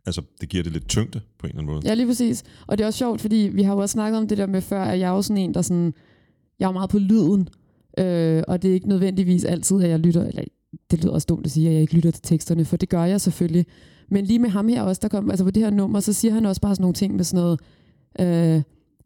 altså 0.06 0.22
det 0.42 0.50
giver 0.50 0.64
det 0.64 0.72
lidt 0.74 0.88
tyngde 0.88 1.22
på 1.40 1.48
en 1.48 1.50
eller 1.52 1.62
anden 1.62 1.74
måde. 1.76 1.88
Ja, 1.88 1.94
lige 1.94 2.08
præcis. 2.08 2.44
Og 2.68 2.78
det 2.78 2.84
er 2.84 2.88
også 2.88 2.98
sjovt, 2.98 3.22
fordi 3.22 3.50
vi 3.54 3.64
har 3.64 3.74
jo 3.74 3.80
også 3.80 3.94
snakket 3.94 4.18
om 4.20 4.28
det 4.28 4.38
der 4.38 4.46
med 4.48 4.62
før, 4.62 4.84
at 4.84 5.00
jeg 5.00 5.08
er 5.08 5.16
jo 5.16 5.22
sådan 5.22 5.38
en, 5.44 5.54
der 5.54 5.62
sådan, 5.62 5.94
jeg 6.60 6.68
er 6.68 6.72
meget 6.72 6.90
på 6.90 7.00
lyden, 7.00 7.50
øh, 7.98 8.44
og 8.48 8.62
det 8.62 8.70
er 8.70 8.74
ikke 8.74 8.90
nødvendigvis 8.90 9.44
altid, 9.46 9.84
at 9.84 9.90
jeg 9.90 10.00
lytter, 10.00 10.24
eller 10.28 10.44
det 10.92 11.04
lyder 11.04 11.14
også 11.14 11.26
dumt 11.30 11.46
at 11.46 11.52
sige, 11.52 11.68
at 11.68 11.74
jeg 11.74 11.82
ikke 11.82 11.94
lytter 11.94 12.12
til 12.12 12.22
teksterne, 12.22 12.66
for 12.66 12.78
det 12.78 12.90
gør 12.90 13.04
jeg 13.04 13.22
selvfølgelig. 13.22 13.66
Men 14.10 14.26
lige 14.26 14.40
med 14.40 14.50
ham 14.50 14.68
her 14.68 14.82
også, 14.82 15.00
der 15.02 15.08
kom, 15.08 15.30
altså 15.30 15.46
på 15.46 15.52
det 15.52 15.64
her 15.64 15.70
nummer, 15.70 16.00
så 16.00 16.14
siger 16.14 16.34
han 16.34 16.46
også 16.46 16.62
bare 16.62 16.76
sådan 16.76 16.84
nogle 16.84 16.94
ting 16.94 17.16
med 17.16 17.24
sådan 17.24 17.44
noget, 17.44 17.60
uh, 18.20 18.62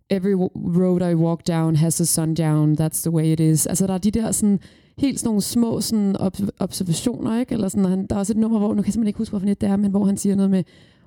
every 0.09 0.33
road 0.55 1.11
I 1.11 1.15
walk 1.15 1.47
down 1.47 1.75
has 1.75 2.01
a 2.01 2.03
sundown, 2.03 2.77
that's 2.81 3.01
the 3.01 3.11
way 3.11 3.25
it 3.25 3.39
is. 3.39 3.67
Altså 3.67 3.87
der 3.87 3.93
er 3.93 3.97
de 3.97 4.11
der 4.11 4.31
sådan, 4.31 4.59
helt 4.97 5.19
sådan 5.19 5.27
nogle 5.27 5.41
små 5.41 5.81
sådan 5.81 6.15
ob- 6.15 6.49
observationer, 6.59 7.39
ikke? 7.39 7.53
Eller 7.53 7.67
sådan, 7.67 7.85
han, 7.85 8.07
der 8.07 8.15
er 8.15 8.19
også 8.19 8.33
et 8.33 8.37
nummer, 8.37 8.59
hvor, 8.59 8.67
nu 8.67 8.73
kan 8.73 8.85
jeg 8.85 8.93
simpelthen 8.93 9.07
ikke 9.07 9.17
huske, 9.17 9.31
hvorfor 9.31 9.45
det 9.45 9.63
er, 9.63 9.75
men 9.75 9.91
hvor 9.91 10.05
han 10.05 10.17
siger 10.17 10.35
noget 10.35 10.51
med, 10.51 10.63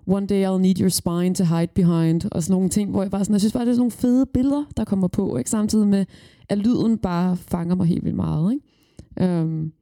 one 0.07 0.27
day 0.27 0.47
I'll 0.47 0.59
need 0.59 0.81
your 0.81 0.89
spine 0.89 1.35
to 1.35 1.45
hide 1.45 1.67
behind, 1.75 2.23
og 2.33 2.43
sådan 2.43 2.55
nogle 2.55 2.69
ting, 2.69 2.91
hvor 2.91 3.03
jeg 3.03 3.11
bare 3.11 3.25
sådan, 3.25 3.35
jeg 3.35 3.41
synes 3.41 3.53
bare, 3.53 3.65
det 3.65 3.71
er 3.71 3.75
sådan 3.75 3.81
nogle 3.81 3.91
fede 3.91 4.27
billeder, 4.27 4.65
der 4.77 4.85
kommer 4.85 5.09
på, 5.09 5.37
ikke? 5.37 5.51
Samtidig 5.51 5.89
med, 5.89 6.05
at 6.49 6.59
lyden 6.59 6.99
bare 6.99 7.37
fanger 7.37 7.75
mig 7.75 7.87
helt 7.87 8.05
vildt 8.05 8.17
meget, 8.17 8.53
ikke? 8.53 9.43
Um, 9.43 9.73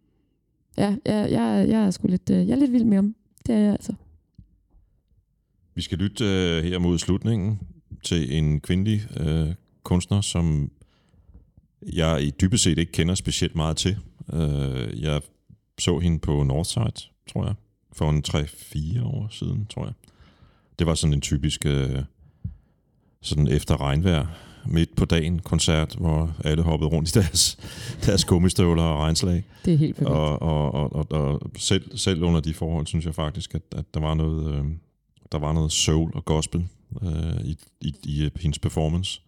ja, 0.80 0.96
jeg, 1.04 1.30
jeg, 1.30 1.68
jeg 1.68 1.86
er 1.86 1.90
sgu 1.90 2.08
lidt, 2.08 2.30
øh, 2.30 2.48
jeg 2.48 2.54
er 2.54 2.58
lidt 2.58 2.72
vild 2.72 2.84
med 2.84 2.96
ham. 2.96 3.14
Det 3.46 3.54
er 3.54 3.58
jeg 3.58 3.72
altså. 3.72 3.92
Vi 5.74 5.82
skal 5.82 5.98
lytte 5.98 6.24
øh, 6.24 6.64
her 6.64 6.78
mod 6.78 6.98
slutningen 6.98 7.60
til 8.04 8.36
en 8.36 8.60
kvindelig 8.60 9.20
øh, 9.20 9.54
kunstner, 9.82 10.20
som 10.20 10.70
jeg 11.92 12.22
i 12.22 12.30
dybest 12.40 12.64
set 12.64 12.78
ikke 12.78 12.92
kender 12.92 13.14
specielt 13.14 13.54
meget 13.54 13.76
til. 13.76 13.96
Øh, 14.32 15.02
jeg 15.02 15.22
så 15.78 15.98
hende 15.98 16.18
på 16.18 16.42
Northside, 16.42 16.92
tror 17.32 17.44
jeg, 17.46 17.54
for 17.92 18.10
en 18.10 18.24
3-4 18.28 19.04
år 19.04 19.28
siden, 19.30 19.66
tror 19.66 19.84
jeg. 19.84 19.94
Det 20.78 20.86
var 20.86 20.94
sådan 20.94 21.14
en 21.14 21.20
typisk 21.20 21.66
øh, 21.66 22.02
sådan 23.22 23.48
efter 23.48 23.80
regnvejr, 23.80 24.26
midt 24.66 24.96
på 24.96 25.04
dagen 25.04 25.38
koncert, 25.38 25.94
hvor 25.98 26.36
alle 26.44 26.62
hoppede 26.62 26.90
rundt 26.90 27.16
i 27.16 27.18
deres, 27.18 27.58
deres 28.06 28.24
gummistøvler 28.24 28.82
og 28.82 28.98
regnslag. 28.98 29.44
Det 29.64 29.74
er 29.74 29.78
helt 29.78 29.96
perfekt. 29.96 30.10
Og, 30.16 30.42
og, 30.42 30.72
og, 30.74 30.96
og, 31.10 31.32
og 31.42 31.50
selv, 31.56 31.98
selv 31.98 32.22
under 32.22 32.40
de 32.40 32.54
forhold, 32.54 32.86
synes 32.86 33.04
jeg 33.06 33.14
faktisk, 33.14 33.54
at, 33.54 33.62
at 33.76 33.94
der 33.94 34.00
var 34.00 34.14
noget, 34.14 34.54
øh, 34.54 34.64
der 35.32 35.38
var 35.38 35.52
noget 35.52 35.72
soul 35.72 36.10
og 36.14 36.24
gospel 36.24 36.66
øh, 37.02 37.44
i, 37.44 37.58
i, 37.80 37.94
i 38.04 38.24
øh, 38.24 38.30
hendes 38.40 38.58
performance. 38.58 39.20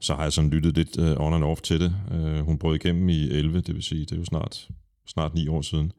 Så 0.00 0.14
har 0.14 0.22
jeg 0.22 0.32
sådan 0.32 0.50
lyttet 0.50 0.76
lidt 0.76 0.98
øh, 0.98 1.16
on 1.20 1.34
and 1.34 1.44
off 1.44 1.60
til 1.60 1.80
det. 1.80 1.94
Øh, 2.12 2.40
hun 2.40 2.58
brød 2.58 2.74
igennem 2.74 3.08
i 3.08 3.28
11, 3.30 3.60
det 3.60 3.74
vil 3.74 3.82
sige, 3.82 4.00
det 4.00 4.12
er 4.12 4.16
jo 4.16 4.24
snart, 4.24 4.68
snart 5.06 5.34
ni 5.34 5.48
år 5.48 5.62
siden, 5.62 5.92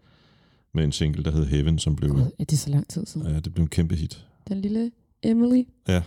med 0.74 0.84
en 0.84 0.92
single, 0.92 1.24
der 1.24 1.32
hed 1.32 1.46
Heaven, 1.46 1.80
som 1.80 1.96
blev, 1.96 2.10
Gud, 2.12 2.22
er 2.40 2.44
det 2.44 2.60
så 2.60 2.70
lang 2.70 2.88
tid 2.88 3.06
siden? 3.06 3.28
ja, 3.28 3.40
det 3.40 3.54
blev 3.54 3.64
en 3.64 3.70
kæmpe 3.70 3.96
hit. 3.96 4.26
Den 4.48 4.62
lille 4.62 4.92
Emily. 5.24 5.64
Ja, 5.88 6.02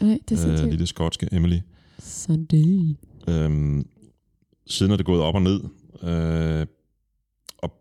Nej, 0.00 0.18
det 0.28 0.38
er 0.38 0.42
øh, 0.42 0.48
sindssygt. 0.48 0.70
lille 0.70 0.86
skotske 0.86 1.28
Emily. 1.32 1.58
Sunday. 2.00 2.96
Øhm, 3.28 3.86
siden 4.66 4.92
er 4.92 4.96
det 4.96 5.06
gået 5.06 5.20
op 5.20 5.34
og 5.34 5.42
ned. 5.42 5.60
Øh, 6.02 6.66
og 7.58 7.72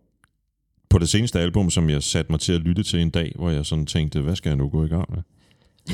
på 0.89 0.99
det 0.99 1.09
seneste 1.09 1.39
album, 1.39 1.70
som 1.70 1.89
jeg 1.89 2.03
satte 2.03 2.32
mig 2.32 2.39
til 2.39 2.53
at 2.53 2.61
lytte 2.61 2.84
til 2.84 2.99
en 2.99 3.09
dag, 3.09 3.34
hvor 3.36 3.49
jeg 3.49 3.65
sådan 3.65 3.86
tænkte, 3.86 4.22
hvad 4.22 4.36
skal 4.36 4.49
jeg 4.49 4.57
nu 4.57 4.70
gå 4.70 4.86
i 4.86 4.88
gang 4.88 5.11
med? 5.11 5.24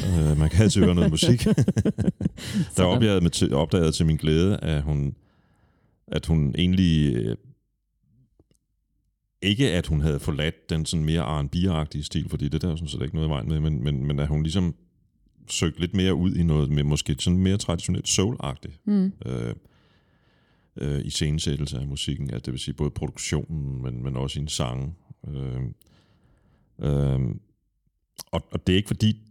øh, 0.04 0.38
man 0.38 0.50
kan 0.50 0.64
altid 0.64 0.84
høre 0.84 0.96
noget 0.96 1.12
musik. 1.12 1.46
der 2.78 2.84
opdagede 2.84 3.24
jeg 3.24 3.32
til, 3.32 3.54
opdagede 3.54 3.92
til 3.92 4.06
min 4.06 4.18
glæde, 4.18 4.58
at 4.58 4.82
hun, 4.82 5.16
at 6.08 6.26
hun 6.26 6.56
egentlig... 6.58 7.16
Øh, 7.16 7.36
ikke 9.42 9.72
at 9.72 9.88
hun 9.88 10.02
havde 10.02 10.20
forladt 10.20 10.70
den 10.70 10.86
sådan 10.86 11.06
mere 11.06 11.42
R&B-agtige 11.42 12.04
stil, 12.04 12.30
fordi 12.30 12.48
det 12.50 12.62
der 12.62 12.72
er 12.72 12.76
sådan 12.76 12.88
set 12.88 13.02
ikke 13.02 13.16
noget 13.16 13.28
i 13.28 13.32
vejen 13.32 13.50
med, 13.50 13.60
men, 13.60 13.84
men, 13.84 14.06
men 14.06 14.20
at 14.20 14.28
hun 14.28 14.44
ligesom 14.44 14.76
søgte 15.48 15.80
lidt 15.80 15.94
mere 15.94 16.16
ud 16.16 16.36
i 16.36 16.44
noget 16.44 16.70
med 16.72 16.84
måske 16.84 17.16
sådan 17.20 17.40
mere 17.40 17.58
traditionelt 17.58 18.08
soul-agtigt 18.08 18.80
Mm. 18.86 19.12
øh, 19.26 19.56
øh, 20.78 21.06
i 21.06 21.10
scenesættelse 21.10 21.78
af 21.80 21.88
musikken, 21.88 22.30
altså 22.30 22.46
det 22.46 22.52
vil 22.52 22.60
sige 22.60 22.74
både 22.76 22.90
produktionen, 22.92 23.82
men, 23.82 24.04
men 24.04 24.16
også 24.16 24.40
i 24.40 24.42
en 24.42 24.48
sang. 24.48 24.98
Øh, 25.28 25.62
øh, 26.80 27.20
og, 28.32 28.44
og 28.52 28.68
det 28.68 28.74
er 28.74 28.78
ikke 28.78 28.88
fordi, 28.88 29.22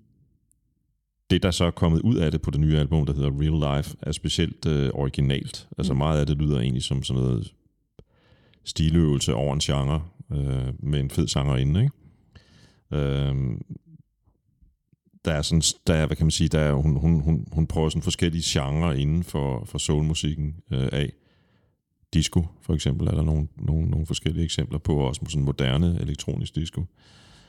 det 1.30 1.42
der 1.42 1.50
så 1.50 1.64
er 1.64 1.70
kommet 1.70 2.00
ud 2.00 2.16
af 2.16 2.30
det 2.30 2.42
på 2.42 2.50
det 2.50 2.60
nye 2.60 2.78
album, 2.78 3.06
der 3.06 3.14
hedder 3.14 3.30
Real 3.40 3.76
Life, 3.76 3.96
er 4.02 4.12
specielt 4.12 4.66
øh, 4.66 4.90
originalt. 4.94 5.68
Altså 5.78 5.92
Mm. 5.92 5.98
meget 5.98 6.20
af 6.20 6.26
det 6.26 6.36
lyder 6.38 6.60
egentlig 6.60 6.82
som 6.82 7.02
sådan 7.02 7.22
noget 7.22 7.54
stiløvelse 8.64 9.34
over 9.34 9.54
en 9.54 9.60
genre, 9.60 10.02
øh, 10.32 10.74
med 10.78 11.00
en 11.00 11.10
fed 11.10 11.28
sangerinde, 11.28 11.80
ikke? 11.82 11.92
Øh, 13.04 13.34
der 15.24 15.32
er 15.32 15.42
sådan, 15.42 15.62
der 15.86 15.94
er, 15.94 16.06
hvad 16.06 16.16
kan 16.16 16.26
man 16.26 16.30
sige, 16.30 16.48
der 16.48 16.60
er, 16.60 16.72
hun, 16.72 16.96
hun, 16.96 17.20
hun, 17.20 17.48
hun 17.52 17.66
prøver 17.66 17.88
sådan 17.88 18.02
forskellige 18.02 18.42
genrer 18.46 18.92
inden 18.92 19.24
for, 19.24 19.64
for 19.64 19.78
soulmusikken 19.78 20.54
øh, 20.70 20.88
af. 20.92 21.12
Disco, 22.14 22.46
for 22.62 22.74
eksempel, 22.74 23.08
er 23.08 23.14
der 23.14 23.22
nogle, 23.22 23.48
nogle, 23.56 23.90
nogle 23.90 24.06
forskellige 24.06 24.44
eksempler 24.44 24.78
på, 24.78 24.96
også 24.96 25.20
sådan 25.28 25.44
moderne 25.44 25.98
elektronisk 26.00 26.54
disco. 26.54 26.84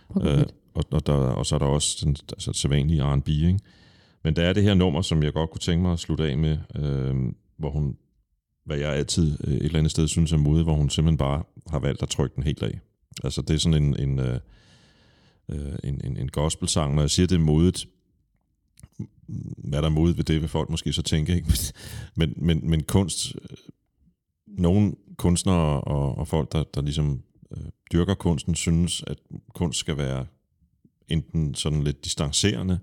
Okay. 0.10 0.40
Øh, 0.40 0.46
og, 0.74 0.84
og, 0.92 1.06
der, 1.06 1.14
og 1.14 1.46
så 1.46 1.56
er 1.56 1.60
der 1.60 1.66
også 1.66 1.98
sådan, 1.98 2.16
altså, 2.32 2.54
sædvanlig 2.54 3.04
R&B, 3.04 3.28
ikke? 3.28 3.60
Men 4.24 4.36
der 4.36 4.44
er 4.44 4.54
det 4.54 4.64
her 4.64 4.74
nummer, 4.74 5.02
som 5.02 5.24
jeg 5.24 5.34
godt 5.34 5.50
kunne 5.50 5.60
tænke 5.60 5.82
mig 5.82 5.94
at 5.94 6.00
slutte 6.00 6.24
af 6.24 6.38
med, 6.38 6.58
øh, 6.76 7.16
hvor 7.58 7.70
hun, 7.70 7.98
hvad 8.66 8.78
jeg 8.78 8.94
altid 8.94 9.38
øh, 9.48 9.54
et 9.54 9.64
eller 9.64 9.80
andet 9.80 9.92
sted 9.92 10.08
synes 10.08 10.34
er 10.34 10.38
mode, 10.38 10.64
hvor 10.64 10.74
hun 10.74 10.90
simpelthen 10.90 11.18
bare 11.18 11.44
har 11.70 11.80
valgt 11.80 12.04
at 12.04 12.10
trykke 12.10 12.36
den 12.36 12.44
helt 12.44 12.64
af. 12.64 12.80
Altså 13.24 13.42
det 13.42 13.54
er 13.54 13.60
sådan 13.60 13.84
en, 13.84 14.00
en, 14.00 14.20
øh, 14.20 14.40
øh, 15.50 15.76
en, 15.84 16.02
en, 16.04 16.18
en 16.18 16.30
gospelsang. 16.30 16.96
Når 16.96 17.02
jeg 17.02 17.10
siger, 17.10 17.28
det 17.28 17.36
er 17.36 17.40
modet, 17.40 17.88
hvad 19.58 19.80
der 19.80 19.86
er 19.86 19.92
modet 19.92 20.18
ved 20.18 20.24
det, 20.24 20.42
vil 20.42 20.50
folk 20.50 20.70
måske 20.70 20.94
så 20.94 21.02
tænke, 21.02 21.36
ikke? 21.36 21.54
Men, 22.18 22.34
men, 22.38 22.70
men 22.70 22.84
kunst, 22.84 23.36
øh, 23.36 23.58
nogle 24.48 24.96
kunstnere 25.18 25.82
og, 25.82 26.18
og 26.18 26.28
folk, 26.28 26.52
der, 26.52 26.64
der 26.64 26.82
ligesom 26.82 27.22
øh, 27.52 27.64
dyrker 27.94 28.14
kunsten, 28.14 28.56
synes, 28.56 29.04
at 29.08 29.18
kunst 29.54 29.80
skal 29.80 29.98
være 29.98 30.26
enten 31.08 31.56
sådan 31.56 31.84
lidt 31.84 32.06
distancerende, 32.06 32.80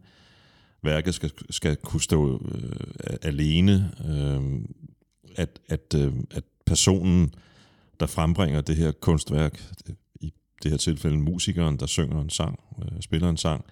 værket 0.82 1.14
skal, 1.14 1.32
skal 1.50 1.76
kunne 1.76 2.00
stå 2.02 2.46
øh, 2.54 3.16
alene, 3.22 3.92
øh, 4.04 4.64
at, 5.36 5.60
at, 5.68 5.94
øh, 5.96 6.12
at 6.30 6.44
personen, 6.66 7.34
der 8.00 8.06
frembringer 8.06 8.60
det 8.60 8.76
her 8.76 8.92
kunstværk, 8.92 9.70
det 9.86 9.96
det 10.62 10.70
her 10.70 10.78
tilfælde 10.78 11.18
musikeren, 11.18 11.76
der 11.76 11.86
synger 11.86 12.20
en 12.20 12.30
sang, 12.30 12.60
øh, 12.78 13.00
spiller 13.00 13.28
en 13.28 13.36
sang, 13.36 13.64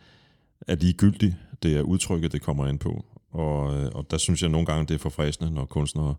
er 0.66 0.74
ligegyldig. 0.74 1.36
Det 1.62 1.76
er 1.76 1.82
udtrykket, 1.82 2.32
det 2.32 2.42
kommer 2.42 2.66
ind 2.66 2.78
på. 2.78 3.04
Og, 3.30 3.76
øh, 3.76 3.90
og 3.94 4.10
der 4.10 4.18
synes 4.18 4.42
jeg 4.42 4.50
nogle 4.50 4.66
gange, 4.66 4.86
det 4.86 4.94
er 4.94 4.98
forfriskende, 4.98 5.50
når 5.50 5.64
kunstnere, 5.64 6.14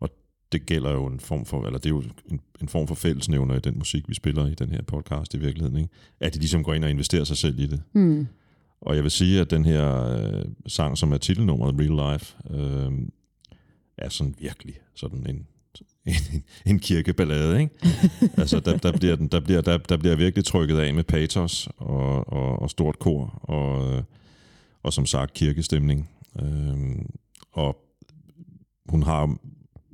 og 0.00 0.10
det 0.52 0.66
gælder 0.66 0.90
jo 0.90 1.06
en 1.06 1.20
form 1.20 1.44
for, 1.44 1.66
eller 1.66 1.78
det 1.78 1.86
er 1.86 1.94
jo 1.94 2.02
en, 2.30 2.40
en 2.62 2.68
form 2.68 2.88
for 2.88 2.94
fællesnævner 2.94 3.54
i 3.54 3.60
den 3.60 3.78
musik, 3.78 4.08
vi 4.08 4.14
spiller 4.14 4.46
i 4.46 4.54
den 4.54 4.70
her 4.70 4.82
podcast 4.82 5.34
i 5.34 5.38
virkeligheden, 5.38 5.76
ikke? 5.76 5.90
at 6.20 6.34
de 6.34 6.38
ligesom 6.38 6.64
går 6.64 6.74
ind 6.74 6.84
og 6.84 6.90
investerer 6.90 7.24
sig 7.24 7.36
selv 7.36 7.58
i 7.58 7.66
det. 7.66 7.82
Mm. 7.92 8.26
Og 8.80 8.94
jeg 8.94 9.02
vil 9.02 9.10
sige, 9.10 9.40
at 9.40 9.50
den 9.50 9.64
her 9.64 10.16
øh, 10.18 10.44
sang, 10.66 10.98
som 10.98 11.12
er 11.12 11.18
titelnummeret 11.18 11.74
Real 11.78 12.12
Life, 12.12 12.36
øh, 12.50 12.92
er 13.98 14.08
sådan 14.08 14.34
virkelig 14.38 14.74
sådan 14.94 15.30
en, 15.30 15.46
en, 16.06 16.44
en 16.66 16.78
kirkeballade, 16.78 17.60
ikke? 17.60 17.74
altså, 18.40 18.60
der, 18.60 18.76
der, 18.76 18.98
bliver 18.98 19.16
den, 19.16 19.28
der, 19.28 19.40
bliver, 19.40 19.60
der, 19.60 19.78
der 19.78 19.96
bliver 19.96 20.16
virkelig 20.16 20.44
trykket 20.44 20.78
af 20.78 20.94
med 20.94 21.04
patos 21.04 21.68
og, 21.76 22.32
og, 22.32 22.62
og 22.62 22.70
stort 22.70 22.98
kor, 22.98 23.40
og, 23.42 24.02
og 24.82 24.92
som 24.92 25.06
sagt 25.06 25.34
kirkestemning. 25.34 26.10
Øh, 26.42 26.76
og 27.52 27.76
hun 28.88 29.02
har 29.02 29.36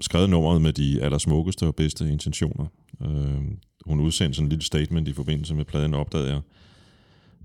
skrevet 0.00 0.30
nummeret 0.30 0.62
med 0.62 0.72
de 0.72 1.02
allersmukkeste 1.02 1.66
og 1.66 1.74
bedste 1.74 2.08
intentioner. 2.08 2.66
Øh, 3.02 3.42
hun 3.86 4.00
udsendte 4.00 4.36
sådan 4.36 4.46
en 4.46 4.48
lille 4.48 4.64
statement 4.64 5.08
i 5.08 5.12
forbindelse 5.12 5.54
med 5.54 5.64
pladen, 5.64 5.94
opdagede 5.94 6.30
jeg, 6.32 6.40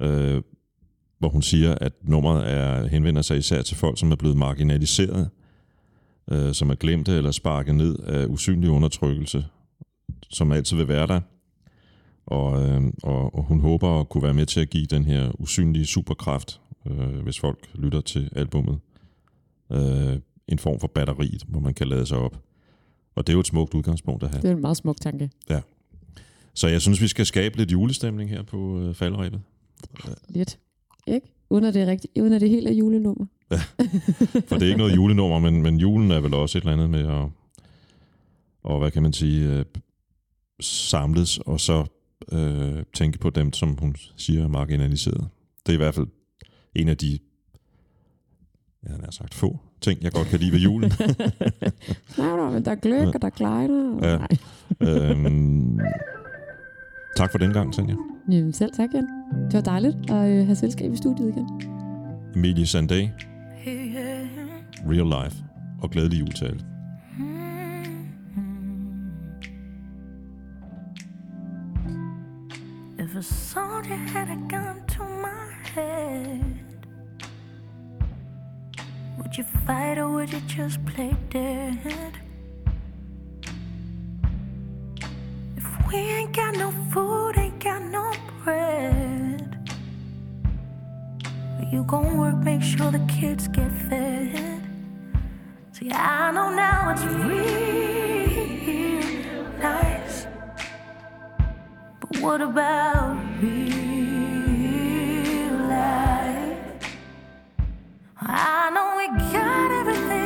øh, 0.08 0.42
hvor 1.20 1.30
hun 1.30 1.42
siger, 1.42 1.76
at 1.82 1.94
nummeret 2.02 2.52
er, 2.52 2.88
henvender 2.88 3.22
sig 3.22 3.38
især 3.38 3.62
til 3.62 3.78
folk, 3.78 4.00
som 4.00 4.12
er 4.12 4.16
blevet 4.16 4.38
marginaliseret, 4.38 5.30
øh, 6.32 6.54
som 6.54 6.70
er 6.70 6.76
glemte 6.76 7.18
eller 7.18 7.32
sparket 7.32 7.76
ned 7.76 8.00
af 8.00 8.26
usynlig 8.26 8.70
undertrykkelse, 8.70 9.46
som 10.30 10.52
altid 10.52 10.78
vil 10.78 10.88
være 10.88 11.08
der. 11.08 11.22
Og, 12.26 12.70
øh, 12.70 12.82
og, 13.04 13.36
og 13.36 13.44
hun 13.44 13.60
håber 13.60 14.00
at 14.00 14.10
kunne 14.10 14.24
være 14.24 14.34
med 14.34 14.46
til 14.46 14.60
at 14.60 14.70
give 14.70 14.86
den 14.86 15.06
her 15.06 15.42
usynlige 15.42 15.86
superkraft, 15.86 16.62
øh, 16.86 17.20
hvis 17.20 17.40
folk 17.40 17.70
lytter 17.76 18.02
til 18.02 18.30
albummet, 18.36 18.80
øh, 19.72 20.20
en 20.48 20.60
form 20.60 20.80
for 20.80 20.88
batteri, 20.88 21.40
hvor 21.48 21.60
man 21.60 21.74
kan 21.74 21.88
lade 21.88 22.06
sig 22.06 22.18
op. 22.18 22.40
Og 23.16 23.28
det 23.28 23.34
er 23.34 23.36
jo 23.36 23.40
et 23.40 23.48
smukt 23.48 23.74
udgangspunkt 23.74 24.24
at 24.24 24.30
have. 24.30 24.42
Det 24.42 24.50
er 24.50 24.56
en 24.56 24.62
meget 24.62 24.78
smuk 24.78 25.02
tanke. 25.02 25.30
Så 26.54 26.68
jeg 26.68 26.82
synes, 26.82 27.02
vi 27.02 27.08
skal 27.08 27.26
skabe 27.26 27.58
lidt 27.58 27.72
julestemning 27.72 28.30
her 28.30 28.44
på 28.44 28.80
øh, 28.80 28.96
faldrebet. 28.96 29.42
Lidt. 30.30 30.60
Ikke? 31.08 31.28
Uden 31.50 31.66
at 31.66 31.74
det 31.74 31.82
er, 31.82 31.88
rigtigt, 31.88 32.18
uden 32.18 32.34
at 32.34 32.42
det 32.42 32.50
helt 32.50 32.68
er 32.68 32.74
julenummer. 32.74 33.26
For 34.48 34.56
det 34.56 34.62
er 34.62 34.68
ikke 34.68 34.78
noget 34.78 34.96
julenummer, 34.96 35.40
men, 35.40 35.62
men 35.62 35.78
julen 35.78 36.12
er 36.12 36.20
vel 36.20 36.34
også 36.34 36.58
et 36.58 36.62
eller 36.62 36.74
andet 36.74 36.90
med 36.90 37.00
at, 37.00 37.30
og 38.64 38.80
hvad 38.80 38.92
kan 38.92 39.04
man 39.04 39.14
sige, 39.14 39.50
øh, 39.50 39.66
samles 40.60 41.38
og 41.38 41.60
så 41.60 41.86
øh, 42.32 42.84
tænke 42.94 43.20
på 43.20 43.30
dem, 43.30 43.54
som 43.54 43.78
hun 43.80 43.96
siger 44.16 44.44
er 44.44 44.48
marginaliseret. 44.48 45.28
Det 45.66 45.70
er 45.72 45.74
i 45.74 45.78
hvert 45.78 45.96
fald 45.96 46.08
en 46.76 46.90
af 46.90 46.98
de, 46.98 47.20
jeg 48.84 48.96
har 49.04 49.12
sagt 49.12 49.34
få 49.34 49.60
ting, 49.82 50.04
jeg 50.04 50.12
godt 50.12 50.28
kan 50.28 50.40
lide 50.40 50.52
ved 50.52 50.60
julen. 50.60 50.92
Nej, 52.18 52.36
nej, 52.36 52.52
men 52.52 52.66
der 52.66 52.72
er 52.72 52.76
gløk, 52.76 53.16
og 53.16 53.22
der 53.22 53.28
er 53.28 53.32
kleiner. 53.32 54.10
Ja. 54.10 54.18
Nej. 54.18 54.28
øhm, 54.82 55.80
tak 57.18 57.32
for 57.32 57.38
den 57.38 57.54
gang, 57.54 57.76
Sanja. 57.76 57.96
Jamen, 58.32 58.54
selv 58.54 58.72
tak, 58.72 58.90
Jan. 58.94 59.08
Det 59.46 59.54
var 59.54 59.62
dejligt 59.62 59.96
at 60.12 60.30
øh, 60.30 60.46
have 60.46 60.56
selskab 60.56 60.94
i 60.94 60.96
studiet 60.96 61.30
igen. 61.30 61.62
Emilie 62.36 62.66
Sandé, 62.66 63.10
Real 64.90 65.24
Life. 65.24 65.44
Og 65.82 65.90
glædelig 65.90 66.20
jul 66.20 66.32
til 66.32 66.46
alle. 66.46 66.60
If 73.00 73.16
a 73.16 73.22
soldier 73.22 73.96
had 73.96 74.28
a 74.30 74.36
gun 74.36 74.76
to 74.88 75.04
my 75.04 75.70
head, 75.76 76.44
would 79.18 79.38
you 79.38 79.44
fight 79.66 79.98
or 79.98 80.10
would 80.10 80.34
you 80.34 80.42
just 80.58 80.80
play 80.86 81.12
dead? 81.34 82.27
We 85.88 85.98
ain't 85.98 86.36
got 86.36 86.56
no 86.56 86.72
food, 86.92 87.38
ain't 87.38 87.64
got 87.64 87.82
no 87.84 88.12
bread, 88.44 89.58
you 91.72 91.84
gon' 91.84 92.18
work, 92.18 92.36
make 92.36 92.62
sure 92.62 92.92
the 92.92 93.00
kids 93.08 93.48
get 93.48 93.72
fed. 93.90 94.62
See, 95.72 95.92
I 95.92 96.32
know 96.32 96.50
now 96.50 96.92
it's 96.92 97.04
real 97.04 98.48
nice. 99.60 100.28
But 102.00 102.20
what 102.22 102.42
about 102.42 103.18
real 103.42 103.58
life? 105.68 106.98
I 108.20 108.70
know 108.74 108.96
we 108.98 109.08
got 109.32 109.72
everything 109.72 110.17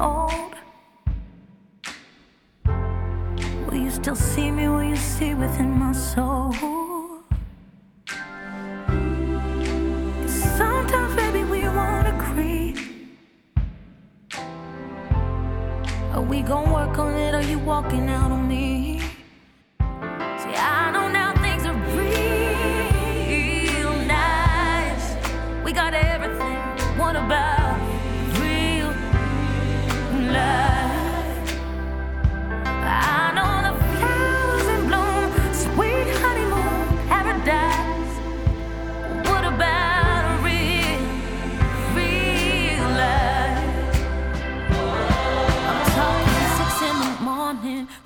old, 0.00 0.54
will 3.66 3.76
you 3.76 3.90
still 3.90 4.16
see 4.16 4.50
me? 4.50 4.68
Will 4.68 4.84
you 4.84 4.96
see 4.96 5.34
within 5.34 5.70
my 5.78 5.92
soul? 5.92 6.83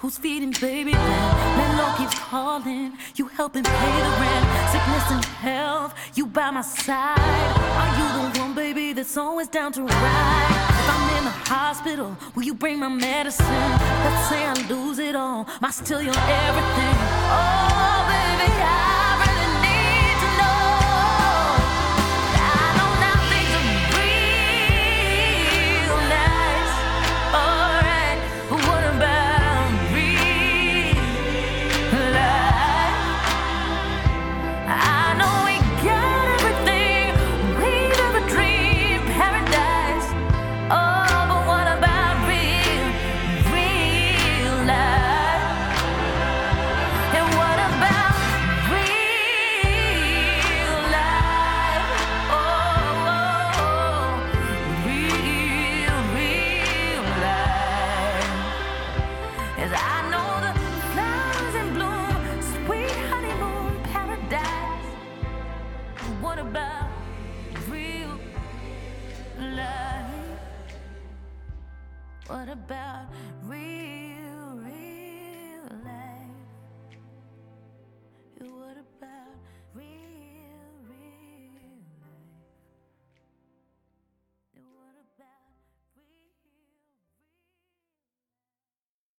Who's 0.09 0.17
feeding 0.17 0.53
baby 0.53 0.93
then? 0.93 1.37
Landlord 1.59 1.99
keeps 1.99 2.19
calling. 2.19 2.97
You 3.17 3.27
helping 3.27 3.63
pay 3.63 4.01
the 4.01 4.13
rent. 4.23 4.47
Sickness 4.73 5.11
and 5.11 5.23
health. 5.23 5.95
You 6.15 6.25
by 6.25 6.51
my 6.51 6.63
side. 6.63 7.19
Are 7.19 7.93
you 7.99 8.31
the 8.33 8.39
one, 8.41 8.55
baby, 8.55 8.95
that's 8.95 9.19
always 9.19 9.49
down 9.49 9.71
to 9.73 9.83
ride? 9.83 10.51
If 10.81 10.89
I'm 10.95 11.19
in 11.19 11.25
the 11.25 11.31
hospital, 11.31 12.17
will 12.35 12.45
you 12.45 12.55
bring 12.55 12.79
my 12.79 12.89
medicine? 12.89 13.45
Let's 13.45 14.29
say 14.31 14.47
I 14.47 14.55
lose 14.71 14.99
it 14.99 15.15
all. 15.15 15.41
Am 15.41 15.65
I 15.65 15.71
still 15.71 16.01
your 16.01 16.17
everything? 16.17 16.97
Oh, 17.29 18.01
baby, 18.09 18.51
I 18.65 18.98